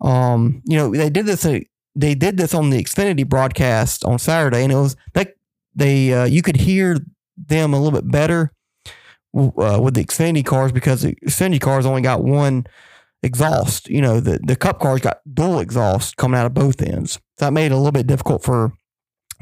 Um, 0.01 0.61
you 0.65 0.77
know, 0.77 0.91
they 0.91 1.09
did 1.09 1.25
this. 1.25 1.43
uh, 1.43 1.59
They 1.95 2.13
did 2.13 2.37
this 2.37 2.53
on 2.53 2.69
the 2.69 2.81
Xfinity 2.83 3.27
broadcast 3.27 4.05
on 4.05 4.19
Saturday, 4.19 4.63
and 4.63 4.71
it 4.71 4.75
was 4.75 4.95
they 5.15 5.25
they 5.75 6.13
uh, 6.13 6.25
you 6.25 6.43
could 6.43 6.57
hear 6.57 6.99
them 7.35 7.73
a 7.73 7.79
little 7.81 7.99
bit 7.99 8.09
better 8.11 8.51
uh, 9.35 9.79
with 9.81 9.95
the 9.95 10.05
Xfinity 10.05 10.45
cars 10.45 10.71
because 10.71 11.01
the 11.01 11.15
Xfinity 11.25 11.59
cars 11.59 11.85
only 11.87 12.01
got 12.01 12.23
one 12.23 12.67
exhaust. 13.23 13.89
You 13.89 14.01
know, 14.01 14.19
the 14.19 14.39
the 14.43 14.55
Cup 14.55 14.79
cars 14.79 15.01
got 15.01 15.21
dual 15.33 15.59
exhaust 15.59 16.17
coming 16.17 16.39
out 16.39 16.45
of 16.45 16.53
both 16.53 16.81
ends. 16.83 17.13
So 17.39 17.45
that 17.45 17.53
made 17.53 17.67
it 17.67 17.71
a 17.71 17.77
little 17.77 17.91
bit 17.91 18.05
difficult 18.05 18.43
for 18.43 18.73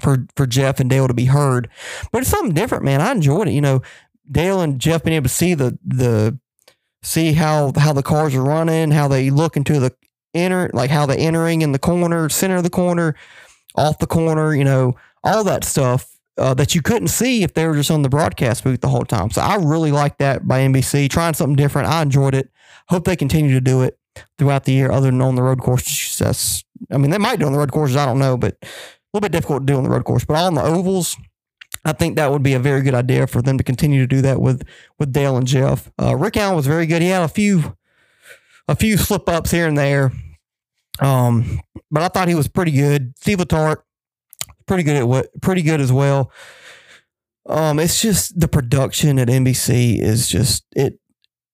for 0.02 0.26
for 0.36 0.46
Jeff 0.46 0.80
and 0.80 0.90
Dale 0.90 1.08
to 1.08 1.14
be 1.14 1.26
heard. 1.26 1.70
But 2.12 2.22
it's 2.22 2.32
something 2.32 2.54
different, 2.54 2.84
man. 2.84 3.02
I 3.02 3.12
enjoyed 3.12 3.48
it. 3.48 3.54
You 3.54 3.62
know, 3.62 3.82
Dale 4.30 4.62
and 4.62 4.80
Jeff 4.80 5.04
being 5.04 5.16
able 5.16 5.24
to 5.24 5.30
see 5.30 5.54
the 5.54 5.78
the 5.86 6.38
see 7.04 7.34
how 7.34 7.72
how 7.78 7.94
the 7.94 8.04
cars 8.04 8.36
are 8.36 8.44
running, 8.44 8.92
how 8.92 9.08
they 9.08 9.30
look 9.30 9.56
into 9.56 9.80
the 9.80 9.96
enter 10.34 10.70
like 10.74 10.90
how 10.90 11.06
they're 11.06 11.18
entering 11.18 11.62
in 11.62 11.72
the 11.72 11.80
corner, 11.80 12.30
center 12.30 12.58
of 12.58 12.64
the 12.64 12.70
corner, 12.70 13.16
off 13.76 14.00
the 14.00 14.08
corner, 14.08 14.54
you 14.54 14.64
know, 14.64 14.96
all 15.24 15.44
that 15.44 15.64
stuff. 15.64 16.12
Uh, 16.38 16.54
that 16.54 16.76
you 16.76 16.82
couldn't 16.82 17.08
see 17.08 17.44
if 17.44 17.54
they 17.54 17.66
were 17.66 17.76
just 17.76 17.90
on 17.90 18.02
the 18.02 18.10
broadcast 18.10 18.62
booth 18.62 18.82
the 18.82 18.90
whole 18.90 19.06
time. 19.06 19.32
So 19.32 19.42
I 19.42 19.56
really 19.56 19.94
like 19.94 20.18
that 20.18 20.46
by 20.46 20.60
NBC, 20.60 21.10
trying 21.10 21.34
something 21.34 21.56
different. 21.56 21.88
I 21.88 22.02
enjoyed 22.02 22.36
it. 22.36 22.50
Hope 22.90 23.06
they 23.06 23.16
continue 23.16 23.54
to 23.54 23.62
do 23.62 23.84
it 23.84 23.98
throughout 24.38 24.66
the 24.66 24.74
year, 24.74 24.92
other 24.92 25.10
than 25.12 25.22
on 25.22 25.36
the 25.36 25.44
road 25.44 25.62
courses. 25.62 26.18
That's, 26.18 26.66
I 26.92 26.98
mean, 26.98 27.12
they 27.12 27.18
might 27.18 27.40
do 27.40 27.46
on 27.46 27.54
the 27.54 27.58
road 27.58 27.72
courses. 27.72 27.96
I 27.96 28.06
don't 28.06 28.20
know, 28.20 28.36
but 28.36 28.58
little 29.16 29.22
bit 29.30 29.32
difficult 29.32 29.62
to 29.62 29.74
do 29.74 29.78
on 29.78 29.84
the 29.84 29.90
road 29.90 30.04
course. 30.06 30.26
But 30.26 30.38
on 30.38 30.54
the 30.56 30.64
ovals, 30.64 31.18
I 31.84 31.92
think 31.94 32.16
that 32.16 32.32
would 32.32 32.44
be 32.44 32.54
a 32.54 32.60
very 32.60 32.82
good 32.82 32.94
idea 32.96 33.28
for 33.28 33.42
them 33.42 33.58
to 33.58 33.64
continue 33.64 34.02
to 34.02 34.08
do 34.08 34.22
that 34.22 34.42
with 34.42 34.64
with 35.00 35.12
Dale 35.14 35.38
and 35.38 35.48
Jeff. 35.48 35.92
Uh, 36.02 36.16
Rick 36.16 36.38
Allen 36.38 36.56
was 36.56 36.68
very 36.68 36.86
good. 36.86 37.02
He 37.02 37.10
had 37.10 37.24
a 37.24 37.28
few 37.28 37.76
a 38.68 38.76
few 38.76 38.98
slip 38.98 39.30
ups 39.30 39.52
here 39.52 39.68
and 39.68 39.78
there, 39.78 40.12
um, 41.00 41.60
but 41.92 42.02
I 42.04 42.08
thought 42.08 42.28
he 42.28 42.36
was 42.36 42.48
pretty 42.48 42.72
good. 42.72 43.14
Steve 43.18 43.38
Letarte, 43.38 43.82
pretty 44.66 44.84
good 44.84 44.96
at 44.98 45.08
what 45.08 45.30
pretty 45.42 45.62
good 45.62 45.80
as 45.82 45.92
well. 45.92 46.32
Um, 47.48 47.78
it's 47.80 48.02
just 48.02 48.40
the 48.40 48.48
production 48.48 49.20
at 49.20 49.28
NBC 49.28 50.02
is 50.02 50.28
just 50.28 50.66
it 50.76 51.00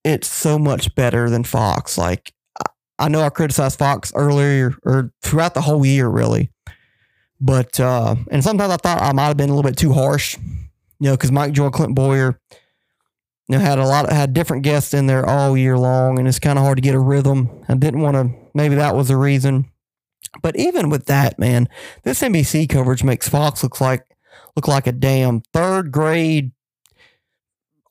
it's 0.06 0.28
so 0.30 0.58
much 0.58 0.96
better 0.96 1.30
than 1.30 1.44
Fox. 1.44 1.98
Like 1.98 2.34
I- 2.60 2.70
I 3.00 3.08
know 3.10 3.22
I 3.22 3.30
criticized 3.30 3.80
Fox 3.80 4.14
earlier 4.16 4.74
or 4.86 5.12
throughout 5.24 5.54
the 5.56 5.62
whole 5.62 5.86
year, 5.86 6.08
really. 6.08 6.52
But 7.42 7.80
uh, 7.80 8.16
and 8.30 8.44
sometimes 8.44 8.72
I 8.72 8.78
thought 8.78 9.02
I 9.02 9.12
might 9.14 9.28
have 9.28 9.38
been 9.38 9.50
a 9.50 9.56
little 9.56 9.70
bit 9.70 9.78
too 9.78 9.94
harsh, 9.94 10.38
you 10.38 11.10
know, 11.10 11.14
because 11.14 11.32
Mike 11.32 11.54
Joy, 11.54 11.72
Clint 11.72 11.96
Bowyer, 11.96 12.40
you 13.50 13.58
know, 13.58 13.60
had 13.60 13.80
a 13.80 13.86
lot 13.86 14.06
of, 14.06 14.12
had 14.12 14.34
different 14.34 14.64
guests 14.64 14.94
in 14.94 15.08
there 15.08 15.26
all 15.26 15.58
year 15.58 15.78
long, 15.78 16.20
and 16.20 16.28
it's 16.28 16.40
kind 16.40 16.60
of 16.60 16.64
hard 16.64 16.78
to 16.78 16.82
get 16.82 16.94
a 16.94 17.00
rhythm. 17.00 17.50
I 17.68 17.74
didn't 17.74 18.02
want 18.02 18.16
to. 18.16 18.30
Maybe 18.54 18.76
that 18.76 18.96
was 18.96 19.08
the 19.08 19.18
reason. 19.18 19.66
But 20.42 20.56
even 20.56 20.90
with 20.90 21.08
that, 21.08 21.40
man, 21.40 21.68
this 22.04 22.22
NBC 22.22 22.70
coverage 22.70 23.04
makes 23.04 23.28
Fox 23.28 23.64
look 23.64 23.82
like 23.82 24.06
look 24.56 24.68
like 24.68 24.86
a 24.86 24.92
damn 24.92 25.42
third 25.54 25.92
grade 25.92 26.52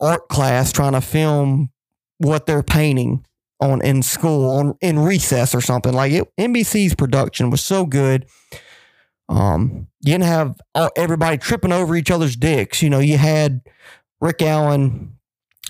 art 0.01 0.28
class 0.28 0.72
trying 0.72 0.92
to 0.92 1.01
film 1.01 1.70
what 2.18 2.46
they're 2.46 2.62
painting 2.62 3.24
on 3.61 3.82
in 3.82 4.03
school 4.03 4.48
on 4.51 4.74
in 4.80 4.98
recess 4.98 5.55
or 5.55 5.61
something. 5.61 5.92
Like 5.92 6.12
it, 6.12 6.32
NBC's 6.38 6.94
production 6.94 7.51
was 7.51 7.62
so 7.62 7.84
good. 7.84 8.26
Um, 9.30 9.86
you 10.00 10.12
didn't 10.12 10.24
have 10.24 10.60
everybody 10.96 11.38
tripping 11.38 11.72
over 11.72 11.94
each 11.94 12.10
other's 12.10 12.36
dicks. 12.36 12.82
You 12.82 12.90
know, 12.90 12.98
you 12.98 13.16
had 13.16 13.60
Rick 14.20 14.42
Allen, 14.42 15.16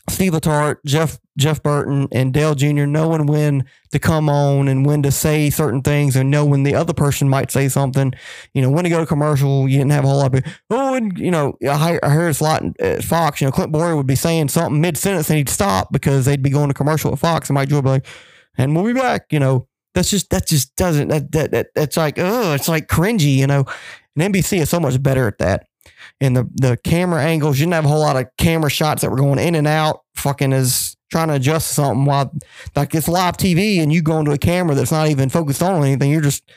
Steve 0.09 0.33
Letarte, 0.33 0.79
Jeff 0.87 1.21
Jeff 1.37 1.63
Burton, 1.63 2.09
and 2.11 2.33
Dale 2.33 2.55
Jr. 2.55 2.87
knowing 2.87 3.27
when 3.27 3.65
to 3.93 3.99
come 3.99 4.31
on 4.31 4.67
and 4.67 4.87
when 4.87 5.03
to 5.03 5.11
say 5.11 5.51
certain 5.51 5.83
things, 5.83 6.17
and 6.17 6.31
know 6.31 6.45
when 6.45 6.63
the 6.63 6.75
other 6.75 6.95
person 6.95 7.29
might 7.29 7.51
say 7.51 7.69
something. 7.69 8.15
You 8.55 8.63
know, 8.63 8.71
when 8.71 8.85
to 8.85 8.91
go 8.91 9.01
to 9.01 9.07
commercial. 9.07 9.69
You 9.69 9.79
didn't 9.79 9.93
have 9.93 10.05
a 10.05 10.09
whole 10.09 10.19
lot 10.19 10.35
of 10.35 10.45
oh, 10.71 10.95
and 10.95 11.17
you 11.19 11.31
know, 11.31 11.57
I, 11.63 11.99
heard 12.03 12.41
a 12.41 12.45
lot 12.45 12.63
at 12.81 13.05
Fox. 13.05 13.41
You 13.41 13.47
know, 13.47 13.53
Clint 13.53 13.73
Bowyer 13.73 13.95
would 13.95 14.07
be 14.07 14.17
saying 14.17 14.49
something 14.49 14.81
mid 14.81 14.97
sentence 14.97 15.29
and 15.29 15.37
he'd 15.37 15.51
stop 15.51 15.93
because 15.93 16.25
they'd 16.25 16.43
be 16.43 16.51
going 16.51 16.69
to 16.69 16.75
commercial 16.75 17.13
at 17.13 17.19
Fox, 17.19 17.51
and 17.51 17.55
Mike 17.55 17.69
Joy 17.69 17.77
would 17.77 17.85
be 17.85 17.91
like, 17.91 18.07
"And 18.57 18.75
we'll 18.75 18.87
be 18.87 18.99
back." 18.99 19.27
You 19.31 19.39
know, 19.39 19.69
that's 19.95 20.11
just 20.11 20.31
that 20.31 20.47
just 20.47 20.75
doesn't 20.77 21.09
that 21.09 21.33
that, 21.33 21.51
that 21.53 21.67
that's 21.75 21.97
like 21.97 22.19
oh, 22.19 22.55
it's 22.55 22.69
like 22.69 22.89
cringy. 22.89 23.37
You 23.37 23.47
know, 23.47 23.65
and 24.17 24.35
NBC 24.35 24.61
is 24.61 24.71
so 24.71 24.81
much 24.81 25.03
better 25.03 25.27
at 25.27 25.39
that. 25.39 25.67
And 26.21 26.37
the 26.37 26.49
the 26.55 26.79
camera 26.85 27.23
angles, 27.23 27.59
you 27.59 27.67
didn't 27.67 27.75
have 27.75 27.85
a 27.85 27.89
whole 27.89 28.01
lot 28.01 28.17
of 28.17 28.27
camera 28.39 28.71
shots 28.71 29.03
that 29.03 29.11
were 29.11 29.17
going 29.17 29.39
in 29.39 29.55
and 29.55 29.67
out, 29.67 30.03
fucking 30.15 30.53
is 30.53 30.97
trying 31.11 31.29
to 31.29 31.35
adjust 31.35 31.73
something 31.73 32.05
while 32.05 32.33
like 32.77 32.95
it's 32.95 33.09
live 33.09 33.37
TV 33.37 33.81
and 33.83 33.93
you 33.93 34.01
go 34.01 34.21
into 34.21 34.31
a 34.31 34.39
camera 34.39 34.77
that's 34.77 34.93
not 34.93 35.09
even 35.09 35.29
focused 35.29 35.63
on 35.63 35.83
anything. 35.83 36.11
You're 36.11 36.21
just 36.21 36.51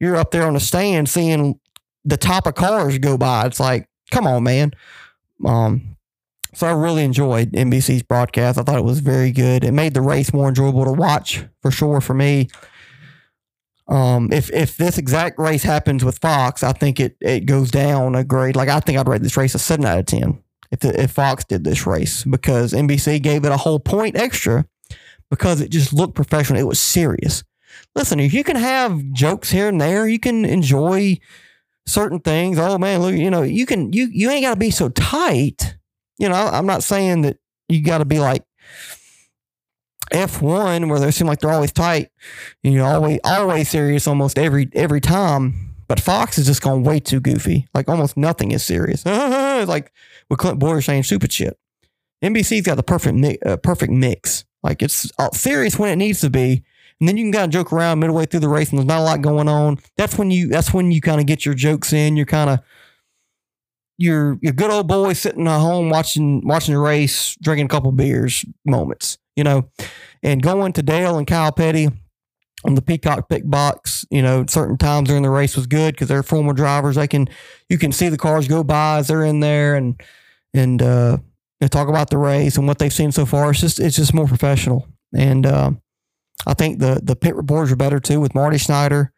you're 0.00 0.16
up 0.16 0.30
there 0.30 0.46
on 0.46 0.54
the 0.54 0.60
stand 0.60 1.08
seeing 1.08 1.58
the 2.04 2.16
top 2.16 2.46
of 2.46 2.54
cars 2.54 2.98
go 2.98 3.16
by. 3.16 3.46
It's 3.46 3.60
like, 3.60 3.88
come 4.10 4.26
on, 4.26 4.42
man. 4.42 4.72
Um, 5.44 5.96
so 6.54 6.66
I 6.66 6.72
really 6.72 7.04
enjoyed 7.04 7.52
NBC's 7.52 8.02
broadcast. 8.02 8.58
I 8.58 8.62
thought 8.62 8.78
it 8.78 8.84
was 8.84 9.00
very 9.00 9.32
good. 9.32 9.64
It 9.64 9.72
made 9.72 9.94
the 9.94 10.02
race 10.02 10.32
more 10.32 10.48
enjoyable 10.48 10.84
to 10.84 10.92
watch 10.92 11.44
for 11.60 11.70
sure 11.70 12.00
for 12.00 12.14
me. 12.14 12.48
Um, 13.88 14.32
if 14.32 14.50
if 14.52 14.76
this 14.76 14.98
exact 14.98 15.38
race 15.38 15.62
happens 15.62 16.04
with 16.04 16.18
Fox, 16.18 16.62
I 16.62 16.72
think 16.72 17.00
it 17.00 17.16
it 17.20 17.46
goes 17.46 17.70
down 17.70 18.14
a 18.14 18.24
grade. 18.24 18.56
Like 18.56 18.68
I 18.68 18.80
think 18.80 18.98
I'd 18.98 19.08
rate 19.08 19.22
this 19.22 19.36
race 19.36 19.54
a 19.54 19.58
seven 19.58 19.86
out 19.86 19.98
of 19.98 20.06
ten 20.06 20.42
if 20.70 20.80
the, 20.80 21.00
if 21.00 21.10
Fox 21.10 21.44
did 21.44 21.64
this 21.64 21.86
race 21.86 22.24
because 22.24 22.72
NBC 22.72 23.22
gave 23.22 23.44
it 23.44 23.52
a 23.52 23.56
whole 23.56 23.80
point 23.80 24.16
extra 24.16 24.64
because 25.30 25.60
it 25.60 25.70
just 25.70 25.92
looked 25.92 26.14
professional. 26.14 26.60
It 26.60 26.66
was 26.66 26.80
serious. 26.80 27.44
Listen, 27.94 28.20
if 28.20 28.32
you 28.32 28.44
can 28.44 28.56
have 28.56 29.12
jokes 29.12 29.50
here 29.50 29.68
and 29.68 29.80
there, 29.80 30.06
you 30.06 30.18
can 30.18 30.44
enjoy 30.44 31.18
certain 31.86 32.20
things. 32.20 32.58
Oh 32.58 32.78
man, 32.78 33.02
look, 33.02 33.14
you 33.14 33.30
know, 33.30 33.42
you 33.42 33.66
can 33.66 33.92
you 33.92 34.08
you 34.10 34.30
ain't 34.30 34.44
got 34.44 34.54
to 34.54 34.60
be 34.60 34.70
so 34.70 34.88
tight. 34.88 35.76
You 36.22 36.28
know, 36.28 36.36
I'm 36.36 36.66
not 36.66 36.84
saying 36.84 37.22
that 37.22 37.38
you 37.68 37.82
got 37.82 37.98
to 37.98 38.04
be 38.04 38.20
like 38.20 38.44
F1 40.12 40.88
where 40.88 41.00
they 41.00 41.10
seem 41.10 41.26
like 41.26 41.40
they're 41.40 41.50
always 41.50 41.72
tight, 41.72 42.10
you 42.62 42.76
know, 42.78 42.84
always 42.84 43.18
always 43.24 43.68
serious 43.68 44.06
almost 44.06 44.38
every 44.38 44.68
every 44.72 45.00
time. 45.00 45.74
But 45.88 45.98
Fox 45.98 46.38
is 46.38 46.46
just 46.46 46.62
going 46.62 46.84
way 46.84 47.00
too 47.00 47.18
goofy. 47.18 47.66
Like 47.74 47.88
almost 47.88 48.16
nothing 48.16 48.52
is 48.52 48.62
serious. 48.64 49.04
Like 49.62 49.92
with 50.28 50.38
Clint 50.38 50.58
Bowyer 50.58 50.80
saying 50.80 51.04
stupid 51.04 51.32
shit. 51.32 51.58
NBC's 52.22 52.66
got 52.66 52.76
the 52.76 52.82
perfect 52.82 53.16
mi- 53.16 53.38
uh, 53.44 53.56
perfect 53.56 53.92
mix. 53.92 54.44
Like 54.62 54.80
it's 54.80 55.10
uh, 55.18 55.30
serious 55.32 55.78
when 55.78 55.90
it 55.90 55.96
needs 55.96 56.20
to 56.20 56.30
be, 56.30 56.64
and 57.00 57.08
then 57.08 57.16
you 57.16 57.24
can 57.24 57.32
kind 57.32 57.44
of 57.44 57.50
joke 57.50 57.72
around 57.72 57.98
midway 57.98 58.26
through 58.26 58.40
the 58.40 58.48
race, 58.48 58.70
and 58.70 58.78
there's 58.78 58.86
not 58.86 59.00
a 59.00 59.04
lot 59.04 59.22
going 59.22 59.48
on. 59.48 59.78
That's 59.96 60.18
when 60.18 60.30
you 60.30 60.48
that's 60.48 60.72
when 60.72 60.92
you 60.92 61.00
kind 61.00 61.20
of 61.20 61.26
get 61.26 61.44
your 61.44 61.54
jokes 61.54 61.92
in. 61.92 62.16
You're 62.16 62.26
kind 62.26 62.50
of 62.50 62.60
your 63.98 64.38
your 64.40 64.52
good 64.52 64.70
old 64.70 64.88
boy 64.88 65.12
sitting 65.12 65.46
at 65.46 65.60
home 65.60 65.90
watching 65.90 66.46
watching 66.46 66.74
the 66.74 66.80
race, 66.80 67.36
drinking 67.40 67.66
a 67.66 67.68
couple 67.68 67.92
beers 67.92 68.44
moments, 68.64 69.18
you 69.36 69.44
know, 69.44 69.68
and 70.22 70.42
going 70.42 70.72
to 70.74 70.82
Dale 70.82 71.18
and 71.18 71.26
Kyle 71.26 71.52
Petty 71.52 71.88
on 72.64 72.74
the 72.74 72.82
Peacock 72.82 73.28
pit 73.28 73.50
box, 73.50 74.06
you 74.10 74.22
know, 74.22 74.44
certain 74.48 74.76
times 74.76 75.08
during 75.08 75.24
the 75.24 75.30
race 75.30 75.56
was 75.56 75.66
good 75.66 75.94
because 75.94 76.08
they're 76.08 76.22
former 76.22 76.52
drivers. 76.52 76.96
They 76.96 77.08
can 77.08 77.28
you 77.68 77.78
can 77.78 77.92
see 77.92 78.08
the 78.08 78.18
cars 78.18 78.48
go 78.48 78.64
by 78.64 78.98
as 78.98 79.08
they're 79.08 79.24
in 79.24 79.40
there 79.40 79.74
and 79.74 80.00
and 80.54 80.82
uh 80.82 81.18
talk 81.68 81.88
about 81.88 82.10
the 82.10 82.18
race 82.18 82.56
and 82.56 82.66
what 82.66 82.78
they've 82.78 82.92
seen 82.92 83.12
so 83.12 83.26
far. 83.26 83.50
It's 83.50 83.60
just 83.60 83.80
it's 83.80 83.96
just 83.96 84.14
more 84.14 84.26
professional. 84.26 84.88
And 85.14 85.46
uh, 85.46 85.72
I 86.46 86.54
think 86.54 86.78
the 86.78 87.00
the 87.02 87.16
pit 87.16 87.36
reporters 87.36 87.72
are 87.72 87.76
better 87.76 88.00
too 88.00 88.20
with 88.20 88.34
Marty 88.34 88.58
Snider, 88.58 89.12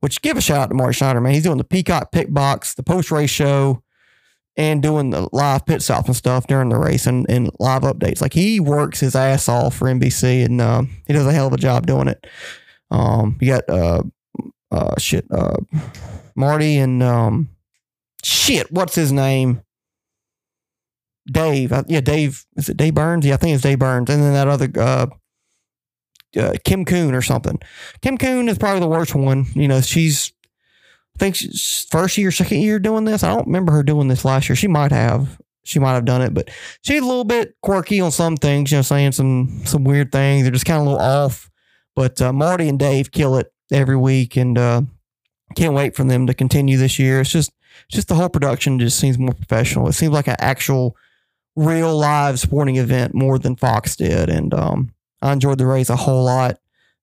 which 0.00 0.22
give 0.22 0.36
a 0.36 0.40
shout 0.40 0.58
out 0.58 0.68
to 0.68 0.74
Marty 0.74 0.94
Snider, 0.94 1.20
man. 1.20 1.34
He's 1.34 1.42
doing 1.42 1.58
the 1.58 1.64
Peacock 1.64 2.12
pit 2.12 2.32
box, 2.32 2.74
the 2.74 2.82
post 2.82 3.10
race 3.10 3.30
show, 3.30 3.82
and 4.56 4.82
doing 4.82 5.10
the 5.10 5.28
live 5.32 5.64
pit 5.64 5.82
stops 5.82 6.08
and 6.08 6.16
stuff 6.16 6.46
during 6.46 6.68
the 6.68 6.78
race 6.78 7.06
and, 7.06 7.26
and 7.28 7.50
live 7.58 7.82
updates. 7.82 8.20
Like 8.20 8.34
he 8.34 8.60
works 8.60 9.00
his 9.00 9.14
ass 9.14 9.48
off 9.48 9.76
for 9.76 9.86
NBC 9.86 10.44
and 10.44 10.60
um, 10.60 10.90
he 11.06 11.12
does 11.12 11.26
a 11.26 11.32
hell 11.32 11.46
of 11.46 11.52
a 11.52 11.58
job 11.58 11.86
doing 11.86 12.08
it. 12.08 12.26
Um, 12.90 13.38
you 13.40 13.48
got 13.52 13.68
uh, 13.68 14.02
uh, 14.70 14.94
shit, 14.98 15.26
uh, 15.30 15.56
Marty 16.36 16.76
and 16.76 17.02
um, 17.02 17.48
shit, 18.22 18.70
what's 18.70 18.94
his 18.94 19.12
name? 19.12 19.62
Dave. 21.30 21.72
Uh, 21.72 21.84
yeah, 21.86 22.00
Dave. 22.00 22.44
Is 22.56 22.68
it 22.68 22.76
Dave 22.76 22.94
Burns? 22.94 23.24
Yeah, 23.24 23.34
I 23.34 23.36
think 23.36 23.54
it's 23.54 23.62
Dave 23.62 23.78
Burns. 23.78 24.10
And 24.10 24.22
then 24.22 24.32
that 24.32 24.48
other 24.48 24.68
uh, 24.76 25.06
uh, 26.36 26.54
Kim 26.64 26.84
Coon 26.84 27.14
or 27.14 27.22
something. 27.22 27.58
Kim 28.00 28.18
Coon 28.18 28.48
is 28.48 28.58
probably 28.58 28.80
the 28.80 28.88
worst 28.88 29.14
one. 29.14 29.46
You 29.54 29.68
know, 29.68 29.80
she's 29.80 30.32
I 31.16 31.18
think 31.18 31.36
first 31.90 32.18
year, 32.18 32.30
second 32.30 32.60
year 32.60 32.78
doing 32.78 33.04
this. 33.04 33.22
I 33.22 33.34
don't 33.34 33.46
remember 33.46 33.72
her 33.72 33.82
doing 33.82 34.08
this 34.08 34.24
last 34.24 34.48
year. 34.48 34.56
She 34.56 34.68
might 34.68 34.92
have. 34.92 35.40
She 35.64 35.78
might 35.78 35.92
have 35.92 36.04
done 36.04 36.22
it, 36.22 36.34
but 36.34 36.50
she's 36.82 37.00
a 37.00 37.06
little 37.06 37.24
bit 37.24 37.54
quirky 37.62 38.00
on 38.00 38.10
some 38.10 38.36
things. 38.36 38.72
You 38.72 38.78
know, 38.78 38.82
saying 38.82 39.12
some 39.12 39.62
some 39.64 39.84
weird 39.84 40.10
things. 40.10 40.42
They're 40.42 40.50
just 40.50 40.64
kind 40.64 40.80
of 40.80 40.86
a 40.86 40.90
little 40.90 41.04
off. 41.04 41.50
But 41.94 42.20
uh, 42.20 42.32
Marty 42.32 42.68
and 42.68 42.78
Dave 42.78 43.12
kill 43.12 43.36
it 43.36 43.52
every 43.70 43.96
week, 43.96 44.36
and 44.36 44.58
uh, 44.58 44.82
can't 45.54 45.74
wait 45.74 45.94
for 45.94 46.04
them 46.04 46.26
to 46.26 46.34
continue 46.34 46.78
this 46.78 46.98
year. 46.98 47.20
It's 47.20 47.30
just 47.30 47.52
just 47.88 48.08
the 48.08 48.14
whole 48.14 48.28
production 48.28 48.78
just 48.78 48.98
seems 48.98 49.18
more 49.18 49.34
professional. 49.34 49.88
It 49.88 49.92
seems 49.92 50.12
like 50.12 50.26
an 50.26 50.36
actual 50.38 50.96
real 51.54 51.96
live 51.96 52.40
sporting 52.40 52.76
event 52.76 53.14
more 53.14 53.38
than 53.38 53.56
Fox 53.56 53.96
did, 53.96 54.28
and 54.28 54.52
um, 54.54 54.94
I 55.20 55.32
enjoyed 55.32 55.58
the 55.58 55.66
race 55.66 55.90
a 55.90 55.96
whole 55.96 56.24
lot. 56.24 56.58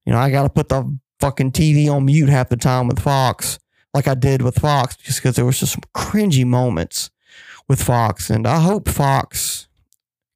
You 0.06 0.14
know, 0.14 0.20
I 0.20 0.32
got 0.32 0.44
to 0.44 0.50
put 0.50 0.70
the 0.70 0.98
fucking 1.20 1.52
TV 1.52 1.90
on 1.90 2.06
mute 2.06 2.30
half 2.30 2.50
the 2.50 2.58
time 2.58 2.88
with 2.88 3.00
Fox, 3.00 3.60
like 3.94 4.08
I 4.08 4.14
did 4.14 4.42
with 4.42 4.60
Fox, 4.60 4.96
just 4.98 5.20
because 5.20 5.36
there 5.36 5.46
was 5.46 5.60
just 5.60 5.74
some 5.74 5.84
cringy 5.96 6.46
moments 6.46 7.10
with 7.68 7.82
Fox, 7.82 8.30
and 8.30 8.48
I 8.48 8.60
hope 8.60 8.90
Fox 8.90 9.68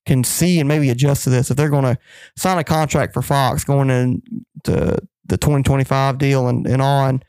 can 0.05 0.23
see 0.23 0.59
and 0.59 0.67
maybe 0.67 0.89
adjust 0.89 1.23
to 1.23 1.29
this 1.29 1.49
if 1.49 1.57
they're 1.57 1.69
going 1.69 1.83
to 1.83 1.97
sign 2.35 2.57
a 2.57 2.63
contract 2.63 3.13
for 3.13 3.21
Fox 3.21 3.63
going 3.63 3.89
into 3.89 4.97
the 5.25 5.37
2025 5.37 6.17
deal 6.17 6.47
and, 6.47 6.67
and 6.67 6.81
on. 6.81 7.23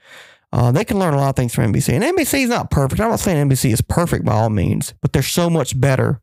Uh, 0.53 0.71
they 0.71 0.85
can 0.85 0.99
learn 0.99 1.15
a 1.15 1.17
lot 1.17 1.31
of 1.31 1.37
things 1.37 1.55
from 1.55 1.73
NBC. 1.73 1.95
And 1.95 2.05
NBC 2.05 2.45
is 2.45 2.51
not 2.51 2.71
perfect. 2.71 3.01
I'm 3.01 3.11
not 3.11 3.19
saying 3.19 3.49
NBC 3.49 3.73
is 3.73 3.81
perfect 3.81 4.25
by 4.25 4.35
all 4.35 4.51
means, 4.51 4.95
but 5.03 5.13
they're 5.13 5.23
so 5.23 5.51
much 5.51 5.79
better 5.81 6.21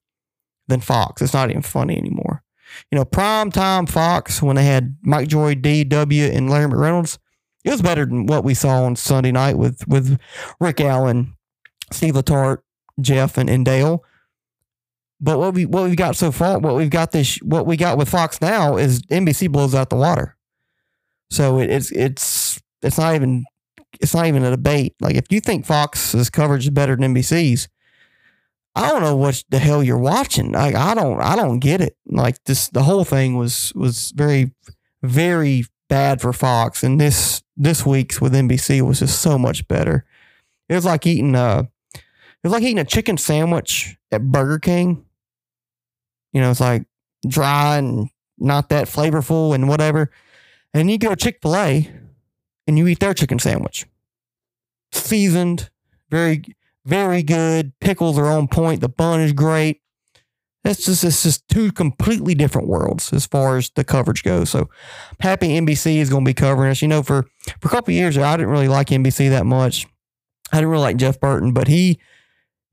than 0.68 0.80
Fox. 0.80 1.22
It's 1.22 1.34
not 1.34 1.50
even 1.50 1.62
funny 1.62 1.98
anymore. 1.98 2.42
You 2.90 2.98
know, 2.98 3.04
prime 3.04 3.52
time 3.52 3.86
Fox 3.86 4.42
when 4.42 4.56
they 4.56 4.64
had 4.64 4.96
Mike 5.02 5.28
Joy, 5.28 5.56
DW, 5.56 6.34
and 6.34 6.50
Larry 6.50 6.70
McReynolds, 6.70 7.18
it 7.64 7.72
was 7.72 7.82
better 7.82 8.06
than 8.06 8.26
what 8.26 8.44
we 8.44 8.54
saw 8.54 8.84
on 8.84 8.96
Sunday 8.96 9.32
night 9.32 9.58
with 9.58 9.88
with 9.88 10.20
Rick 10.60 10.82
Allen, 10.82 11.36
Steve 11.92 12.16
Letarte, 12.16 12.62
Jeff, 13.00 13.38
and, 13.38 13.50
and 13.50 13.66
Dale. 13.66 14.04
But 15.20 15.38
what 15.38 15.54
we 15.54 15.66
what 15.66 15.84
we've 15.84 15.96
got 15.96 16.16
so 16.16 16.32
far, 16.32 16.58
what 16.60 16.76
we've 16.76 16.90
got 16.90 17.12
this, 17.12 17.38
what 17.38 17.68
we 17.68 17.78
got 17.78 17.98
with 17.98 18.10
Fox 18.10 18.42
now 18.42 18.78
is 18.78 19.02
NBC 19.04 19.52
blows 19.52 19.76
out 19.76 19.90
the 19.90 19.96
water. 19.96 20.36
So 21.30 21.60
it, 21.60 21.70
it's 21.70 21.92
it's 21.92 22.62
it's 22.82 22.98
not 22.98 23.14
even 23.16 23.46
it's 24.00 24.16
not 24.16 24.26
even 24.26 24.44
a 24.44 24.52
debate. 24.52 24.96
Like 25.00 25.16
if 25.16 25.26
you 25.30 25.40
think 25.40 25.66
Fox's 25.66 26.30
coverage 26.30 26.66
is 26.66 26.72
better 26.72 26.96
than 26.96 27.14
NBC's, 27.14 27.70
I 28.76 28.90
don't 28.90 29.02
know 29.04 29.16
what 29.16 29.44
the 29.50 29.60
hell 29.60 29.84
you're 29.84 29.98
watching. 29.98 30.54
Like 30.54 30.76
I 30.76 30.96
don't 30.96 31.22
I 31.22 31.36
don't 31.36 31.60
get 31.60 31.82
it. 31.82 31.96
Like 32.08 32.44
this 32.46 32.70
the 32.70 32.84
whole 32.84 33.04
thing 33.04 33.38
was 33.38 33.72
was 33.76 34.12
very 34.16 34.54
very 35.04 35.66
bad 35.88 36.22
for 36.22 36.34
Fox 36.34 36.84
and 36.84 37.00
this 37.00 37.44
this 37.62 37.86
week's 37.86 38.20
with 38.20 38.34
NBC 38.34 38.82
was 38.82 39.00
just 39.00 39.22
so 39.22 39.38
much 39.38 39.68
better. 39.68 40.04
It 40.68 40.74
was 40.74 40.86
like 40.86 41.06
eating 41.06 41.36
a 41.36 41.70
it 41.94 42.44
was 42.44 42.54
like 42.54 42.64
eating 42.64 42.80
a 42.80 42.86
chicken 42.86 43.18
sandwich 43.18 43.98
at 44.12 44.24
Burger 44.24 44.58
King. 44.58 45.06
You 46.34 46.42
know, 46.42 46.50
it's 46.50 46.60
like 46.60 46.86
dry 47.28 47.78
and 47.78 48.10
not 48.40 48.70
that 48.70 48.88
flavorful 48.88 49.54
and 49.54 49.70
whatever. 49.70 50.10
And 50.74 50.90
you 50.90 50.98
go 50.98 51.10
to 51.10 51.16
Chick-fil-A 51.16 51.92
and 52.66 52.78
you 52.80 52.88
eat 52.88 53.00
their 53.00 53.14
chicken 53.14 53.38
sandwich. 53.38 53.86
Seasoned, 54.92 55.70
very 56.10 56.44
very 56.84 57.22
good. 57.22 57.74
Pickles 57.80 58.18
are 58.18 58.26
on 58.26 58.48
point. 58.48 58.82
The 58.82 58.90
bun 58.90 59.22
is 59.22 59.34
great. 59.34 59.81
It's 60.64 60.86
just 60.86 61.04
it's 61.04 61.24
just 61.24 61.48
two 61.48 61.72
completely 61.72 62.36
different 62.36 62.68
worlds 62.68 63.12
as 63.14 63.26
far 63.26 63.58
as 63.58 63.72
the 63.72 63.84
coverage 63.84 64.24
goes. 64.24 64.50
So 64.50 64.70
happy 65.20 65.50
NBC 65.50 65.98
is 65.98 66.10
going 66.10 66.24
to 66.24 66.30
be 66.30 66.36
covering 66.36 66.70
us. 66.70 66.82
You 66.82 66.88
know, 66.88 67.02
for 67.02 67.26
for 67.60 67.68
a 67.68 67.72
couple 67.72 67.94
years 67.94 68.18
I 68.18 68.38
didn't 68.38 68.52
really 68.52 68.68
like 68.68 68.88
NBC 68.88 69.30
that 69.30 69.46
much. 69.46 69.88
I 70.52 70.58
didn't 70.58 70.70
really 70.70 70.84
like 70.84 70.98
Jeff 70.98 71.20
Burton, 71.20 71.54
but 71.54 71.68
he 71.68 72.00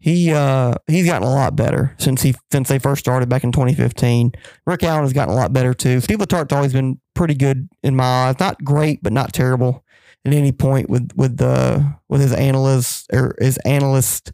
he 0.01 0.32
uh 0.32 0.74
he's 0.86 1.07
gotten 1.07 1.26
a 1.26 1.30
lot 1.30 1.57
better 1.57 1.95
since 1.99 2.22
he 2.22 2.34
since 2.53 2.68
they 2.68 2.78
first 2.78 3.01
started 3.01 3.28
back 3.28 3.43
in 3.43 3.53
2015. 3.53 4.32
Rick 4.66 4.82
Allen 4.82 5.03
has 5.03 5.12
gotten 5.12 5.32
a 5.32 5.36
lot 5.36 5.53
better 5.53 5.72
too. 5.72 6.01
Steve 6.01 6.18
Letarte's 6.18 6.53
always 6.53 6.72
been 6.72 7.01
pretty 7.14 7.34
good 7.34 7.68
in 7.82 7.97
my 7.97 8.05
eyes. 8.05 8.39
Not 8.39 8.62
great, 8.62 9.03
but 9.03 9.12
not 9.12 9.32
terrible 9.32 9.84
at 10.24 10.32
any 10.34 10.53
point 10.53 10.91
with 10.91 11.11
with 11.16 11.39
the 11.39 11.95
with 12.09 12.20
his 12.20 12.32
analyst 12.32 13.07
or 13.12 13.34
his 13.39 13.57
analyst 13.59 14.32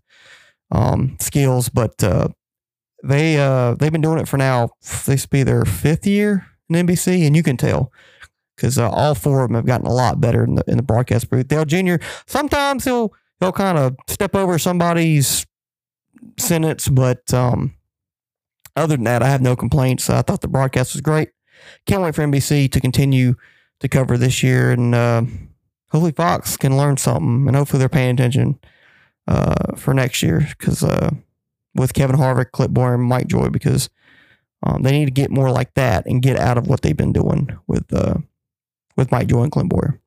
um, 0.70 1.16
skills. 1.20 1.68
But 1.68 2.02
uh, 2.02 2.28
they 3.04 3.38
uh, 3.38 3.74
they've 3.74 3.92
been 3.92 4.00
doing 4.00 4.18
it 4.18 4.28
for 4.28 4.36
now. 4.36 4.70
This 5.06 5.26
be 5.26 5.42
their 5.42 5.64
fifth 5.64 6.06
year 6.06 6.46
in 6.68 6.86
NBC, 6.86 7.26
and 7.26 7.36
you 7.36 7.42
can 7.42 7.56
tell 7.56 7.92
because 8.56 8.78
uh, 8.78 8.88
all 8.88 9.14
four 9.14 9.42
of 9.42 9.48
them 9.48 9.56
have 9.56 9.66
gotten 9.66 9.86
a 9.86 9.92
lot 9.92 10.20
better 10.20 10.44
in 10.44 10.56
the 10.56 10.64
in 10.66 10.76
the 10.76 10.82
broadcast 10.82 11.30
booth. 11.30 11.48
Dale 11.48 11.64
Jr. 11.64 11.96
Sometimes 12.26 12.84
he'll 12.84 13.12
he'll 13.40 13.52
kind 13.52 13.78
of 13.78 13.96
step 14.08 14.34
over 14.34 14.58
somebody's 14.58 15.46
sentence, 16.38 16.88
but 16.88 17.32
um, 17.34 17.74
other 18.76 18.96
than 18.96 19.04
that, 19.04 19.22
I 19.22 19.28
have 19.28 19.42
no 19.42 19.56
complaints. 19.56 20.08
I 20.08 20.22
thought 20.22 20.40
the 20.40 20.48
broadcast 20.48 20.94
was 20.94 21.00
great. 21.00 21.30
Can't 21.86 22.02
wait 22.02 22.14
for 22.14 22.22
NBC 22.22 22.70
to 22.72 22.80
continue 22.80 23.34
to 23.80 23.88
cover 23.88 24.16
this 24.18 24.42
year 24.42 24.70
and. 24.70 24.94
Uh, 24.94 25.22
hopefully 25.94 26.10
Fox 26.10 26.56
can 26.56 26.76
learn 26.76 26.96
something, 26.96 27.46
and 27.46 27.54
hopefully 27.54 27.78
they're 27.78 27.88
paying 27.88 28.14
attention 28.14 28.58
uh, 29.28 29.76
for 29.76 29.94
next 29.94 30.24
year 30.24 30.48
because 30.58 30.82
uh, 30.82 31.10
with 31.74 31.94
Kevin 31.94 32.16
Harvick, 32.16 32.52
Clint 32.52 32.74
Bowyer, 32.74 32.94
and 32.94 33.04
Mike 33.04 33.26
Joy, 33.26 33.48
because 33.48 33.90
um, 34.62 34.82
they 34.82 34.92
need 34.92 35.06
to 35.06 35.10
get 35.10 35.30
more 35.30 35.50
like 35.50 35.74
that 35.74 36.06
and 36.06 36.22
get 36.22 36.38
out 36.38 36.58
of 36.58 36.66
what 36.66 36.82
they've 36.82 36.96
been 36.96 37.12
doing 37.12 37.56
with 37.66 37.92
uh, 37.92 38.14
with 38.96 39.10
Mike 39.10 39.28
Joy 39.28 39.42
and 39.42 39.52
Clint 39.52 39.68
Bowyer. 39.68 40.00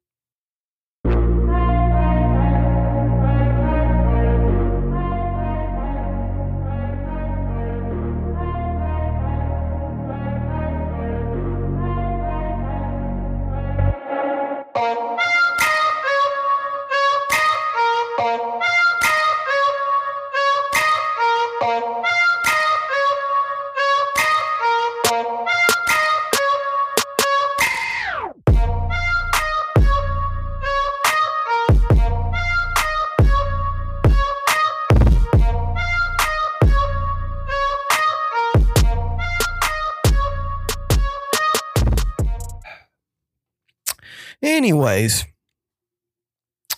Anyways, 44.77 45.25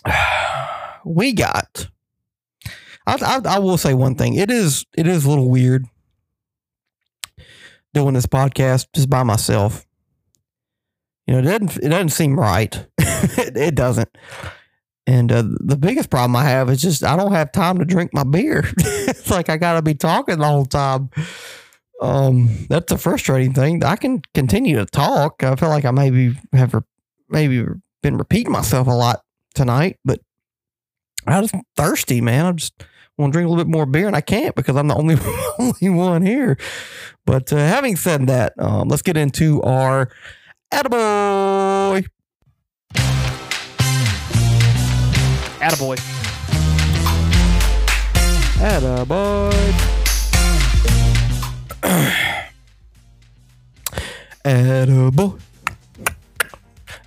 we 1.04 1.34
got. 1.34 1.88
I, 3.06 3.16
I, 3.20 3.56
I 3.56 3.58
will 3.58 3.76
say 3.76 3.92
one 3.92 4.14
thing. 4.14 4.34
It 4.34 4.50
is 4.50 4.86
it 4.96 5.06
is 5.06 5.26
a 5.26 5.28
little 5.28 5.50
weird 5.50 5.84
doing 7.92 8.14
this 8.14 8.24
podcast 8.24 8.86
just 8.94 9.10
by 9.10 9.22
myself. 9.22 9.86
You 11.26 11.34
know, 11.34 11.40
it 11.40 11.42
doesn't 11.42 11.84
it 11.84 11.88
doesn't 11.90 12.08
seem 12.08 12.40
right. 12.40 12.74
it, 12.96 13.56
it 13.56 13.74
doesn't. 13.74 14.08
And 15.06 15.30
uh, 15.30 15.44
the 15.60 15.76
biggest 15.76 16.08
problem 16.08 16.36
I 16.36 16.44
have 16.44 16.70
is 16.70 16.80
just 16.80 17.04
I 17.04 17.16
don't 17.16 17.32
have 17.32 17.52
time 17.52 17.80
to 17.80 17.84
drink 17.84 18.14
my 18.14 18.24
beer. 18.24 18.64
it's 18.78 19.30
like 19.30 19.50
I 19.50 19.58
got 19.58 19.74
to 19.74 19.82
be 19.82 19.94
talking 19.94 20.38
the 20.38 20.46
whole 20.46 20.64
time. 20.64 21.10
Um, 22.00 22.66
that's 22.70 22.92
a 22.92 22.96
frustrating 22.96 23.52
thing. 23.52 23.84
I 23.84 23.96
can 23.96 24.22
continue 24.32 24.76
to 24.76 24.86
talk. 24.86 25.42
I 25.42 25.54
feel 25.56 25.68
like 25.68 25.84
I 25.84 25.90
maybe 25.90 26.34
have 26.54 26.74
maybe 27.30 27.66
been 28.02 28.16
repeating 28.16 28.52
myself 28.52 28.86
a 28.86 28.92
lot 28.92 29.22
tonight, 29.54 29.98
but 30.04 30.20
I'm 31.26 31.42
just 31.42 31.54
thirsty, 31.76 32.20
man. 32.20 32.46
I 32.46 32.52
just 32.52 32.84
want 33.16 33.32
to 33.32 33.36
drink 33.36 33.46
a 33.46 33.50
little 33.50 33.64
bit 33.64 33.70
more 33.70 33.86
beer, 33.86 34.06
and 34.06 34.16
I 34.16 34.20
can't 34.20 34.54
because 34.54 34.76
I'm 34.76 34.88
the 34.88 34.94
only 34.94 35.16
only 35.58 35.90
one 35.90 36.22
here. 36.22 36.56
But 37.26 37.52
uh, 37.52 37.56
having 37.56 37.96
said 37.96 38.26
that, 38.28 38.54
um, 38.58 38.88
let's 38.88 39.02
get 39.02 39.16
into 39.16 39.62
our 39.62 40.10
attaboy. 40.72 42.06
Attaboy. 45.60 45.98
Attaboy. 48.60 49.52
Attaboy. 54.44 55.40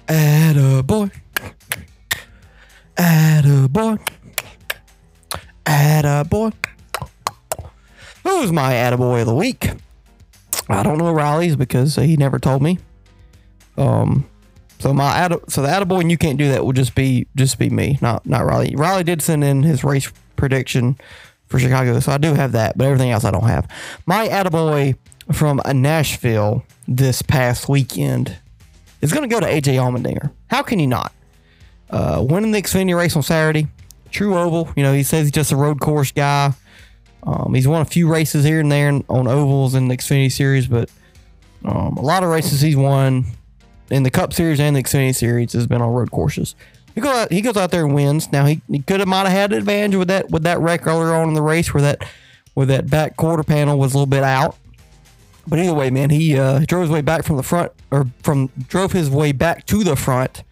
Attaboy. 0.08 1.12
Attaboy. 2.98 4.08
Attaboy. 5.66 6.54
who's 8.24 8.52
my 8.52 8.74
attaboy 8.74 9.22
of 9.22 9.28
the 9.28 9.36
week? 9.36 9.72
I 10.70 10.84
don't 10.84 10.98
know 10.98 11.12
Riley's 11.12 11.56
because 11.56 11.96
he 11.96 12.18
never 12.18 12.40
told 12.40 12.62
me. 12.62 12.80
Um, 13.78 14.30
so 14.80 14.94
my 14.94 15.18
atta, 15.18 15.40
so 15.48 15.62
the 15.62 15.68
attaboy 15.70 16.02
and 16.02 16.12
you 16.12 16.18
can't 16.18 16.38
do 16.38 16.50
that 16.50 16.66
will 16.66 16.74
just 16.74 16.96
be 16.96 17.28
just 17.36 17.58
be 17.58 17.70
me, 17.70 17.98
not 18.02 18.26
not 18.26 18.46
Riley. 18.46 18.76
Riley 18.76 19.04
did 19.04 19.22
send 19.22 19.44
in 19.44 19.64
his 19.64 19.84
race 19.84 20.12
prediction 20.36 20.98
for 21.48 21.60
Chicago, 21.60 22.00
so 22.00 22.12
I 22.12 22.18
do 22.18 22.34
have 22.34 22.52
that, 22.52 22.78
but 22.78 22.86
everything 22.86 23.12
else 23.12 23.24
I 23.24 23.32
don't 23.32 23.48
have. 23.48 23.68
My 24.06 24.28
attaboy 24.28 24.98
from 25.32 25.62
Nashville 25.74 26.66
this 26.88 27.22
past 27.22 27.70
weekend 27.70 28.38
is 29.04 29.12
going 29.12 29.30
to 29.30 29.34
go 29.34 29.42
to 29.42 29.46
AJ 29.46 29.76
Allmendinger. 29.76 30.32
How 30.48 30.64
can 30.64 30.80
you 30.80 30.88
not? 30.88 31.12
Uh, 31.90 32.26
winning 32.28 32.52
the 32.52 32.62
Xfinity 32.62 32.98
race 32.98 33.16
on 33.18 33.22
Saturday, 33.22 33.68
true 34.10 34.38
oval. 34.38 34.70
You 34.78 34.84
know, 34.84 34.94
he 34.94 35.04
says 35.04 35.24
he's 35.26 35.32
just 35.32 35.52
a 35.52 35.58
road 35.58 35.82
course 35.82 36.14
guy. 36.14 36.54
Um, 37.22 37.54
he's 37.54 37.68
won 37.68 37.82
a 37.82 37.86
few 37.86 38.10
races 38.10 38.46
here 38.46 38.62
and 38.62 38.72
there 38.72 38.88
on 38.88 39.28
ovals 39.28 39.76
in 39.76 39.90
the 39.90 39.98
Xfinity 39.98 40.32
Series, 40.32 40.68
but 40.68 40.90
um, 41.66 41.98
a 41.98 42.02
lot 42.02 42.24
of 42.24 42.30
races 42.30 42.62
he's 42.62 42.78
won 42.78 43.26
in 43.92 44.04
the 44.04 44.10
Cup 44.10 44.32
Series 44.32 44.62
and 44.62 44.74
the 44.74 44.82
Xfinity 44.82 45.14
Series 45.14 45.52
has 45.52 45.68
been 45.68 45.82
on 45.82 45.94
road 45.94 46.10
courses. 46.10 46.56
He 46.96 47.02
goes 47.02 47.14
out, 47.14 47.32
he 47.32 47.42
goes 47.42 47.58
out 47.58 47.72
there 47.72 47.86
and 47.86 47.94
wins. 47.94 48.32
Now 48.32 48.46
he, 48.46 48.62
he 48.70 48.80
could 48.80 49.02
have 49.02 49.10
might 49.10 49.24
have 49.24 49.32
had 49.32 49.52
an 49.52 49.58
advantage 49.58 49.98
with 49.98 50.08
that 50.08 50.32
with 50.32 50.44
that 50.44 50.60
wreck 50.60 50.88
earlier 50.88 51.14
on 51.14 51.28
in 51.28 51.34
the 51.34 51.42
race 51.42 51.74
where 51.74 51.84
that 51.84 52.08
where 52.54 52.68
that 52.68 52.90
back 52.90 53.18
quarter 53.18 53.44
panel 53.44 53.78
was 53.78 53.94
a 53.94 53.98
little 53.98 54.06
bit 54.06 54.24
out. 54.24 54.56
But 55.48 55.60
either 55.60 55.74
way, 55.74 55.90
man, 55.90 56.10
he 56.10 56.38
uh, 56.38 56.60
drove 56.68 56.84
his 56.84 56.92
way 56.92 57.02
back 57.02 57.24
from 57.24 57.38
the 57.38 57.44
front 57.44 57.72
or 57.92 58.06
from 58.22 58.50
drove 58.68 58.94
his 58.94 59.10
way 59.10 59.32
back 59.32 59.66
to 59.68 59.84
the 59.84 59.96
front 59.96 60.44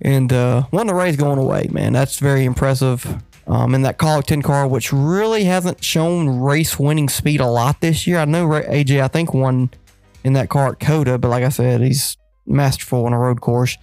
and 0.00 0.32
uh, 0.32 0.64
won 0.70 0.86
the 0.86 0.94
race 0.94 1.16
going 1.16 1.38
away. 1.38 1.68
Man, 1.70 1.92
that's 1.92 2.18
very 2.18 2.44
impressive. 2.44 3.22
Um, 3.46 3.74
in 3.74 3.80
that 3.80 3.98
Kaulig 3.98 4.24
10 4.24 4.42
car, 4.42 4.68
which 4.68 4.92
really 4.92 5.44
hasn't 5.44 5.82
shown 5.82 6.38
race 6.38 6.78
winning 6.78 7.08
speed 7.08 7.40
a 7.40 7.46
lot 7.46 7.80
this 7.80 8.06
year. 8.06 8.18
I 8.18 8.26
know 8.26 8.46
AJ, 8.46 9.00
I 9.00 9.08
think, 9.08 9.32
won 9.32 9.70
in 10.22 10.34
that 10.34 10.50
car 10.50 10.72
at 10.72 10.80
COTA, 10.80 11.16
but 11.16 11.28
like 11.28 11.42
I 11.42 11.48
said, 11.48 11.80
he's 11.80 12.18
masterful 12.44 13.06
on 13.06 13.14
a 13.14 13.18
road 13.18 13.40
course. 13.40 13.78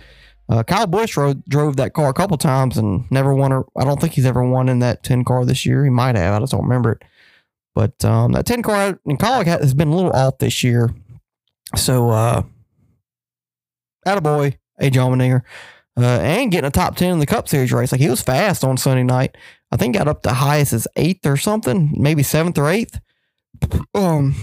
Uh, 0.47 0.61
Kyle 0.61 0.85
Busch 0.85 1.17
rode, 1.17 1.43
drove 1.45 1.77
that 1.77 1.93
car 1.93 2.09
a 2.09 2.13
couple 2.13 2.37
times 2.37 2.77
and 2.77 3.09
never 3.09 3.33
won. 3.33 3.51
A, 3.51 3.61
I 3.75 3.83
don't 3.83 3.99
think 3.99 4.13
he's 4.13 4.27
ever 4.27 4.43
won 4.43 4.69
in 4.69 4.79
that 4.79 5.01
10 5.01 5.23
car 5.23 5.43
this 5.45 5.65
year. 5.65 5.83
He 5.83 5.89
might 5.89 6.15
have. 6.15 6.35
I 6.35 6.39
just 6.39 6.51
don't 6.51 6.61
remember 6.61 6.91
it. 6.91 7.01
But 7.75 8.03
um, 8.05 8.31
that 8.31 8.45
10 8.45 8.63
car 8.63 8.99
in 9.05 9.17
Kaulig 9.17 9.45
has 9.45 9.73
been 9.73 9.89
a 9.89 9.95
little 9.95 10.13
off 10.13 10.39
this 10.39 10.63
year. 10.63 10.89
So, 11.75 12.09
uh, 12.09 12.43
attaboy, 14.07 14.57
AJ 14.81 14.93
Allmendinger. 14.93 15.41
Uh, 15.97 16.19
and 16.21 16.51
getting 16.51 16.67
a 16.67 16.71
top 16.71 16.95
10 16.95 17.11
in 17.11 17.19
the 17.19 17.25
Cup 17.25 17.47
Series 17.47 17.71
race. 17.71 17.91
Like 17.91 18.01
he 18.01 18.09
was 18.09 18.21
fast 18.21 18.63
on 18.63 18.77
Sunday 18.77 19.03
night. 19.03 19.37
I 19.71 19.77
think 19.77 19.95
got 19.95 20.07
up 20.07 20.23
to 20.23 20.33
highest 20.33 20.73
as 20.73 20.87
eighth 20.95 21.25
or 21.25 21.37
something, 21.37 21.93
maybe 21.97 22.23
seventh 22.23 22.57
or 22.57 22.69
eighth. 22.69 22.99
Um, 23.93 24.35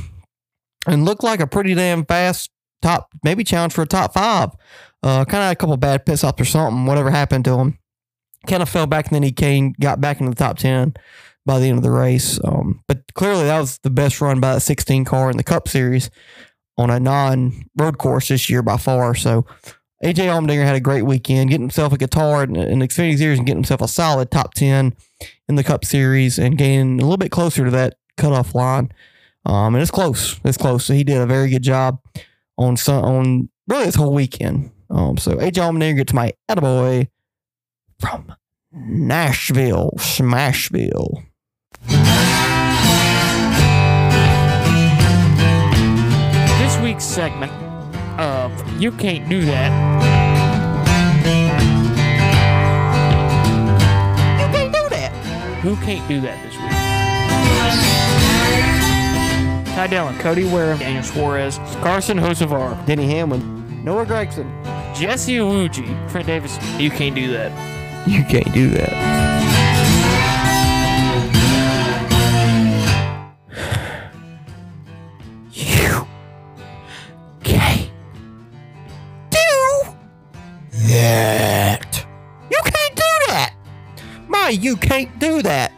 and 0.86 1.04
looked 1.04 1.22
like 1.22 1.40
a 1.40 1.46
pretty 1.46 1.74
damn 1.74 2.04
fast 2.04 2.50
top, 2.80 3.10
maybe 3.22 3.44
challenge 3.44 3.72
for 3.72 3.82
a 3.82 3.86
top 3.86 4.14
five. 4.14 4.50
Uh, 5.02 5.24
kind 5.24 5.42
of 5.42 5.44
had 5.44 5.52
a 5.52 5.56
couple 5.56 5.76
bad 5.76 6.06
pit 6.06 6.18
stops 6.18 6.40
or 6.40 6.44
something, 6.44 6.86
whatever 6.86 7.10
happened 7.10 7.44
to 7.44 7.58
him. 7.58 7.78
Kind 8.46 8.62
of 8.62 8.68
fell 8.68 8.86
back 8.86 9.06
and 9.06 9.14
then 9.14 9.22
he 9.22 9.32
came, 9.32 9.74
got 9.80 10.00
back 10.00 10.20
into 10.20 10.30
the 10.30 10.36
top 10.36 10.58
10 10.58 10.94
by 11.44 11.58
the 11.58 11.66
end 11.66 11.78
of 11.78 11.82
the 11.82 11.90
race. 11.90 12.38
Um, 12.44 12.82
but 12.86 13.12
clearly 13.14 13.44
that 13.44 13.60
was 13.60 13.78
the 13.82 13.90
best 13.90 14.20
run 14.20 14.40
by 14.40 14.54
a 14.54 14.60
16 14.60 15.04
car 15.04 15.30
in 15.30 15.36
the 15.36 15.44
Cup 15.44 15.68
Series 15.68 16.10
on 16.76 16.90
a 16.90 17.00
non 17.00 17.64
road 17.76 17.98
course 17.98 18.28
this 18.28 18.48
year 18.48 18.62
by 18.62 18.76
far. 18.76 19.14
So, 19.14 19.46
AJ 20.02 20.26
Allmendinger 20.26 20.64
had 20.64 20.74
a 20.74 20.80
great 20.80 21.02
weekend, 21.02 21.50
getting 21.50 21.62
himself 21.62 21.92
a 21.92 21.96
guitar 21.96 22.42
and 22.42 22.56
the 22.56 22.88
Xfinity 22.88 23.16
Series 23.16 23.38
and 23.38 23.46
getting 23.46 23.62
himself 23.62 23.80
a 23.80 23.86
solid 23.86 24.32
top 24.32 24.52
10 24.54 24.96
in 25.48 25.54
the 25.54 25.62
Cup 25.62 25.84
Series 25.84 26.40
and 26.40 26.58
getting 26.58 26.98
a 26.98 27.02
little 27.02 27.16
bit 27.16 27.30
closer 27.30 27.64
to 27.64 27.70
that 27.70 27.94
cutoff 28.16 28.52
line. 28.52 28.90
Um, 29.46 29.76
and 29.76 29.82
it's 29.82 29.92
close. 29.92 30.40
It's 30.44 30.58
close. 30.58 30.86
So 30.86 30.94
he 30.94 31.04
did 31.04 31.18
a 31.18 31.26
very 31.26 31.50
good 31.50 31.62
job 31.62 32.00
on 32.58 32.76
sun, 32.76 33.04
on 33.04 33.48
really 33.68 33.84
this 33.84 33.94
whole 33.94 34.12
weekend. 34.12 34.72
Um, 34.90 35.18
so 35.18 35.32
AJ 35.36 35.52
Allmendinger 35.52 35.96
gets 35.98 36.12
my 36.12 36.32
attaboy 36.50 37.06
from 38.00 38.34
Nashville, 38.72 39.92
Smashville. 39.98 41.24
Week's 46.92 47.04
segment 47.04 47.50
of 48.20 48.52
You 48.78 48.92
Can't 48.92 49.26
Do 49.26 49.40
That 49.46 49.72
You 54.38 54.46
can't 54.52 54.74
do 54.74 54.88
that. 54.90 55.10
Who 55.62 55.76
can't 55.76 56.06
do 56.06 56.20
that 56.20 56.36
this 56.44 56.54
week? 59.64 59.74
Ty 59.74 59.86
Dillon, 59.86 60.18
Cody 60.18 60.44
Ware, 60.44 60.76
Daniel 60.76 61.02
Suarez, 61.02 61.56
Carson 61.80 62.18
Hocevar, 62.18 62.84
Denny 62.84 63.06
Hamlin, 63.06 63.82
Noah 63.82 64.04
Gragson. 64.04 64.46
Jesse 64.94 65.36
Iwuji, 65.36 66.10
Trent 66.10 66.26
Davis. 66.26 66.58
You 66.78 66.90
can't 66.90 67.14
do 67.14 67.32
that. 67.32 68.06
You 68.06 68.22
can't 68.24 68.52
do 68.52 68.68
that. 68.68 69.51
You 84.62 84.76
can't 84.76 85.18
do 85.18 85.42
that. 85.42 85.72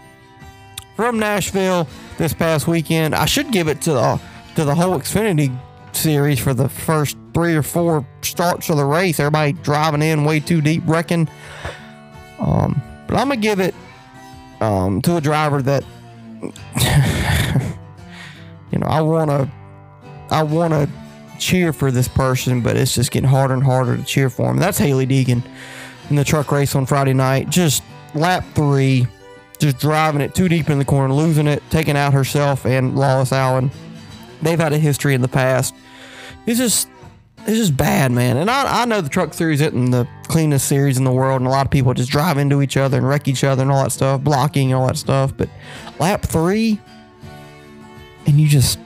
From 0.95 1.19
Nashville 1.19 1.89
this 2.19 2.35
past 2.35 2.69
weekend, 2.69 3.15
I 3.15 3.25
should 3.25 3.51
give 3.51 3.67
it 3.67 3.81
to 3.83 3.93
the 3.95 4.21
to 4.57 4.65
the 4.65 4.75
whole 4.75 4.99
Xfinity 4.99 5.57
series 5.93 6.39
for 6.39 6.53
the 6.53 6.69
first 6.69 7.17
three 7.33 7.57
or 7.57 7.63
four 7.63 8.07
starts 8.21 8.69
of 8.69 8.77
the 8.77 8.85
race. 8.85 9.19
Everybody 9.19 9.53
driving 9.55 10.03
in 10.03 10.25
way 10.25 10.39
too 10.39 10.61
deep, 10.61 10.83
wrecking. 10.87 11.29
Um, 12.39 12.81
but 13.09 13.17
I'm 13.17 13.29
gonna 13.29 13.41
give 13.41 13.59
it 13.59 13.75
um, 14.61 15.01
to 15.03 15.17
a 15.17 15.21
driver 15.21 15.63
that 15.63 15.83
you 18.71 18.79
know 18.79 18.87
I 18.87 19.01
wanna 19.01 19.51
I 20.31 20.43
wanna 20.43 20.89
cheer 21.39 21.73
for 21.73 21.91
this 21.91 22.07
person, 22.07 22.61
but 22.61 22.77
it's 22.77 22.95
just 22.95 23.11
getting 23.11 23.31
harder 23.31 23.55
and 23.55 23.65
harder 23.65 23.97
to 23.97 24.05
cheer 24.05 24.29
for 24.29 24.51
him. 24.51 24.59
That's 24.59 24.77
Hailie 24.77 25.07
Deegan 25.07 25.43
in 26.11 26.17
the 26.17 26.25
truck 26.25 26.53
race 26.53 26.75
on 26.75 26.85
Friday 26.85 27.15
night. 27.15 27.49
Just 27.49 27.83
lap 28.15 28.45
three, 28.55 29.07
just 29.59 29.79
driving 29.79 30.21
it 30.21 30.35
too 30.35 30.49
deep 30.49 30.71
in 30.71 30.79
the 30.79 30.85
corner, 30.85 31.13
losing 31.13 31.47
it, 31.47 31.63
taking 31.71 31.97
out 31.97 32.13
herself 32.13 32.65
and 32.67 32.97
Lawless 32.97 33.33
Alan. 33.33 33.71
They've 34.43 34.59
had 34.59 34.73
a 34.73 34.79
history 34.79 35.15
in 35.15 35.23
the 35.23 35.29
past. 35.29 35.75
It's 36.47 36.59
just 36.59 36.89
it's 37.47 37.59
just 37.59 37.77
bad, 37.77 38.11
man. 38.11 38.39
And 38.39 38.51
I, 38.51 38.83
I 38.83 38.85
know 38.87 39.03
the 39.03 39.11
truck 39.11 39.35
series 39.35 39.61
isn't 39.61 39.91
the 39.91 40.09
cleanest 40.29 40.67
series 40.67 40.97
in 40.97 41.05
the 41.05 41.13
world, 41.13 41.43
and 41.43 41.47
a 41.47 41.51
lot 41.51 41.67
of 41.67 41.71
people 41.71 41.93
just 41.93 42.11
drive 42.11 42.39
into 42.39 42.63
each 42.63 42.77
other 42.77 42.97
and 42.97 43.07
wreck 43.07 43.29
each 43.29 43.45
other 43.45 43.63
and 43.63 43.71
all 43.71 43.83
that 43.83 43.91
stuff, 43.91 44.23
blocking 44.23 44.73
and 44.73 44.81
all 44.81 44.87
that 44.87 44.97
stuff. 44.97 45.37
But 45.37 45.51
lap 45.99 46.23
three, 46.23 46.81
and 48.27 48.41
you 48.41 48.49
just, 48.49 48.79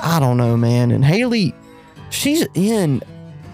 I 0.00 0.18
don't 0.20 0.38
know, 0.38 0.56
man. 0.56 0.90
And 0.90 1.04
Hailie, 1.04 1.54
she's 2.08 2.46
in 2.54 3.02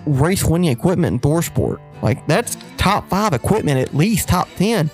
race 0.06 0.44
winning 0.44 0.70
equipment 0.70 1.14
in 1.14 1.30
ThorSport. 1.30 1.80
Like, 2.02 2.26
that's 2.26 2.56
top 2.76 3.08
five 3.08 3.32
equipment, 3.32 3.78
at 3.78 3.94
least 3.94 4.28
top 4.28 4.48
10. 4.56 4.90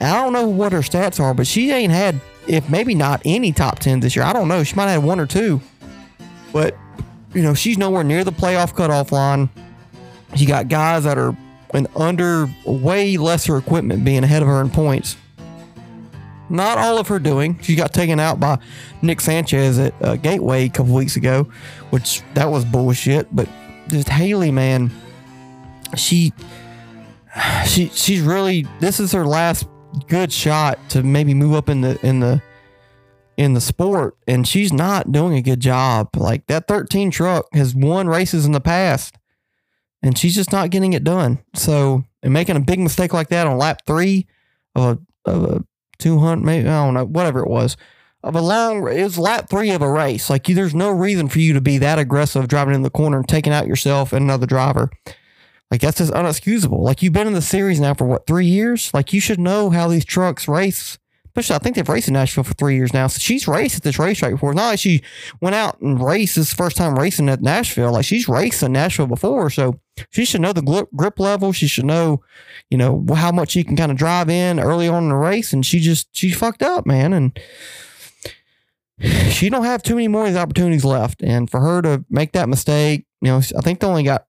And 0.00 0.08
I 0.08 0.22
don't 0.22 0.32
know 0.32 0.48
what 0.48 0.72
her 0.72 0.78
stats 0.78 1.20
are, 1.20 1.34
but 1.34 1.46
she 1.46 1.70
ain't 1.72 1.92
had, 1.92 2.20
if 2.46 2.70
maybe 2.70 2.94
not 2.94 3.20
any 3.24 3.52
top 3.52 3.80
10 3.80 4.00
this 4.00 4.16
year. 4.16 4.24
I 4.24 4.32
don't 4.32 4.48
know. 4.48 4.64
She 4.64 4.74
might 4.76 4.86
have 4.86 5.02
had 5.02 5.06
one 5.06 5.20
or 5.20 5.26
two. 5.26 5.60
But 6.52 6.76
you 7.34 7.42
know, 7.42 7.54
she's 7.54 7.78
nowhere 7.78 8.04
near 8.04 8.24
the 8.24 8.32
playoff 8.32 8.74
cutoff 8.74 9.12
line. 9.12 9.48
You 10.36 10.46
got 10.46 10.68
guys 10.68 11.04
that 11.04 11.18
are 11.18 11.36
in 11.74 11.86
under 11.94 12.46
way 12.64 13.16
lesser 13.16 13.56
equipment 13.56 14.04
being 14.04 14.24
ahead 14.24 14.42
of 14.42 14.48
her 14.48 14.60
in 14.60 14.70
points. 14.70 15.16
Not 16.48 16.78
all 16.78 16.98
of 16.98 17.06
her 17.08 17.20
doing. 17.20 17.60
She 17.62 17.76
got 17.76 17.92
taken 17.92 18.18
out 18.18 18.40
by 18.40 18.58
Nick 19.02 19.20
Sanchez 19.20 19.78
at 19.78 19.94
uh, 20.02 20.16
Gateway 20.16 20.64
a 20.64 20.68
couple 20.68 20.94
weeks 20.94 21.14
ago, 21.14 21.44
which 21.90 22.22
that 22.34 22.46
was 22.50 22.64
bullshit. 22.64 23.34
But 23.34 23.48
just 23.86 24.08
Hailie, 24.08 24.50
man, 24.50 24.90
she 25.96 26.32
she 27.66 27.88
she's 27.88 28.20
really 28.20 28.66
this 28.80 29.00
is 29.00 29.12
her 29.12 29.26
last 29.26 29.66
good 30.08 30.32
shot 30.32 30.78
to 30.90 31.02
maybe 31.02 31.34
move 31.34 31.54
up 31.54 31.68
in 31.68 31.80
the 31.80 31.98
in 32.06 32.20
the 32.20 32.42
in 33.36 33.54
the 33.54 33.60
sport 33.60 34.16
and 34.26 34.46
she's 34.46 34.72
not 34.72 35.12
doing 35.12 35.34
a 35.34 35.42
good 35.42 35.60
job. 35.60 36.10
Like 36.14 36.46
that 36.48 36.68
13 36.68 37.10
truck 37.10 37.46
has 37.54 37.74
won 37.74 38.06
races 38.06 38.44
in 38.44 38.52
the 38.52 38.60
past 38.60 39.16
and 40.02 40.16
she's 40.16 40.34
just 40.34 40.52
not 40.52 40.70
getting 40.70 40.92
it 40.92 41.04
done. 41.04 41.38
So, 41.54 42.04
and 42.22 42.32
making 42.32 42.56
a 42.56 42.60
big 42.60 42.80
mistake 42.80 43.14
like 43.14 43.28
that 43.28 43.46
on 43.46 43.56
lap 43.56 43.82
three 43.86 44.26
of 44.74 44.98
a, 45.26 45.30
of 45.30 45.44
a 45.44 45.64
200, 45.98 46.44
maybe, 46.44 46.68
I 46.68 46.84
don't 46.84 46.94
know, 46.94 47.04
whatever 47.04 47.40
it 47.40 47.48
was, 47.48 47.76
of 48.22 48.36
a 48.36 48.42
long, 48.42 48.86
it 48.88 49.02
was 49.02 49.18
lap 49.18 49.48
three 49.48 49.70
of 49.70 49.80
a 49.80 49.90
race. 49.90 50.28
Like 50.28 50.48
you, 50.48 50.54
there's 50.54 50.74
no 50.74 50.90
reason 50.90 51.28
for 51.28 51.38
you 51.38 51.54
to 51.54 51.60
be 51.60 51.78
that 51.78 51.98
aggressive 51.98 52.48
driving 52.48 52.74
in 52.74 52.82
the 52.82 52.90
corner 52.90 53.18
and 53.18 53.28
taking 53.28 53.52
out 53.52 53.66
yourself 53.66 54.12
and 54.12 54.22
another 54.24 54.46
driver. 54.46 54.90
Like 55.70 55.80
that's 55.80 55.98
just 55.98 56.12
unexcusable. 56.12 56.80
Like 56.80 57.02
you've 57.02 57.12
been 57.12 57.28
in 57.28 57.32
the 57.32 57.42
series 57.42 57.78
now 57.78 57.94
for 57.94 58.04
what, 58.04 58.26
three 58.26 58.46
years? 58.46 58.90
Like 58.92 59.12
you 59.12 59.20
should 59.20 59.38
know 59.38 59.70
how 59.70 59.86
these 59.86 60.04
trucks 60.04 60.48
race, 60.48 60.98
especially 61.26 61.54
I 61.54 61.58
think 61.60 61.76
they've 61.76 61.88
raced 61.88 62.08
in 62.08 62.14
Nashville 62.14 62.42
for 62.42 62.54
three 62.54 62.74
years 62.74 62.92
now. 62.92 63.06
So 63.06 63.20
she's 63.20 63.46
raced 63.46 63.76
at 63.76 63.82
this 63.84 63.98
racetrack 63.98 64.32
before. 64.32 64.50
It's 64.50 64.56
not 64.56 64.70
like 64.70 64.80
she 64.80 65.02
went 65.40 65.54
out 65.54 65.80
and 65.80 66.02
raced 66.02 66.34
this 66.34 66.52
first 66.52 66.76
time 66.76 66.98
racing 66.98 67.28
at 67.28 67.40
Nashville. 67.40 67.92
Like 67.92 68.04
she's 68.04 68.28
raced 68.28 68.64
in 68.64 68.72
Nashville 68.72 69.06
before, 69.06 69.48
so 69.48 69.78
she 70.10 70.24
should 70.24 70.40
know 70.40 70.52
the 70.52 70.88
grip, 70.92 71.20
level. 71.20 71.52
She 71.52 71.68
should 71.68 71.86
know, 71.86 72.20
you 72.68 72.76
know, 72.76 73.06
how 73.14 73.30
much 73.30 73.52
she 73.52 73.62
can 73.62 73.76
kind 73.76 73.92
of 73.92 73.98
drive 73.98 74.28
in 74.28 74.58
early 74.58 74.88
on 74.88 75.04
in 75.04 75.08
the 75.10 75.14
race. 75.14 75.52
And 75.52 75.64
she 75.64 75.78
just 75.78 76.08
she 76.10 76.32
fucked 76.32 76.64
up, 76.64 76.84
man, 76.84 77.12
and 77.12 77.38
she 79.30 79.48
don't 79.50 79.64
have 79.64 79.84
too 79.84 79.94
many 79.94 80.08
more 80.08 80.22
of 80.22 80.28
these 80.28 80.36
opportunities 80.36 80.84
left. 80.84 81.22
And 81.22 81.48
for 81.48 81.60
her 81.60 81.80
to 81.82 82.04
make 82.10 82.32
that 82.32 82.48
mistake, 82.48 83.06
you 83.20 83.28
know, 83.28 83.36
I 83.36 83.60
think 83.60 83.78
they 83.78 83.86
only 83.86 84.02
got 84.02 84.26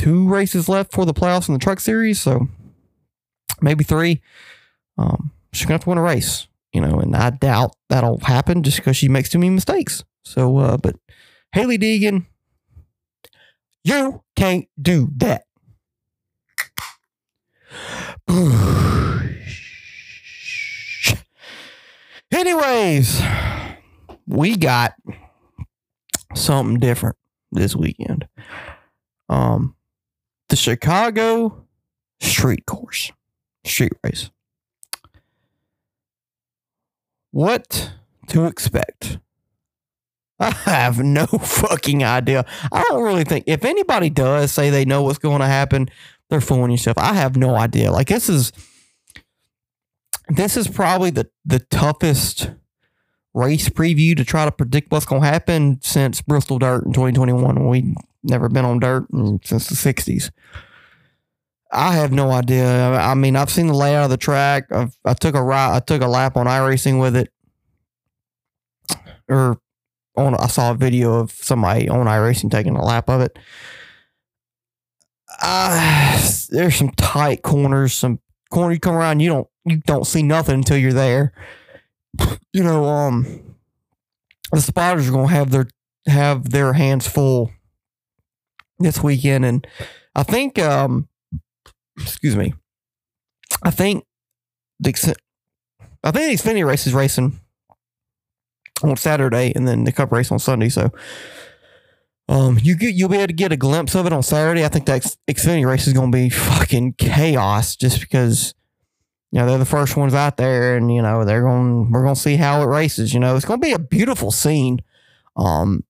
two 0.00 0.26
races 0.26 0.66
left 0.66 0.92
for 0.92 1.04
the 1.04 1.12
playoffs 1.12 1.46
in 1.48 1.52
the 1.52 1.60
Truck 1.60 1.78
Series, 1.78 2.22
so 2.22 2.48
maybe 3.60 3.84
three. 3.84 4.22
Um, 4.96 5.30
she's 5.52 5.66
gonna 5.66 5.74
have 5.74 5.82
to 5.82 5.90
win 5.90 5.98
a 5.98 6.02
race, 6.02 6.48
you 6.72 6.80
know, 6.80 6.98
and 6.98 7.14
I 7.14 7.28
doubt 7.28 7.76
that'll 7.90 8.18
happen 8.20 8.62
just 8.62 8.78
because 8.78 8.96
she 8.96 9.08
makes 9.08 9.28
too 9.28 9.38
many 9.38 9.50
mistakes. 9.50 10.02
So, 10.24 10.56
uh, 10.56 10.78
but 10.78 10.96
Hailie 11.52 11.76
Deegan, 11.76 12.24
you 13.84 14.22
can't 14.36 14.66
do 14.80 15.10
that. 15.16 15.44
Anyways, 22.32 23.20
we 24.26 24.56
got 24.56 24.94
something 26.34 26.78
different 26.78 27.16
this 27.52 27.76
weekend. 27.76 28.28
Um, 29.28 29.76
the 30.50 30.56
Chicago 30.56 31.64
Street 32.20 32.66
Course, 32.66 33.12
street 33.64 33.92
race. 34.04 34.30
What 37.30 37.92
to 38.28 38.44
expect? 38.44 39.18
I 40.38 40.50
have 40.50 40.98
no 40.98 41.26
fucking 41.26 42.02
idea. 42.02 42.44
I 42.72 42.82
don't 42.88 43.02
really 43.02 43.24
think 43.24 43.44
if 43.46 43.64
anybody 43.64 44.10
does 44.10 44.52
say 44.52 44.70
they 44.70 44.84
know 44.84 45.02
what's 45.02 45.18
going 45.18 45.40
to 45.40 45.46
happen, 45.46 45.88
they're 46.28 46.40
fooling 46.40 46.72
yourself. 46.72 46.98
I 46.98 47.14
have 47.14 47.36
no 47.36 47.54
idea. 47.54 47.92
Like 47.92 48.08
this 48.08 48.28
is 48.28 48.52
this 50.28 50.56
is 50.56 50.66
probably 50.66 51.10
the 51.10 51.30
the 51.44 51.60
toughest 51.60 52.50
race 53.34 53.68
preview 53.68 54.16
to 54.16 54.24
try 54.24 54.44
to 54.44 54.52
predict 54.52 54.90
what's 54.90 55.06
going 55.06 55.22
to 55.22 55.28
happen 55.28 55.78
since 55.82 56.20
Bristol 56.20 56.58
Dirt 56.58 56.84
in 56.84 56.92
2021 56.92 57.68
we 57.68 57.94
never 58.22 58.48
been 58.48 58.64
on 58.64 58.78
dirt 58.78 59.06
since 59.44 59.68
the 59.68 59.74
60s. 59.74 60.30
I 61.72 61.94
have 61.94 62.10
no 62.10 62.32
idea. 62.32 62.92
I 62.94 63.14
mean, 63.14 63.36
I've 63.36 63.50
seen 63.50 63.68
the 63.68 63.74
layout 63.74 64.04
of 64.04 64.10
the 64.10 64.16
track. 64.16 64.70
I've, 64.72 64.96
I 65.04 65.14
took 65.14 65.34
a 65.34 65.42
ride, 65.42 65.76
I 65.76 65.80
took 65.80 66.02
a 66.02 66.08
lap 66.08 66.36
on 66.36 66.46
iRacing 66.46 67.00
with 67.00 67.14
it, 67.14 67.32
or 69.28 69.60
on. 70.16 70.34
I 70.34 70.48
saw 70.48 70.72
a 70.72 70.74
video 70.74 71.14
of 71.14 71.30
somebody 71.30 71.88
on 71.88 72.06
iRacing 72.06 72.50
taking 72.50 72.74
a 72.74 72.84
lap 72.84 73.08
of 73.08 73.20
it. 73.20 73.38
Uh, 75.40 76.20
there's 76.50 76.74
some 76.74 76.90
tight 76.90 77.42
corners, 77.42 77.94
some 77.94 78.18
corner 78.50 78.74
you 78.74 78.80
come 78.80 78.96
around, 78.96 79.20
you 79.20 79.28
don't 79.28 79.48
you 79.64 79.76
don't 79.86 80.06
see 80.06 80.24
nothing 80.24 80.56
until 80.56 80.76
you're 80.76 80.92
there. 80.92 81.32
You 82.52 82.64
know, 82.64 82.86
um, 82.86 83.56
the 84.50 84.60
spotters 84.60 85.08
are 85.08 85.12
gonna 85.12 85.28
have 85.28 85.52
their 85.52 85.68
have 86.06 86.50
their 86.50 86.72
hands 86.72 87.06
full 87.06 87.52
this 88.80 89.02
weekend, 89.02 89.44
and 89.44 89.66
I 90.14 90.22
think 90.22 90.58
um 90.58 91.08
excuse 91.98 92.36
me. 92.36 92.54
I 93.62 93.70
think 93.70 94.04
the 94.78 95.14
I 96.02 96.10
think 96.10 96.40
the 96.40 96.50
Xfinity 96.50 96.66
race 96.66 96.86
is 96.86 96.94
racing 96.94 97.38
on 98.82 98.96
Saturday 98.96 99.52
and 99.54 99.68
then 99.68 99.84
the 99.84 99.92
Cup 99.92 100.10
race 100.12 100.30
on 100.30 100.38
Sunday. 100.38 100.68
So 100.68 100.90
um, 102.28 102.58
you 102.62 102.76
get 102.76 102.94
you'll 102.94 103.08
be 103.08 103.16
able 103.16 103.26
to 103.26 103.32
get 103.32 103.52
a 103.52 103.56
glimpse 103.56 103.94
of 103.94 104.06
it 104.06 104.12
on 104.12 104.22
Saturday. 104.22 104.64
I 104.64 104.68
think 104.68 104.86
that 104.86 104.96
X- 104.96 105.16
Xfinity 105.28 105.66
race 105.66 105.86
is 105.86 105.92
going 105.92 106.12
to 106.12 106.16
be 106.16 106.30
fucking 106.30 106.94
chaos 106.94 107.76
just 107.76 108.00
because 108.00 108.54
you 109.32 109.40
know 109.40 109.46
they're 109.46 109.58
the 109.58 109.64
first 109.64 109.96
ones 109.96 110.14
out 110.14 110.36
there, 110.36 110.76
and 110.76 110.94
you 110.94 111.02
know 111.02 111.24
they're 111.24 111.42
going 111.42 111.90
we're 111.90 112.02
going 112.02 112.14
to 112.14 112.20
see 112.20 112.36
how 112.36 112.62
it 112.62 112.66
races. 112.66 113.12
You 113.12 113.20
know 113.20 113.36
it's 113.36 113.44
going 113.44 113.60
to 113.60 113.66
be 113.66 113.72
a 113.72 113.78
beautiful 113.78 114.30
scene. 114.30 114.80
Um, 115.36 115.84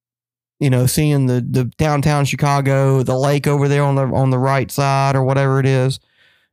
you 0.60 0.68
know, 0.70 0.86
seeing 0.86 1.26
the 1.26 1.40
the 1.40 1.64
downtown 1.78 2.26
Chicago, 2.26 3.02
the 3.02 3.16
lake 3.16 3.46
over 3.46 3.66
there 3.66 3.82
on 3.82 3.96
the 3.96 4.02
on 4.02 4.30
the 4.30 4.38
right 4.38 4.70
side 4.70 5.16
or 5.16 5.24
whatever 5.24 5.58
it 5.58 5.66
is. 5.66 5.98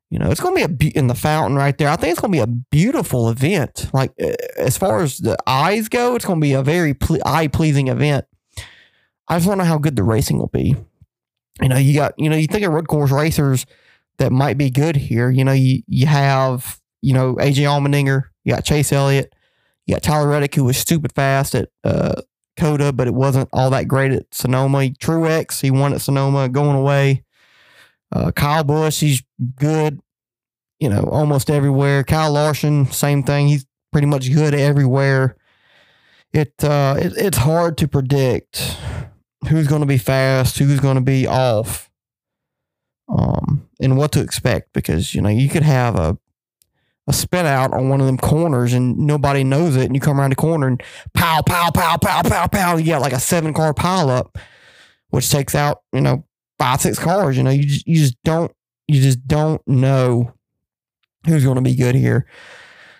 You 0.09 0.19
know, 0.19 0.31
it's 0.31 0.39
going 0.39 0.55
to 0.55 0.59
be 0.59 0.63
a 0.63 0.69
be- 0.69 0.97
in 0.97 1.07
the 1.07 1.15
fountain 1.15 1.57
right 1.57 1.77
there. 1.77 1.89
I 1.89 1.97
think 1.97 2.11
it's 2.11 2.21
going 2.21 2.31
to 2.31 2.37
be 2.37 2.41
a 2.41 2.47
beautiful 2.47 3.29
event. 3.29 3.89
Like 3.93 4.13
uh, 4.21 4.35
as 4.57 4.77
far 4.77 5.01
as 5.01 5.17
the 5.17 5.35
eyes 5.45 5.89
go, 5.89 6.15
it's 6.15 6.23
going 6.23 6.39
to 6.39 6.45
be 6.45 6.53
a 6.53 6.63
very 6.63 6.93
ple- 6.93 7.19
eye 7.25 7.47
pleasing 7.47 7.89
event. 7.89 8.23
I 9.27 9.37
just 9.37 9.49
to 9.49 9.57
know 9.57 9.65
how 9.65 9.77
good 9.77 9.97
the 9.97 10.03
racing 10.03 10.37
will 10.37 10.47
be. 10.47 10.77
You 11.61 11.67
know, 11.67 11.77
you 11.77 11.93
got 11.93 12.13
you 12.17 12.29
know 12.29 12.37
you 12.37 12.47
think 12.47 12.65
of 12.65 12.71
road 12.71 12.87
course 12.87 13.11
racers 13.11 13.65
that 14.19 14.31
might 14.31 14.57
be 14.57 14.69
good 14.69 14.95
here. 14.95 15.29
You 15.29 15.43
know, 15.43 15.51
you 15.51 15.81
you 15.87 16.05
have 16.05 16.79
you 17.01 17.13
know 17.13 17.35
AJ 17.35 17.63
Allmendinger, 17.65 18.23
you 18.45 18.53
got 18.53 18.63
Chase 18.63 18.93
Elliott, 18.93 19.33
you 19.85 19.95
got 19.95 20.03
Tyler 20.03 20.29
Reddick 20.29 20.55
who 20.55 20.63
was 20.63 20.77
stupid 20.77 21.11
fast 21.13 21.55
at 21.55 21.69
uh, 21.83 22.21
COTA, 22.57 22.93
but 22.93 23.07
it 23.07 23.13
wasn't 23.13 23.49
all 23.53 23.69
that 23.69 23.87
great 23.87 24.11
at 24.11 24.33
Sonoma. 24.33 24.89
Truex, 24.89 25.61
he 25.61 25.71
won 25.71 25.93
at 25.93 26.01
Sonoma, 26.01 26.49
going 26.49 26.75
away. 26.75 27.23
Uh, 28.11 28.31
Kyle 28.31 28.63
Busch, 28.63 28.99
he's 28.99 29.23
good, 29.55 29.99
you 30.79 30.89
know, 30.89 31.03
almost 31.03 31.49
everywhere. 31.49 32.03
Kyle 32.03 32.31
Larson, 32.31 32.85
same 32.91 33.23
thing. 33.23 33.47
He's 33.47 33.65
pretty 33.91 34.07
much 34.07 34.31
good 34.33 34.53
everywhere. 34.53 35.35
It, 36.33 36.53
uh, 36.63 36.97
it 36.99 37.13
it's 37.17 37.37
hard 37.37 37.77
to 37.77 37.87
predict 37.87 38.77
who's 39.47 39.67
going 39.67 39.81
to 39.81 39.87
be 39.87 39.97
fast, 39.97 40.57
who's 40.57 40.79
going 40.79 40.95
to 40.95 41.01
be 41.01 41.25
off, 41.25 41.89
um, 43.07 43.67
and 43.79 43.97
what 43.97 44.11
to 44.13 44.21
expect 44.21 44.73
because 44.73 45.15
you 45.15 45.21
know 45.21 45.29
you 45.29 45.49
could 45.49 45.63
have 45.63 45.95
a 45.95 46.17
a 47.07 47.13
spin 47.13 47.45
out 47.45 47.73
on 47.73 47.89
one 47.89 48.01
of 48.01 48.07
them 48.07 48.17
corners 48.17 48.73
and 48.73 48.97
nobody 48.97 49.43
knows 49.43 49.75
it, 49.75 49.85
and 49.85 49.95
you 49.95 50.01
come 50.01 50.19
around 50.19 50.31
the 50.31 50.35
corner 50.35 50.67
and 50.67 50.83
pow, 51.13 51.41
pow, 51.45 51.69
pow, 51.71 51.97
pow, 51.97 52.21
pow, 52.21 52.47
pow. 52.47 52.77
You 52.77 52.85
got 52.85 53.01
like 53.01 53.13
a 53.13 53.19
seven 53.19 53.53
car 53.53 53.73
pile 53.73 54.09
up, 54.09 54.37
which 55.09 55.29
takes 55.29 55.55
out, 55.55 55.81
you 55.93 56.01
know, 56.01 56.25
five, 56.59 56.81
six 56.81 56.99
cars. 56.99 57.37
You 57.37 57.43
know, 57.43 57.51
you 57.51 57.63
just, 57.63 57.87
you 57.87 57.95
just 57.95 58.21
don't, 58.23 58.51
you 58.87 59.01
just 59.01 59.25
don't 59.25 59.61
know 59.67 60.33
who's 61.25 61.43
going 61.43 61.55
to 61.55 61.61
be 61.61 61.75
good 61.75 61.95
here. 61.95 62.27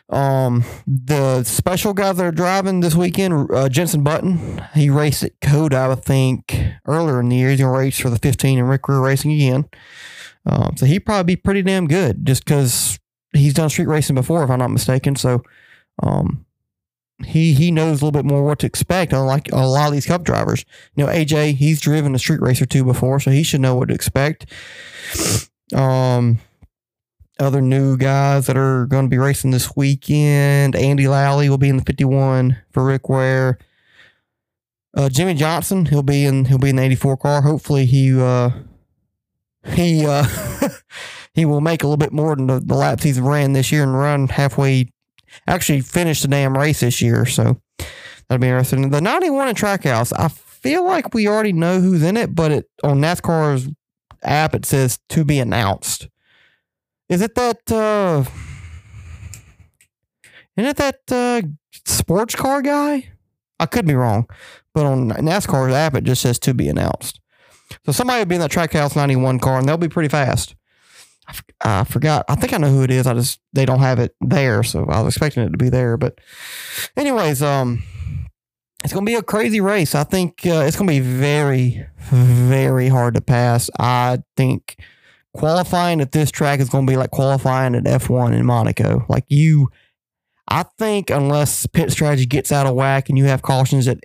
Um, 0.10 0.64
the 0.86 1.44
special 1.44 1.94
guys 1.94 2.16
that 2.16 2.26
are 2.26 2.32
driving 2.32 2.80
this 2.80 2.96
weekend, 2.96 3.52
uh, 3.52 3.68
Jenson 3.68 4.04
Button, 4.04 4.64
he 4.74 4.90
raced 4.90 5.24
at 5.24 5.40
COTA, 5.42 5.78
I 5.78 5.96
think, 5.96 6.58
earlier 6.86 7.20
in 7.20 7.28
the 7.28 7.36
year. 7.36 7.50
He's 7.50 7.60
going 7.60 7.74
to 7.74 7.78
race 7.78 8.00
for 8.00 8.10
the 8.10 8.20
15 8.20 8.58
and 8.58 8.70
Rick 8.70 8.88
Ware 8.88 9.02
Racing 9.02 9.34
again. 9.34 9.66
Um, 10.46 10.78
so 10.78 10.86
he'd 10.86 11.00
probably 11.00 11.36
be 11.36 11.42
pretty 11.42 11.62
damn 11.62 11.88
good 11.88 12.26
just 12.26 12.46
because 12.46 13.00
he's 13.38 13.54
done 13.54 13.70
street 13.70 13.88
racing 13.88 14.16
before, 14.16 14.44
if 14.44 14.50
I'm 14.50 14.60
not 14.60 14.72
mistaken. 14.72 15.16
So, 15.16 15.44
um, 16.04 16.46
he 17.26 17.54
he 17.54 17.72
knows 17.72 18.02
a 18.02 18.06
little 18.06 18.12
bit 18.12 18.26
more 18.26 18.44
what 18.44 18.60
to 18.60 18.68
expect, 18.68 19.12
unlike 19.12 19.52
a 19.52 19.66
lot 19.66 19.88
of 19.88 19.94
these 19.94 20.06
cup 20.06 20.24
drivers. 20.24 20.66
You 20.96 21.06
know, 21.06 21.12
AJ, 21.12 21.56
he's 21.56 21.82
driven 21.82 22.14
a 22.14 22.20
street 22.20 22.42
racer 22.42 22.66
too 22.66 22.84
before, 22.84 23.20
so 23.20 23.32
he 23.32 23.44
should 23.44 23.62
know 23.62 23.76
what 23.76 23.88
to 23.88 23.96
expect. 23.96 24.46
Um, 25.74 26.40
other 27.40 27.62
new 27.62 27.98
guys 27.98 28.48
that 28.48 28.58
are 28.58 28.86
going 28.86 29.06
to 29.06 29.10
be 29.10 29.18
racing 29.18 29.52
this 29.52 29.76
weekend, 29.76 30.76
Andy 30.76 31.08
Lally 31.08 31.50
will 31.50 31.58
be 31.58 31.70
in 31.70 31.78
the 31.78 31.84
51 31.84 32.58
for 32.72 32.86
Rick 32.86 33.10
Ware. 33.10 33.58
Uh, 34.96 35.10
Jimmie 35.10 35.36
Johnson, 35.36 35.86
he'll 35.86 36.04
be 36.04 36.26
in 36.26 36.46
he'll 36.46 36.58
be 36.58 36.70
in 36.70 36.78
the 36.78 36.84
84 36.84 37.18
car. 37.18 37.42
Hopefully 37.42 37.86
he 37.86 38.20
uh 38.20 38.52
he 39.66 40.06
uh 40.06 40.26
he 41.38 41.46
will 41.46 41.62
make 41.62 41.84
a 41.84 41.86
little 41.86 41.98
bit 41.98 42.12
more 42.12 42.36
than 42.36 42.48
the, 42.48 42.60
the 42.60 42.74
laps 42.74 43.04
he's 43.04 43.20
ran 43.20 43.54
this 43.54 43.72
year 43.72 43.84
and 43.84 43.94
run 43.94 44.28
halfway 44.28 44.92
actually 45.48 45.82
finish 45.82 46.24
the 46.24 46.28
damn 46.28 46.58
race 46.58 46.80
this 46.80 47.00
year. 47.00 47.28
So 47.28 47.62
that'll 48.28 48.42
be 48.42 48.48
interesting. 48.48 48.90
The 48.90 49.02
91 49.02 49.50
in 49.50 49.56
Trackhouse, 49.56 50.12
I 50.18 50.30
feel 50.30 50.84
like 50.84 51.14
we 51.14 51.28
already 51.28 51.54
know 51.54 51.80
who's 51.80 52.02
in 52.02 52.18
it, 52.18 52.34
but 52.34 52.52
it 52.52 52.70
on 52.84 53.00
NASCAR's 53.02 53.70
app 54.24 54.56
it 54.56 54.66
says 54.66 54.98
to 55.10 55.24
be 55.24 55.38
announced. 55.38 56.10
Is 57.08 57.22
it 57.22 57.36
that 57.36 57.72
uh 57.72 58.24
isn't 60.58 60.70
it 60.72 60.78
that 60.78 61.02
uh 61.12 61.48
sports 61.86 62.34
car 62.34 62.64
guy? 62.64 63.12
I 63.60 63.68
could 63.68 63.86
be 63.86 63.94
wrong, 63.94 64.28
but 64.74 64.88
on 64.88 65.10
NASCAR's 65.12 65.76
app 65.76 65.94
it 65.94 66.04
just 66.04 66.24
says 66.24 66.40
to 66.40 66.56
be 66.56 66.68
announced. 66.68 67.20
So 67.86 67.92
somebody 67.92 68.22
will 68.22 68.26
be 68.26 68.36
in 68.36 68.42
that 68.42 68.50
Trackhouse 68.50 68.96
91 68.96 69.38
car 69.38 69.60
and 69.60 69.70
they'll 69.70 69.78
be 69.78 69.88
pretty 69.88 70.10
fast. 70.10 70.56
I, 71.62 71.84
forgot. 71.84 72.26
I 72.30 72.36
think 72.36 72.54
I 72.54 72.58
know 72.58 72.70
who 72.70 72.84
it 72.84 72.92
is. 72.92 73.08
I 73.08 73.14
just 73.14 73.40
they 73.54 73.66
don't 73.66 73.80
have 73.80 74.00
it 74.00 74.16
there, 74.22 74.64
so 74.64 74.86
I 74.86 75.02
was 75.02 75.16
expecting 75.16 75.44
it 75.44 75.50
to 75.50 75.58
be 75.58 75.70
there. 75.70 75.98
But, 75.98 76.20
anyways, 76.96 77.42
um, 77.42 77.84
it's 78.84 78.94
gonna 78.94 79.06
be 79.06 79.16
a 79.16 79.24
crazy 79.24 79.60
race. 79.60 79.96
I 79.96 80.04
think 80.04 80.46
uh, 80.46 80.64
it's 80.66 80.78
gonna 80.78 80.92
be 80.92 81.00
very, 81.00 81.86
very 82.10 82.88
hard 82.88 83.16
to 83.16 83.22
pass. 83.22 83.70
I 83.80 84.20
think 84.36 84.78
qualifying 85.34 86.02
at 86.02 86.12
this 86.12 86.32
track 86.32 86.60
is 86.60 86.70
gonna 86.70 86.88
be 86.88 86.98
like 86.98 87.12
qualifying 87.12 87.76
at 87.76 87.84
F1 87.84 88.34
in 88.34 88.46
Monaco. 88.46 89.06
Like 89.10 89.26
you, 89.28 89.70
I 90.48 90.64
think 90.78 91.10
unless 91.10 91.66
pit 91.66 91.92
strategy 91.92 92.26
gets 92.26 92.52
out 92.52 92.68
of 92.68 92.76
whack 92.76 93.10
and 93.10 93.18
you 93.18 93.26
have 93.26 93.42
cautions 93.42 93.88
at 93.88 94.00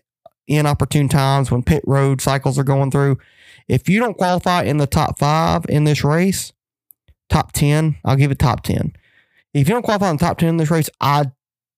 inopportune 0.48 1.08
times 1.08 1.50
when 1.50 1.62
pit 1.62 1.84
road 1.86 2.20
cycles 2.20 2.58
are 2.58 2.64
going 2.64 2.90
through, 2.90 3.18
if 3.68 3.88
you 3.88 4.00
don't 4.00 4.18
qualify 4.18 4.62
in 4.62 4.78
the 4.78 4.86
top 4.86 5.18
five 5.18 5.64
in 5.68 5.84
this 5.84 6.02
race, 6.02 6.52
top 7.32 7.52
10, 7.52 7.96
I'll 8.04 8.16
give 8.16 8.30
it 8.30 8.38
top 8.38 8.62
10. 8.62 8.92
If 9.54 9.68
you 9.68 9.74
don't 9.74 9.82
qualify 9.82 10.10
in 10.10 10.16
the 10.16 10.24
top 10.24 10.38
10 10.38 10.50
in 10.50 10.56
this 10.58 10.70
race, 10.70 10.90
I 11.00 11.30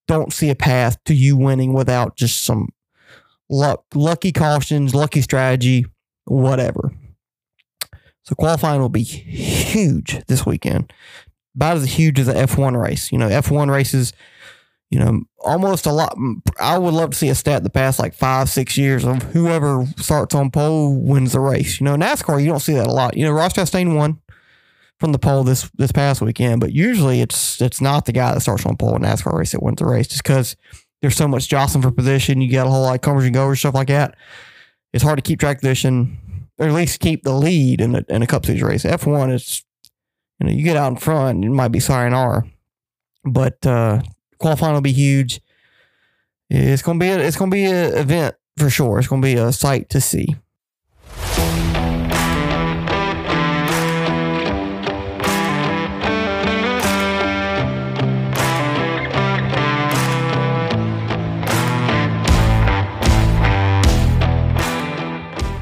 don't 0.09 0.33
see 0.33 0.51
a 0.51 0.55
path 0.55 1.03
to 1.05 1.15
you 1.15 1.37
winning 1.37 1.73
without 1.73 2.17
just 2.17 2.43
some 2.43 2.71
luck, 3.49 3.85
lucky 3.95 4.33
cautions, 4.33 4.95
lucky 4.95 5.21
strategy, 5.21 5.87
whatever. 6.25 6.93
So 8.25 8.35
qualifying 8.35 8.81
will 8.81 8.89
be 8.89 9.03
huge 9.03 10.25
this 10.27 10.45
weekend. 10.45 10.93
About 11.55 11.77
as 11.77 11.85
huge 11.85 12.19
as 12.19 12.27
the 12.27 12.35
F1 12.35 12.81
race. 12.81 13.13
You 13.13 13.19
know, 13.19 13.29
F1 13.29 13.71
races, 13.71 14.13
you 14.91 14.99
know, 14.99 15.23
almost 15.39 15.87
a 15.87 15.93
lot. 15.93 16.17
I 16.59 16.79
would 16.79 16.95
love 16.95 17.11
to 17.11 17.17
see 17.17 17.29
a 17.29 17.35
stat 17.35 17.63
the 17.63 17.71
past 17.71 18.01
like 18.01 18.15
five, 18.15 18.49
six 18.49 18.77
years 18.77 19.05
of 19.05 19.23
whoever 19.23 19.87
starts 19.99 20.35
on 20.35 20.51
pole 20.51 21.01
wins 21.01 21.33
the 21.33 21.41
race. 21.41 21.81
You 21.81 21.85
know, 21.85 21.97
NASCAR, 21.97 22.41
you 22.43 22.49
don't 22.49 22.61
see 22.61 22.75
that 22.75 22.89
a 22.89 22.93
lot. 22.93 23.17
You 23.17 23.25
know, 23.25 23.33
Ross 23.33 23.53
Chastain 23.53 23.95
won 23.95 24.21
from 25.01 25.13
the 25.13 25.19
pole 25.19 25.45
this 25.45 25.71
this 25.75 25.93
past 25.93 26.21
weekend, 26.21 26.61
but 26.61 26.73
usually 26.73 27.21
it's 27.21 27.61
it's 27.61 27.81
not 27.81 28.07
the 28.07 28.13
guy 28.13 28.33
that 28.33 28.41
starts 28.41 28.65
on 28.67 28.77
pole 28.77 28.97
in 28.97 29.03
NASCAR 29.03 29.37
race 29.37 29.53
that 29.53 29.63
wins 29.63 29.79
the 29.79 29.87
race, 29.87 30.09
just 30.09 30.23
because 30.23 30.57
there's 31.03 31.17
so 31.17 31.29
much 31.29 31.49
jostling 31.49 31.83
for 31.83 31.91
position. 31.91 32.41
You 32.41 32.49
get 32.49 32.67
a 32.67 32.71
whole 32.71 32.83
lot 32.83 32.95
of 32.95 33.01
comers 33.01 33.25
and 33.25 33.35
goers, 33.35 33.59
stuff 33.59 33.75
like 33.75 33.89
that. 33.89 34.17
It's 34.93 35.05
hard 35.05 35.19
to 35.19 35.23
keep 35.23 35.41
track 35.41 35.57
of 35.57 35.63
position, 35.63 36.19
or 36.59 36.69
at 36.69 36.73
least 36.73 37.01
keep 37.01 37.25
the 37.25 37.33
lead 37.33 37.81
in 37.81 37.97
a 37.97 38.05
in 38.09 38.23
a 38.23 38.27
Cup 38.27 38.47
Series 38.47 38.63
race. 38.63 38.85
F1 38.85 39.33
is, 39.33 39.65
you 40.39 40.47
know, 40.47 40.53
you 40.53 40.63
get 40.63 40.77
out 40.77 40.93
in 40.93 40.97
front, 40.97 41.45
it 41.45 41.51
might 41.51 41.69
be 41.69 41.81
R, 41.89 42.47
but 43.25 43.67
uh, 43.67 44.01
qualifying 44.39 44.75
will 44.75 44.81
be 44.81 44.93
huge. 44.93 45.41
It's 46.51 46.83
gonna 46.83 46.99
be 46.99 47.09
a, 47.09 47.19
it's 47.19 47.37
gonna 47.37 47.51
be 47.51 47.65
an 47.65 47.95
event 47.95 48.37
for 48.57 48.71
sure. 48.71 48.99
It's 48.99 49.09
gonna 49.09 49.23
be 49.23 49.35
a 49.35 49.53
sight 49.53 49.89
to 49.91 50.01
see. 50.01 50.37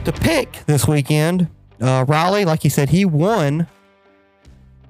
To 0.05 0.12
pick 0.12 0.61
this 0.66 0.86
weekend. 0.86 1.48
Uh, 1.80 2.05
Riley, 2.07 2.44
like 2.44 2.62
he 2.62 2.68
said, 2.68 2.90
he 2.90 3.05
won 3.05 3.66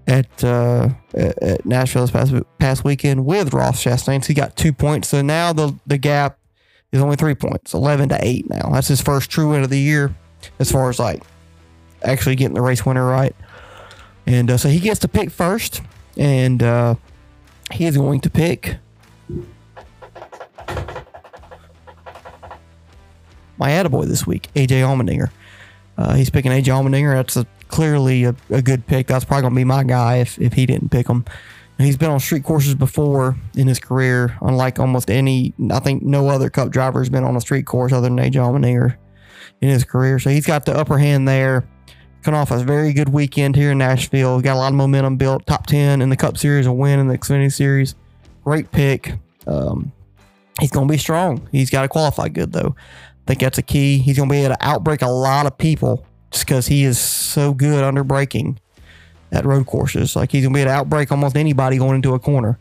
at 0.06 0.44
uh, 0.44 0.90
at 1.14 1.64
Nashville 1.64 2.02
this 2.02 2.10
past, 2.10 2.34
past 2.58 2.84
weekend 2.84 3.24
with 3.24 3.54
Ross 3.54 3.82
Chastain. 3.82 4.22
So 4.22 4.28
he 4.28 4.34
got 4.34 4.56
two 4.56 4.72
points. 4.72 5.08
So 5.08 5.22
now 5.22 5.52
the 5.52 5.78
the 5.86 5.98
gap 5.98 6.38
is 6.90 7.00
only 7.00 7.16
three 7.16 7.34
points, 7.34 7.72
eleven 7.72 8.08
to 8.10 8.18
eight 8.20 8.48
now. 8.50 8.70
That's 8.72 8.88
his 8.88 9.00
first 9.00 9.30
true 9.30 9.50
win 9.50 9.62
of 9.62 9.70
the 9.70 9.78
year, 9.78 10.14
as 10.58 10.70
far 10.70 10.90
as 10.90 10.98
like 10.98 11.22
actually 12.02 12.36
getting 12.36 12.54
the 12.54 12.62
race 12.62 12.84
winner 12.84 13.06
right. 13.06 13.34
And 14.26 14.50
uh, 14.50 14.56
so 14.56 14.68
he 14.68 14.80
gets 14.80 15.00
to 15.00 15.08
pick 15.08 15.30
first, 15.30 15.82
and 16.16 16.62
uh, 16.62 16.94
he 17.72 17.86
is 17.86 17.96
going 17.96 18.20
to 18.20 18.30
pick 18.30 18.76
my 23.62 23.70
attaboy 23.70 24.06
this 24.06 24.26
week, 24.26 24.48
AJ 24.54 24.82
Allmendinger. 24.82 25.30
Uh, 25.96 26.14
he's 26.14 26.30
picking 26.30 26.50
AJ 26.50 26.64
Allmendinger. 26.64 27.14
That's 27.14 27.36
a, 27.36 27.46
clearly 27.68 28.24
a, 28.24 28.34
a 28.50 28.60
good 28.60 28.84
pick. 28.88 29.06
That's 29.06 29.24
probably 29.24 29.42
going 29.42 29.52
to 29.52 29.56
be 29.56 29.64
my 29.64 29.84
guy 29.84 30.16
if, 30.16 30.36
if 30.40 30.52
he 30.52 30.66
didn't 30.66 30.90
pick 30.90 31.08
him. 31.08 31.24
And 31.78 31.86
he's 31.86 31.96
been 31.96 32.10
on 32.10 32.18
street 32.18 32.42
courses 32.42 32.74
before 32.74 33.36
in 33.54 33.68
his 33.68 33.78
career, 33.78 34.36
unlike 34.42 34.80
almost 34.80 35.10
any, 35.10 35.54
I 35.70 35.78
think 35.78 36.02
no 36.02 36.28
other 36.28 36.50
cup 36.50 36.70
driver 36.70 36.98
has 36.98 37.08
been 37.08 37.22
on 37.22 37.36
a 37.36 37.40
street 37.40 37.64
course 37.64 37.92
other 37.92 38.08
than 38.08 38.18
AJ 38.18 38.32
Allmendinger 38.32 38.96
in 39.60 39.68
his 39.68 39.84
career. 39.84 40.18
So 40.18 40.30
he's 40.30 40.46
got 40.46 40.66
the 40.66 40.76
upper 40.76 40.98
hand 40.98 41.28
there. 41.28 41.64
Coming 42.24 42.40
off 42.40 42.50
a 42.50 42.58
very 42.58 42.92
good 42.92 43.10
weekend 43.10 43.54
here 43.54 43.70
in 43.72 43.78
Nashville. 43.78 44.40
Got 44.40 44.54
a 44.54 44.58
lot 44.58 44.72
of 44.72 44.74
momentum 44.74 45.16
built. 45.16 45.46
Top 45.46 45.66
10 45.66 46.02
in 46.02 46.08
the 46.08 46.16
Cup 46.16 46.36
Series, 46.36 46.66
a 46.66 46.72
win 46.72 46.98
in 46.98 47.06
the 47.06 47.16
Xfinity 47.16 47.52
Series. 47.52 47.94
Great 48.44 48.70
pick. 48.72 49.14
Um, 49.46 49.92
he's 50.60 50.70
going 50.70 50.86
to 50.86 50.92
be 50.92 50.98
strong. 50.98 51.48
He's 51.52 51.70
got 51.70 51.82
to 51.82 51.88
qualify 51.88 52.28
good, 52.28 52.52
though. 52.52 52.76
I 53.24 53.28
think 53.28 53.40
that's 53.40 53.58
a 53.58 53.62
key. 53.62 53.98
He's 53.98 54.16
going 54.16 54.28
to 54.28 54.32
be 54.32 54.40
able 54.40 54.54
to 54.54 54.66
outbreak 54.66 55.02
a 55.02 55.08
lot 55.08 55.46
of 55.46 55.56
people 55.56 56.04
just 56.30 56.46
because 56.46 56.66
he 56.66 56.84
is 56.84 56.98
so 56.98 57.54
good 57.54 57.84
under 57.84 58.02
braking 58.02 58.58
at 59.30 59.44
road 59.44 59.66
courses. 59.66 60.16
Like 60.16 60.32
he's 60.32 60.42
going 60.42 60.52
to 60.52 60.56
be 60.56 60.60
able 60.62 60.70
to 60.70 60.74
outbreak 60.74 61.12
almost 61.12 61.36
anybody 61.36 61.78
going 61.78 61.96
into 61.96 62.14
a 62.14 62.18
corner. 62.18 62.58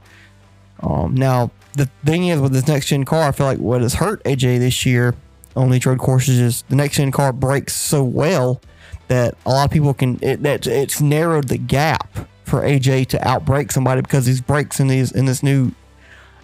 Um, 0.81 1.15
now, 1.15 1.51
the 1.73 1.89
thing 2.05 2.27
is 2.27 2.39
with 2.39 2.51
this 2.53 2.67
next 2.67 2.87
gen 2.87 3.05
car, 3.05 3.29
I 3.29 3.31
feel 3.31 3.45
like 3.45 3.59
what 3.59 3.81
has 3.81 3.95
hurt 3.95 4.23
AJ 4.23 4.59
this 4.59 4.85
year 4.85 5.15
on 5.55 5.69
these 5.69 5.85
road 5.85 5.99
courses 5.99 6.39
is 6.39 6.63
the 6.69 6.75
next 6.75 6.97
gen 6.97 7.11
car 7.11 7.33
brakes 7.33 7.73
so 7.73 8.03
well 8.03 8.61
that 9.07 9.35
a 9.45 9.49
lot 9.49 9.65
of 9.65 9.71
people 9.71 9.93
can, 9.93 10.19
it, 10.21 10.43
that 10.43 10.67
it's 10.67 11.01
narrowed 11.01 11.47
the 11.47 11.57
gap 11.57 12.27
for 12.43 12.61
AJ 12.61 13.07
to 13.07 13.27
outbreak 13.27 13.71
somebody 13.71 14.01
because 14.01 14.25
these 14.25 14.41
brakes 14.41 14.79
in 14.79 14.87
these 14.87 15.11
in 15.11 15.25
this 15.25 15.41
new 15.41 15.71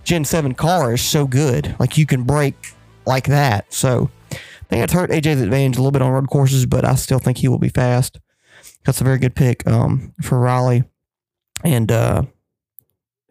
Gen 0.04 0.24
7 0.24 0.54
car 0.54 0.94
is 0.94 1.02
so 1.02 1.28
good. 1.28 1.76
Like 1.80 1.98
you 1.98 2.06
can 2.06 2.24
brake 2.24 2.74
like 3.08 3.28
that. 3.28 3.74
So 3.74 4.10
I 4.32 4.64
think 4.70 4.84
it's 4.84 4.94
hurt 4.94 5.10
AJ's 5.10 5.42
advantage 5.42 5.78
a 5.78 5.82
little 5.82 5.92
bit 5.92 6.02
on 6.02 6.12
road 6.12 6.30
courses, 6.30 6.66
but 6.66 6.86
I 6.86 6.96
still 6.96 7.20
think 7.20 7.38
he 7.38 7.48
will 7.48 7.60
be 7.60 7.70
fast. 7.70 8.20
That's 8.86 9.02
a 9.02 9.04
very 9.04 9.18
good 9.18 9.36
pick 9.36 9.66
um, 9.68 10.14
for 10.22 10.40
Riley. 10.40 10.84
And 11.64 11.92
uh, 11.92 12.24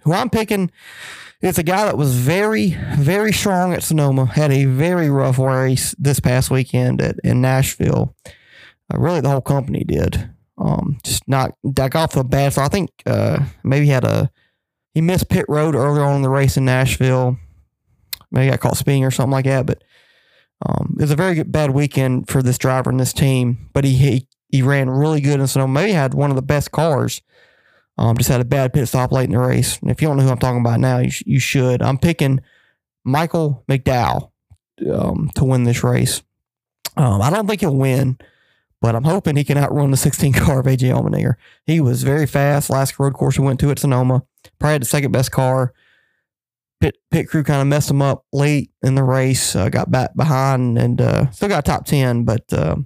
who 0.02 0.12
I'm 0.12 0.30
picking 0.30 0.70
is 1.40 1.58
a 1.58 1.62
guy 1.62 1.84
that 1.84 1.98
was 1.98 2.14
very, 2.14 2.76
very 2.96 3.32
strong 3.32 3.72
at 3.72 3.82
Sonoma, 3.82 4.26
had 4.26 4.50
a 4.50 4.64
very 4.64 5.10
rough 5.10 5.38
race 5.38 5.94
this 5.98 6.20
past 6.20 6.50
weekend 6.50 7.00
at, 7.00 7.16
in 7.22 7.40
Nashville. 7.40 8.14
Uh, 8.92 8.98
really, 8.98 9.20
the 9.20 9.30
whole 9.30 9.40
company 9.40 9.84
did. 9.84 10.30
Um, 10.58 10.98
just 11.04 11.28
not 11.28 11.52
got 11.74 11.94
off 11.94 12.12
the 12.12 12.24
bad. 12.24 12.54
So 12.54 12.62
I 12.62 12.68
think 12.68 12.90
uh, 13.04 13.44
maybe 13.62 13.86
he 13.86 13.90
had 13.90 14.04
a 14.04 14.30
he 14.94 15.02
missed 15.02 15.28
pit 15.28 15.44
road 15.48 15.74
earlier 15.74 16.02
on 16.02 16.16
in 16.16 16.22
the 16.22 16.30
race 16.30 16.56
in 16.56 16.64
Nashville 16.64 17.38
maybe 18.36 18.50
got 18.50 18.60
caught 18.60 18.76
speeding 18.76 19.04
or 19.04 19.10
something 19.10 19.32
like 19.32 19.46
that. 19.46 19.66
But 19.66 19.82
um, 20.64 20.94
it 20.98 21.02
was 21.02 21.10
a 21.10 21.16
very 21.16 21.34
good, 21.34 21.50
bad 21.50 21.70
weekend 21.70 22.28
for 22.28 22.42
this 22.42 22.58
driver 22.58 22.90
and 22.90 23.00
this 23.00 23.12
team. 23.12 23.70
But 23.72 23.84
he 23.84 23.96
he, 23.96 24.28
he 24.48 24.62
ran 24.62 24.88
really 24.90 25.20
good 25.20 25.40
in 25.40 25.46
Sonoma. 25.46 25.72
maybe 25.72 25.92
had 25.92 26.14
one 26.14 26.30
of 26.30 26.36
the 26.36 26.42
best 26.42 26.70
cars. 26.70 27.22
Um, 27.98 28.16
just 28.18 28.28
had 28.28 28.42
a 28.42 28.44
bad 28.44 28.74
pit 28.74 28.86
stop 28.88 29.10
late 29.10 29.24
in 29.24 29.32
the 29.32 29.38
race. 29.38 29.78
And 29.80 29.90
if 29.90 30.02
you 30.02 30.08
don't 30.08 30.18
know 30.18 30.22
who 30.22 30.28
I'm 30.28 30.38
talking 30.38 30.60
about 30.60 30.80
now, 30.80 30.98
you, 30.98 31.10
sh- 31.10 31.22
you 31.24 31.40
should. 31.40 31.80
I'm 31.80 31.96
picking 31.96 32.40
Michael 33.04 33.64
McDowell 33.70 34.32
um, 34.92 35.30
to 35.34 35.44
win 35.44 35.64
this 35.64 35.82
race. 35.82 36.22
Um, 36.98 37.22
I 37.22 37.30
don't 37.30 37.46
think 37.46 37.62
he'll 37.62 37.74
win, 37.74 38.18
but 38.82 38.94
I'm 38.94 39.04
hoping 39.04 39.36
he 39.36 39.44
can 39.44 39.56
outrun 39.56 39.92
the 39.92 39.96
16 39.96 40.32
car 40.34 40.60
of 40.60 40.66
AJ 40.66 40.92
Allmendinger. 40.92 41.36
He 41.64 41.80
was 41.80 42.02
very 42.02 42.26
fast. 42.26 42.68
Last 42.68 42.98
road 42.98 43.14
course 43.14 43.38
we 43.38 43.46
went 43.46 43.60
to 43.60 43.70
at 43.70 43.78
Sonoma, 43.78 44.24
probably 44.58 44.74
had 44.74 44.82
the 44.82 44.86
second 44.86 45.12
best 45.12 45.32
car 45.32 45.72
pit 46.80 46.96
pit 47.10 47.28
crew 47.28 47.42
kind 47.42 47.60
of 47.60 47.66
messed 47.66 47.90
him 47.90 48.02
up 48.02 48.24
late 48.32 48.70
in 48.82 48.94
the 48.94 49.02
race. 49.02 49.56
Uh, 49.56 49.68
got 49.68 49.90
back 49.90 50.14
behind 50.14 50.78
and 50.78 51.00
uh, 51.00 51.30
still 51.30 51.48
got 51.48 51.64
top 51.64 51.84
ten, 51.86 52.24
but 52.24 52.44
uh, 52.52 52.76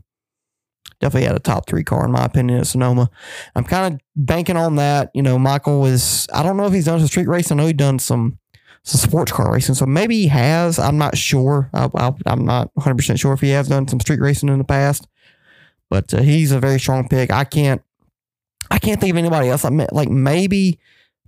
definitely 1.00 1.26
had 1.26 1.36
a 1.36 1.40
top 1.40 1.66
three 1.66 1.84
car 1.84 2.04
in 2.04 2.12
my 2.12 2.24
opinion 2.24 2.60
at 2.60 2.66
Sonoma. 2.66 3.10
I'm 3.54 3.64
kind 3.64 3.94
of 3.94 4.00
banking 4.16 4.56
on 4.56 4.76
that. 4.76 5.10
You 5.14 5.22
know, 5.22 5.38
Michael 5.38 5.80
was. 5.80 6.26
I 6.32 6.42
don't 6.42 6.56
know 6.56 6.66
if 6.66 6.72
he's 6.72 6.84
done 6.84 6.98
some 6.98 7.08
street 7.08 7.28
racing. 7.28 7.58
I 7.58 7.62
know 7.62 7.66
he's 7.66 7.76
done 7.76 7.98
some 7.98 8.38
some 8.82 9.00
sports 9.00 9.32
car 9.32 9.52
racing, 9.52 9.74
so 9.74 9.86
maybe 9.86 10.16
he 10.16 10.28
has. 10.28 10.78
I'm 10.78 10.98
not 10.98 11.16
sure. 11.16 11.70
I, 11.74 12.12
I'm 12.26 12.44
not 12.44 12.70
100 12.74 12.96
percent 12.96 13.18
sure 13.18 13.32
if 13.32 13.40
he 13.40 13.50
has 13.50 13.68
done 13.68 13.88
some 13.88 14.00
street 14.00 14.20
racing 14.20 14.48
in 14.48 14.58
the 14.58 14.64
past, 14.64 15.06
but 15.88 16.12
uh, 16.14 16.22
he's 16.22 16.52
a 16.52 16.60
very 16.60 16.78
strong 16.78 17.08
pick. 17.08 17.30
I 17.32 17.44
can't. 17.44 17.82
I 18.70 18.78
can't 18.78 19.00
think 19.00 19.10
of 19.10 19.16
anybody 19.16 19.48
else. 19.48 19.64
I 19.64 19.70
mean, 19.70 19.88
like 19.90 20.08
maybe 20.08 20.78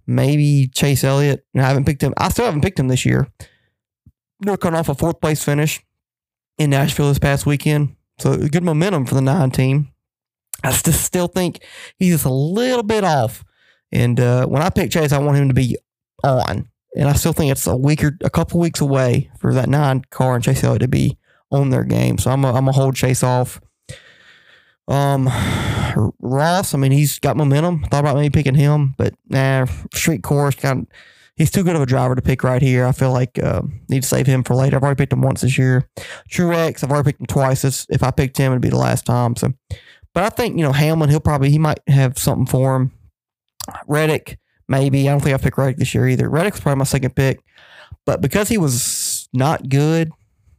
maybe 0.07 0.69
Chase 0.69 1.05
Elliott. 1.05 1.45
I 1.57 1.61
haven't 1.61 1.85
picked 1.85 2.03
him. 2.03 2.15
I 2.17 2.29
still 2.29 2.45
haven't 2.45 2.63
picked 2.63 2.79
him 2.79 2.89
this 2.89 3.05
year. 3.07 3.29
They're 4.41 4.57
coming 4.57 4.79
off 4.79 4.89
a 4.89 4.95
fourth 4.95 5.21
place 5.21 5.45
finish 5.45 5.81
in 6.59 6.71
Nashville 6.71 7.09
this 7.09 7.19
past 7.19 7.47
weekend. 7.47 7.97
So 8.19 8.37
good 8.37 8.65
momentum 8.65 9.07
for 9.07 9.15
the 9.15 9.21
nine 9.21 9.51
team. 9.51 9.93
I 10.65 10.71
just 10.71 11.05
still 11.05 11.29
think 11.29 11.65
he's 11.99 12.15
just 12.15 12.25
a 12.25 12.33
little 12.33 12.83
bit 12.83 13.05
off. 13.05 13.45
And 13.91 14.19
uh, 14.19 14.47
when 14.47 14.63
I 14.63 14.71
pick 14.71 14.91
Chase, 14.91 15.13
I 15.13 15.19
want 15.19 15.37
him 15.37 15.49
to 15.49 15.55
be 15.55 15.77
on. 16.25 16.69
And 16.95 17.09
I 17.09 17.15
still 17.15 17.33
think 17.33 17.51
it's 17.51 17.67
a 17.67 17.77
week 17.77 18.05
or 18.05 18.17
a 18.23 18.31
couple 18.31 18.61
weeks 18.61 18.81
away 18.81 19.31
for 19.41 19.55
that 19.55 19.69
nine 19.69 20.03
car 20.11 20.35
and 20.35 20.45
Chase 20.45 20.63
Elliott 20.63 20.83
to 20.83 20.89
be 20.89 21.19
on 21.51 21.71
their 21.71 21.85
game. 21.85 22.19
So 22.19 22.31
I'm 22.31 22.43
going 22.43 22.65
to 22.65 22.73
hold 22.73 22.97
Chase 22.97 23.23
off. 23.23 23.61
Um, 24.89 25.27
Ross, 26.21 26.75
I 26.75 26.79
mean, 26.79 26.93
he's 26.93 27.19
got 27.19 27.37
momentum. 27.37 27.85
Thought 27.85 28.01
about 28.01 28.17
maybe 28.17 28.31
picking 28.31 28.55
him, 28.55 28.95
but 28.99 29.15
nah, 29.29 29.67
street 29.95 30.23
course 30.23 30.55
kind 30.55 30.81
of. 30.81 30.87
He's 31.35 31.51
too 31.51 31.65
good 31.65 31.75
of 31.75 31.83
a 31.83 31.87
driver 31.87 32.15
to 32.15 32.21
pick 32.21 32.45
right 32.45 32.61
here. 32.61 32.85
I 32.87 32.93
feel 32.93 33.11
like 33.11 33.39
uh, 33.43 33.63
need 33.89 34.03
to 34.03 34.09
save 34.09 34.27
him 34.27 34.45
for 34.45 34.55
later. 34.55 34.77
I've 34.77 34.83
already 34.83 34.99
picked 34.99 35.15
him 35.15 35.23
once 35.23 35.41
this 35.41 35.57
year. 35.57 35.89
Truex, 36.31 36.85
I've 36.85 36.91
already 36.91 37.09
picked 37.09 37.21
him 37.21 37.27
twice. 37.27 37.87
If 37.89 38.03
I 38.03 38.11
picked 38.11 38.37
him, 38.37 38.53
it'd 38.53 38.61
be 38.61 38.69
the 38.69 38.77
last 38.77 39.07
time. 39.07 39.35
So, 39.37 39.53
but 40.13 40.25
I 40.25 40.29
think 40.29 40.59
you 40.59 40.63
know 40.63 40.73
Hamlin. 40.73 41.09
He'll 41.09 41.21
probably 41.21 41.51
he 41.51 41.59
might 41.59 41.81
have 41.89 42.19
something 42.19 42.47
for 42.47 42.77
him. 42.77 42.93
Reddick, 43.87 44.39
maybe. 44.69 45.09
I 45.09 45.13
don't 45.13 45.23
think 45.23 45.35
I 45.35 45.39
picked 45.39 45.57
Reddick 45.57 45.79
this 45.79 45.95
year 45.95 46.07
either. 46.07 46.29
Reddick's 46.29 46.61
probably 46.61 46.79
my 46.79 46.85
second 46.85 47.17
pick, 47.17 47.41
but 48.05 48.21
because 48.21 48.49
he 48.49 48.59
was 48.59 49.29
not 49.33 49.71
good 49.71 50.13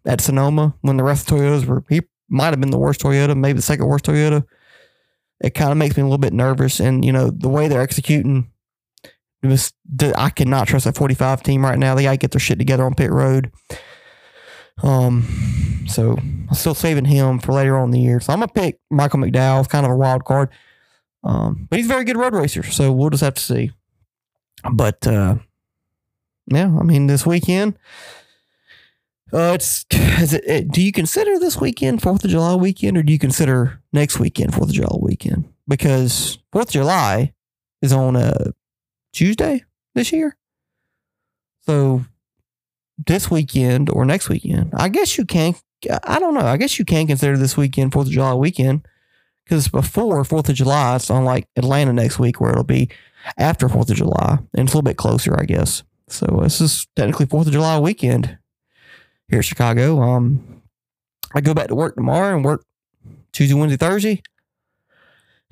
at 0.06 0.22
Sonoma 0.22 0.76
when 0.82 0.98
the 0.98 1.04
rest 1.04 1.30
of 1.30 1.38
Toyotas 1.38 1.66
were, 1.66 1.84
he 1.88 2.02
might 2.30 2.50
have 2.50 2.60
been 2.60 2.72
the 2.72 2.80
worst 2.80 3.02
Toyota, 3.02 3.38
maybe 3.38 3.58
the 3.58 3.62
second 3.62 3.86
worst 3.86 4.06
Toyota. 4.06 4.44
It 5.44 5.54
kind 5.54 5.72
of 5.72 5.78
makes 5.78 5.96
me 5.98 6.02
a 6.02 6.06
little 6.06 6.18
bit 6.18 6.34
nervous, 6.34 6.80
and 6.80 7.06
you 7.06 7.12
know 7.12 7.30
the 7.30 7.50
way 7.50 7.68
they're 7.68 7.82
executing. 7.82 8.50
Was, 9.44 9.74
I 10.16 10.30
cannot 10.30 10.70
trust 10.70 10.86
that 10.86 10.96
45 10.96 11.44
team 11.44 11.66
right 11.66 11.78
now. 11.78 11.96
They 11.96 12.04
got 12.04 12.12
to 12.12 12.18
get 12.18 12.32
their 12.32 12.40
shit 12.40 12.58
together 12.58 12.86
on 12.86 12.96
pit 12.96 13.12
road. 13.12 13.52
Um, 14.82 15.84
so 15.88 16.18
I'm 16.18 16.54
still 16.54 16.74
saving 16.74 17.06
him 17.06 17.40
for 17.40 17.52
later 17.52 17.78
on 17.78 17.86
in 17.86 17.92
the 17.92 18.00
year. 18.00 18.20
So 18.22 18.32
I'm 18.34 18.40
gonna 18.40 18.52
pick 18.52 18.80
Michael 18.90 19.20
McDowell, 19.20 19.68
kind 19.70 19.86
of 19.86 19.92
a 19.92 19.96
wild 19.96 20.26
card. 20.26 20.50
Um, 21.24 21.68
but 21.70 21.78
he's 21.78 21.86
a 21.86 21.90
very 21.90 22.06
good 22.06 22.18
road 22.18 22.34
racer, 22.34 22.64
so 22.64 22.92
we'll 22.92 23.10
just 23.10 23.24
have 23.24 23.36
to 23.36 23.42
see. 23.42 23.72
But 24.72 25.06
uh, 25.06 25.36
yeah, 26.48 26.66
I 26.80 26.84
mean, 26.84 27.08
this 27.08 27.26
weekend, 27.26 27.78
uh, 29.34 29.54
it's 29.56 29.86
it, 29.92 30.44
it, 30.46 30.72
do 30.72 30.82
you 30.82 30.92
consider 30.92 31.40
this 31.40 31.60
weekend 31.60 32.02
Fourth 32.02 32.24
of 32.24 32.30
July 32.30 32.56
weekend, 32.56 32.98
or 32.98 33.04
do 33.04 33.12
you 33.12 33.20
consider 33.20 33.82
next 33.92 34.20
weekend 34.20 34.54
Fourth 34.54 34.70
of 34.70 34.76
July 34.76 34.96
weekend? 35.00 35.52
Because 35.68 36.38
Fourth 36.52 36.68
of 36.68 36.74
July 36.74 37.34
is 37.82 37.92
on 37.92 38.16
a 38.16 38.54
Tuesday 39.12 39.64
this 39.96 40.12
year, 40.12 40.38
so 41.62 42.06
this 43.08 43.32
weekend 43.32 43.90
or 43.90 44.06
next 44.06 44.30
weekend, 44.30 44.72
I 44.76 44.90
guess 44.90 45.18
you 45.18 45.26
can. 45.26 45.56
I 46.04 46.20
don't 46.20 46.34
know. 46.34 46.42
I 46.42 46.58
guess 46.58 46.80
you 46.80 46.86
can 46.86 47.08
consider 47.08 47.36
this 47.36 47.58
weekend 47.58 47.92
Fourth 47.92 48.08
of 48.08 48.14
July 48.14 48.36
weekend 48.36 48.88
because 49.44 49.68
before 49.68 50.24
Fourth 50.24 50.48
of 50.48 50.56
July, 50.56 50.96
it's 50.96 51.10
on 51.10 51.26
like 51.26 51.48
Atlanta 51.56 51.92
next 51.92 52.20
week, 52.20 52.40
where 52.40 52.52
it'll 52.52 52.64
be 52.64 52.90
after 53.38 53.68
Fourth 53.68 53.90
of 53.90 53.98
July, 53.98 54.38
and 54.54 54.68
it's 54.68 54.74
a 54.74 54.78
little 54.78 54.84
bit 54.84 54.98
closer, 54.98 55.38
I 55.40 55.46
guess. 55.46 55.84
So 56.08 56.42
this 56.44 56.62
is 56.62 56.88
technically 56.96 57.26
Fourth 57.26 57.48
of 57.48 57.54
July 57.54 57.80
weekend 57.80 58.38
here 59.34 59.40
in 59.40 59.44
Chicago. 59.44 60.00
Um, 60.00 60.62
I 61.34 61.42
go 61.42 61.56
back 61.56 61.68
to 61.70 61.76
work 61.76 61.96
tomorrow 61.96 62.36
and 62.36 62.46
work 62.46 62.64
Tuesday, 63.32 63.56
Wednesday, 63.56 63.78
Thursday, 63.78 64.22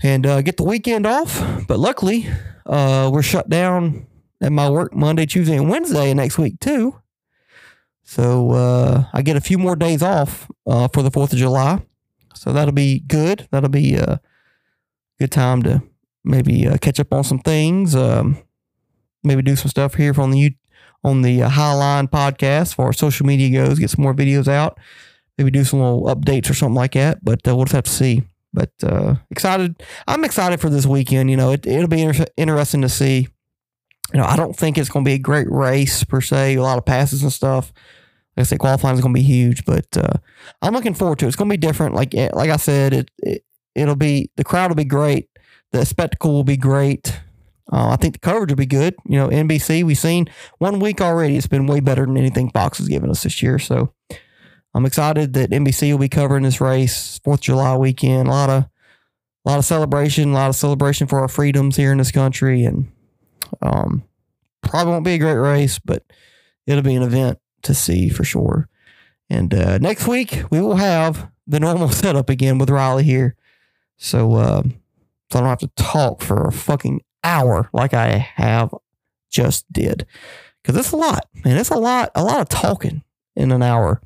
and 0.04 0.24
uh, 0.24 0.44
get 0.44 0.58
the 0.58 0.64
weekend 0.64 1.08
off. 1.08 1.66
But 1.68 1.80
luckily, 1.80 2.28
uh, 2.68 3.10
we're 3.12 3.24
shut 3.24 3.50
down 3.50 4.06
at 4.40 4.52
my 4.52 4.70
work 4.70 4.94
Monday, 4.94 5.26
Tuesday, 5.26 5.58
and 5.58 5.68
Wednesday 5.68 6.14
next 6.14 6.38
week 6.38 6.60
too. 6.60 7.02
So 8.04 8.52
uh, 8.52 9.06
I 9.14 9.24
get 9.24 9.36
a 9.36 9.42
few 9.42 9.58
more 9.58 9.76
days 9.76 10.04
off 10.04 10.48
uh, 10.68 10.88
for 10.88 11.02
the 11.02 11.10
Fourth 11.10 11.34
of 11.34 11.40
July. 11.40 11.84
So 12.36 12.54
that'll 12.54 12.74
be 12.74 13.00
good. 13.00 13.48
That'll 13.50 13.70
be 13.70 13.96
a 13.96 14.22
good 15.18 15.32
time 15.32 15.64
to 15.64 15.82
maybe 16.24 16.68
uh, 16.68 16.78
catch 16.78 17.00
up 17.00 17.12
on 17.12 17.24
some 17.24 17.40
things. 17.40 17.96
Um, 17.96 18.38
maybe 19.24 19.42
do 19.42 19.56
some 19.56 19.70
stuff 19.70 19.96
here 19.96 20.14
from 20.14 20.30
the 20.30 20.38
on 21.04 21.22
the 21.22 21.40
Highline 21.40 22.10
podcast 22.10 22.90
as 22.90 22.98
social 22.98 23.26
media 23.26 23.64
goes. 23.64 23.80
Get 23.80 23.90
some 23.90 24.04
more 24.04 24.14
videos 24.14 24.48
out. 24.48 24.80
Maybe 25.38 25.52
do 25.52 25.64
some 25.64 25.80
little 25.80 26.04
updates 26.04 26.50
or 26.50 26.54
something 26.54 26.76
like 26.76 26.94
that. 26.94 27.24
But 27.24 27.48
uh, 27.48 27.56
we'll 27.56 27.66
just 27.66 27.76
have 27.76 27.84
to 27.86 27.92
see. 27.92 28.24
But 28.54 28.72
uh, 28.84 29.16
excited. 29.30 29.82
I'm 30.08 30.24
excited 30.24 30.60
for 30.60 30.70
this 30.70 30.86
weekend. 30.86 31.32
You 31.32 31.38
know, 31.38 31.52
it, 31.52 31.66
it'll 31.66 31.88
be 31.88 32.02
inter- 32.02 32.26
interesting 32.38 32.82
to 32.82 32.90
see. 32.90 33.28
You 34.14 34.20
know, 34.20 34.26
I 34.26 34.36
don't 34.36 34.56
think 34.56 34.78
it's 34.78 34.90
going 34.90 35.06
to 35.06 35.10
be 35.10 35.16
a 35.16 35.20
great 35.20 35.50
race 35.50 36.04
per 36.04 36.20
se. 36.20 36.56
A 36.56 36.62
lot 36.62 36.78
of 36.78 36.86
passes 36.86 37.24
and 37.24 37.32
stuff. 37.32 37.72
Like 38.36 38.42
I 38.42 38.44
said, 38.44 38.60
qualifying 38.60 38.96
is 38.96 39.02
going 39.02 39.14
to 39.14 39.20
be 39.20 39.26
huge, 39.26 39.66
but 39.66 39.86
uh, 39.96 40.14
I'm 40.62 40.74
looking 40.74 40.94
forward 40.94 41.20
to 41.20 41.26
it. 41.26 41.30
It's 41.30 41.38
going 41.38 41.50
to 41.50 41.54
be 41.54 41.58
different. 41.58 41.96
Like 41.96 42.14
eh, 42.14 42.30
like 42.34 42.50
I 42.50 42.58
said, 42.58 42.94
it, 42.94 43.12
it 43.20 43.44
it'll 43.74 43.96
be 43.96 44.30
the 44.36 44.44
crowd 44.44 44.70
will 44.70 44.76
be 44.76 44.86
great. 44.86 45.30
The 45.72 45.86
spectacle 45.86 46.34
will 46.34 46.44
be 46.44 46.58
great. 46.58 47.20
Uh, 47.72 47.90
I 47.90 47.96
think 47.96 48.14
the 48.14 48.20
coverage 48.20 48.50
will 48.50 48.58
be 48.58 48.66
good. 48.66 48.96
You 49.06 49.18
know, 49.18 49.30
NBC, 49.30 49.84
we've 49.84 49.98
seen 49.98 50.28
one 50.60 50.80
week 50.80 51.02
already. 51.02 51.38
It's 51.38 51.48
been 51.48 51.68
way 51.68 51.80
better 51.80 52.06
than 52.06 52.18
anything 52.18 52.50
Fox 52.52 52.78
has 52.78 52.88
given 52.88 53.10
us 53.10 53.24
this 53.24 53.42
year. 53.42 53.60
So 53.60 53.94
I'm 54.74 54.86
excited 54.86 55.34
that 55.34 55.52
NBC 55.52 55.92
will 55.92 56.00
be 56.00 56.10
covering 56.10 56.44
this 56.44 56.62
race, 56.62 57.20
Fourth 57.24 57.40
of 57.40 57.44
July 57.44 57.76
weekend. 57.76 58.28
A 58.28 58.32
lot 58.32 58.50
of, 58.50 58.64
a 58.64 59.50
lot 59.50 59.60
of 59.60 59.66
celebration, 59.66 60.32
a 60.32 60.34
lot 60.34 60.50
of 60.50 60.56
celebration 60.56 61.08
for 61.08 61.20
our 61.20 61.28
freedoms 61.28 61.76
here 61.76 61.92
in 61.92 61.98
this 61.98 62.12
country, 62.12 62.64
and 62.64 62.92
um, 63.62 64.04
probably 64.62 64.94
won't 64.94 65.06
be 65.06 65.14
a 65.14 65.20
great 65.20 65.34
race, 65.34 65.80
but 65.80 66.04
it'll 66.66 66.84
be 66.84 66.96
an 66.96 67.04
event 67.04 67.40
to 67.64 67.74
see 67.74 68.10
for 68.10 68.24
sure. 68.24 68.70
And 69.30 69.54
uh, 69.54 69.78
next 69.80 70.08
week 70.08 70.44
we 70.52 70.62
will 70.62 70.78
have 70.78 71.30
the 71.48 71.60
normal 71.60 71.90
setup 71.92 72.30
again 72.30 72.58
with 72.58 72.70
Riley 72.70 73.04
here, 73.04 73.36
so 73.98 74.36
uh, 74.36 74.64
so 75.32 75.40
I 75.40 75.42
don't 75.42 75.50
have 75.50 75.60
to 75.60 75.72
talk 75.76 76.22
for 76.22 76.46
a 76.46 76.52
fucking 76.52 77.02
hour 77.24 77.70
like 77.74 77.94
I 77.94 78.18
have 78.36 78.74
just 79.30 79.72
did, 79.72 80.06
because 80.62 80.78
it's 80.78 80.92
a 80.92 80.98
lot, 80.98 81.28
man. 81.46 81.58
It's 81.58 81.70
a 81.70 81.78
lot, 81.78 82.12
a 82.16 82.24
lot 82.24 82.42
of 82.42 82.50
talking 82.50 83.04
in 83.36 83.52
an 83.52 83.64
hour. 83.64 84.02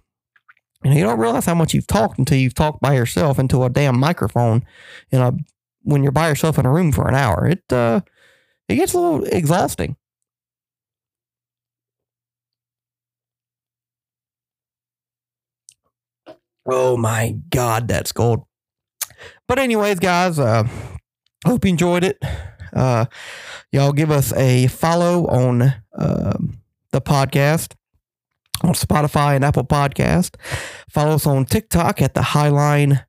And 0.84 0.94
you 0.94 1.04
don't 1.04 1.20
realize 1.20 1.46
how 1.46 1.56
much 1.56 1.74
you've 1.74 1.88
talked 1.88 2.20
until 2.20 2.38
you've 2.38 2.54
talked 2.54 2.80
by 2.80 2.94
yourself 2.94 3.40
into 3.40 3.64
a 3.64 3.70
damn 3.70 4.00
microphone 4.00 4.64
in 5.10 5.20
a 5.20 5.34
when 5.82 6.04
you're 6.04 6.12
by 6.12 6.30
yourself 6.30 6.60
in 6.60 6.66
a 6.66 6.72
room 6.72 6.92
for 6.92 7.08
an 7.08 7.16
hour. 7.16 7.48
It 7.48 7.64
uh 7.74 8.02
it 8.70 8.76
gets 8.76 8.94
a 8.94 9.00
little 9.00 9.24
exhausting. 9.26 9.96
Oh 16.68 16.98
my 16.98 17.36
god, 17.50 17.88
that's 17.88 18.12
gold. 18.12 18.46
But 19.48 19.58
anyways, 19.58 20.00
guys, 20.00 20.38
uh 20.38 20.68
hope 21.48 21.66
you 21.66 21.70
enjoyed 21.70 22.04
it. 22.04 22.24
Uh 22.74 23.06
y'all 23.72 23.94
give 23.94 24.12
us 24.12 24.34
a 24.34 24.68
follow 24.68 25.28
on 25.28 25.74
um 25.94 26.60
the 26.92 27.02
podcast 27.02 27.74
on 28.64 28.74
Spotify 28.74 29.36
and 29.36 29.44
Apple 29.44 29.66
Podcast. 29.66 30.36
Follow 30.90 31.16
us 31.16 31.28
on 31.28 31.46
TikTok 31.46 32.02
at 32.02 32.14
the 32.14 32.22
Highline 32.22 33.06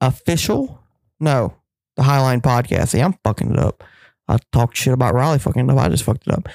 Official. 0.00 0.82
No, 1.20 1.54
the 1.96 2.02
Highline 2.02 2.42
Podcast. 2.42 2.88
See, 2.88 3.00
I'm 3.00 3.14
fucking 3.24 3.52
it 3.52 3.58
up. 3.58 3.84
I 4.28 4.38
talked 4.52 4.76
shit 4.76 4.92
about 4.92 5.14
Riley 5.14 5.38
fucking 5.38 5.70
up. 5.70 5.78
I 5.78 5.88
just 5.88 6.04
fucked 6.04 6.26
it 6.26 6.32
up. 6.32 6.48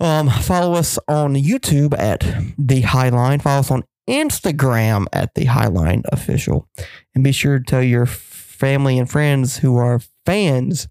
Um, 0.00 0.28
follow 0.30 0.74
us 0.74 0.98
on 1.08 1.34
YouTube 1.34 1.98
at 1.98 2.20
the 2.58 2.82
Highline. 2.82 3.42
Follow 3.42 3.60
us 3.60 3.70
on 3.70 3.84
Instagram 4.08 5.06
at 5.12 5.34
the 5.34 5.44
Highline 5.44 6.02
Official, 6.10 6.68
and 7.14 7.22
be 7.22 7.32
sure 7.32 7.58
to 7.58 7.64
tell 7.64 7.82
your 7.82 8.06
family 8.06 8.98
and 8.98 9.10
friends 9.10 9.58
who 9.58 9.76
are 9.76 10.00
fans 10.26 10.88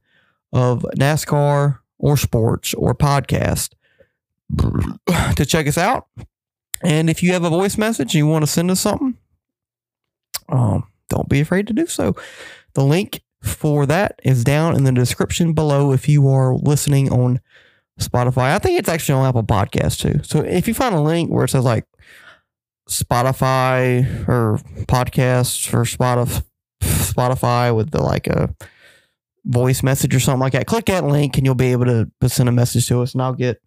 of 0.52 0.86
NASCAR 0.98 1.80
or 1.98 2.18
sports 2.18 2.74
or 2.74 2.96
podcast 2.96 3.74
to 5.36 5.46
check 5.46 5.68
us 5.68 5.78
out. 5.78 6.08
And 6.82 7.10
if 7.10 7.22
you 7.22 7.34
have 7.34 7.44
a 7.44 7.50
voice 7.50 7.78
message 7.78 8.14
and 8.14 8.20
you 8.20 8.28
want 8.28 8.44
to 8.44 8.52
send 8.52 8.72
us 8.72 8.80
something, 8.80 9.18
um, 10.48 10.88
don't 11.10 11.30
be 11.30 11.42
afraid 11.42 11.68
to 11.68 11.74
do 11.74 11.86
so. 11.86 12.16
The 12.74 12.84
link 12.84 13.22
for 13.42 13.86
that 13.86 14.20
is 14.24 14.44
down 14.44 14.76
in 14.76 14.84
the 14.84 14.92
description 14.92 15.54
below 15.54 15.92
if 15.92 16.08
you 16.08 16.28
are 16.30 16.56
listening 16.56 17.12
on 17.12 17.40
Spotify. 18.00 18.56
I 18.56 18.60
think 18.60 18.80
it's 18.80 18.90
actually 18.90 19.20
on 19.20 19.28
Apple 19.28 19.44
Podcasts 19.44 20.00
too. 20.00 20.24
So 20.24 20.40
if 20.40 20.68
you 20.68 20.74
find 20.74 20.96
a 20.96 21.02
link 21.02 21.30
where 21.30 21.46
it 21.46 21.50
says 21.50 21.66
like 21.66 21.86
Spotify 22.90 24.28
or 24.28 24.60
podcasts 24.86 25.68
for 25.68 25.84
Spotify, 25.84 26.44
Spotify 26.82 27.76
with 27.76 27.92
the 27.92 28.02
like 28.02 28.28
a 28.28 28.56
voice 29.46 29.84
message 29.84 30.16
or 30.16 30.20
something 30.20 30.42
like 30.42 30.54
that, 30.54 30.68
click 30.68 30.86
that 30.86 31.06
link 31.06 31.38
and 31.38 31.46
you'll 31.46 31.56
be 31.56 31.72
able 31.72 31.86
to 31.86 32.30
send 32.30 32.50
a 32.50 32.52
message 32.52 32.88
to 32.88 33.02
us, 33.02 33.14
and 33.14 33.22
I'll 33.22 33.34
get, 33.34 33.62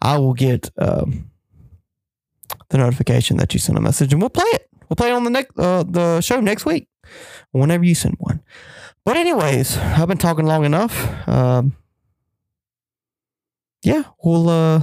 I 0.00 0.18
will 0.18 0.34
get. 0.34 0.70
Um, 0.78 1.30
the 2.68 2.78
notification 2.78 3.36
that 3.38 3.52
you 3.54 3.60
sent 3.60 3.78
a 3.78 3.80
message, 3.80 4.12
and 4.12 4.20
we'll 4.20 4.30
play 4.30 4.44
it. 4.52 4.68
We'll 4.88 4.96
play 4.96 5.08
it 5.08 5.14
on 5.14 5.24
the 5.24 5.30
next 5.30 5.58
uh, 5.58 5.82
the 5.82 6.20
show 6.20 6.40
next 6.40 6.66
week, 6.66 6.88
whenever 7.52 7.84
you 7.84 7.94
send 7.94 8.16
one. 8.18 8.42
But 9.04 9.16
anyways, 9.16 9.76
I've 9.78 10.08
been 10.08 10.18
talking 10.18 10.46
long 10.46 10.64
enough. 10.64 11.28
Um, 11.28 11.76
yeah, 13.82 14.04
we'll 14.22 14.48
uh, 14.48 14.82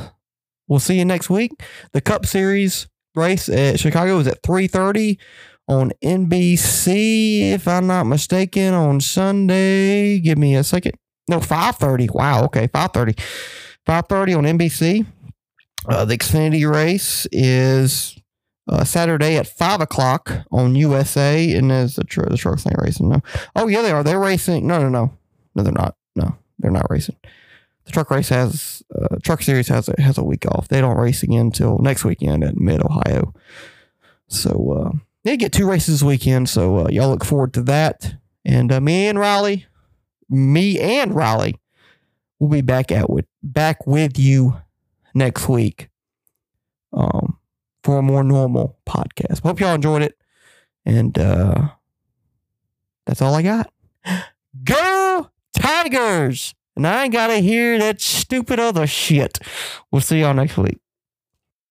we'll 0.67 0.79
see 0.79 0.97
you 0.97 1.05
next 1.05 1.29
week. 1.29 1.51
The 1.91 2.01
Cup 2.01 2.25
Series 2.25 2.87
race 3.15 3.49
at 3.49 3.79
Chicago 3.79 4.19
is 4.19 4.27
at 4.27 4.41
three 4.43 4.67
thirty 4.67 5.19
on 5.71 5.91
NBC, 6.03 7.53
if 7.53 7.67
I'm 7.67 7.87
not 7.87 8.03
mistaken, 8.05 8.73
on 8.73 8.99
Sunday. 8.99 10.19
Give 10.19 10.37
me 10.37 10.55
a 10.55 10.63
second. 10.63 10.93
No, 11.29 11.39
five 11.39 11.77
thirty. 11.77 12.09
Wow. 12.11 12.43
Okay, 12.45 12.67
five 12.67 12.91
thirty. 12.91 13.15
Five 13.85 14.07
thirty 14.07 14.33
on 14.33 14.43
NBC. 14.43 15.05
Uh, 15.87 16.05
the 16.05 16.17
Xfinity 16.17 16.69
race 16.69 17.25
is 17.31 18.17
uh, 18.67 18.83
Saturday 18.83 19.37
at 19.37 19.47
five 19.47 19.81
o'clock 19.81 20.31
on 20.51 20.75
USA, 20.75 21.51
and 21.55 21.71
as 21.71 21.95
the, 21.95 22.03
tr- 22.03 22.29
the 22.29 22.37
trucks 22.37 22.67
ain't 22.67 22.81
racing. 22.81 23.09
No, 23.09 23.21
oh 23.55 23.67
yeah, 23.67 23.81
they 23.81 23.91
are. 23.91 24.03
They're 24.03 24.19
racing. 24.19 24.67
No, 24.67 24.79
no, 24.79 24.89
no, 24.89 25.17
no, 25.55 25.63
they're 25.63 25.71
not. 25.71 25.95
No, 26.15 26.35
they're 26.59 26.69
not 26.69 26.89
racing. 26.89 27.15
The 27.85 27.91
truck 27.91 28.11
race 28.11 28.29
has 28.29 28.83
uh, 28.93 29.17
truck 29.23 29.41
series 29.41 29.69
has 29.69 29.89
a, 29.89 29.99
has 30.01 30.17
a 30.17 30.23
week 30.23 30.45
off. 30.45 30.67
They 30.67 30.81
don't 30.81 30.97
race 30.97 31.23
again 31.23 31.47
until 31.47 31.79
next 31.79 32.03
weekend 32.03 32.43
at 32.43 32.57
Mid 32.57 32.83
Ohio. 32.83 33.33
So 34.27 34.71
uh, 34.71 34.97
they 35.23 35.37
get 35.37 35.51
two 35.51 35.69
races 35.69 35.99
this 35.99 36.03
weekend. 36.03 36.49
So 36.49 36.85
uh, 36.85 36.87
y'all 36.89 37.09
look 37.09 37.25
forward 37.25 37.53
to 37.55 37.61
that. 37.63 38.15
And 38.43 38.71
uh, 38.71 38.81
me 38.81 39.07
and 39.07 39.19
Riley, 39.19 39.67
me 40.29 40.79
and 40.79 41.13
Riley 41.13 41.55
we'll 42.41 42.49
be 42.49 42.61
back 42.61 42.91
at 42.91 43.09
with 43.09 43.25
back 43.43 43.85
with 43.85 44.17
you 44.17 44.57
next 45.13 45.47
week. 45.47 45.89
Um, 46.91 47.37
for 47.83 47.99
a 47.99 48.01
more 48.01 48.23
normal 48.23 48.77
podcast. 48.85 49.41
Hope 49.43 49.59
y'all 49.59 49.75
enjoyed 49.75 50.01
it, 50.01 50.17
and 50.85 51.17
uh, 51.17 51.69
that's 53.05 53.21
all 53.21 53.33
I 53.33 53.43
got. 53.43 53.71
Go 54.63 55.29
Tigers! 55.53 56.53
And 56.75 56.87
I 56.87 57.03
ain't 57.03 57.13
gotta 57.13 57.37
hear 57.37 57.77
that 57.79 58.01
stupid 58.01 58.59
other 58.59 58.87
shit. 58.87 59.39
We'll 59.91 60.01
see 60.01 60.19
y'all 60.19 60.33
next 60.33 60.57
week. 60.57 60.79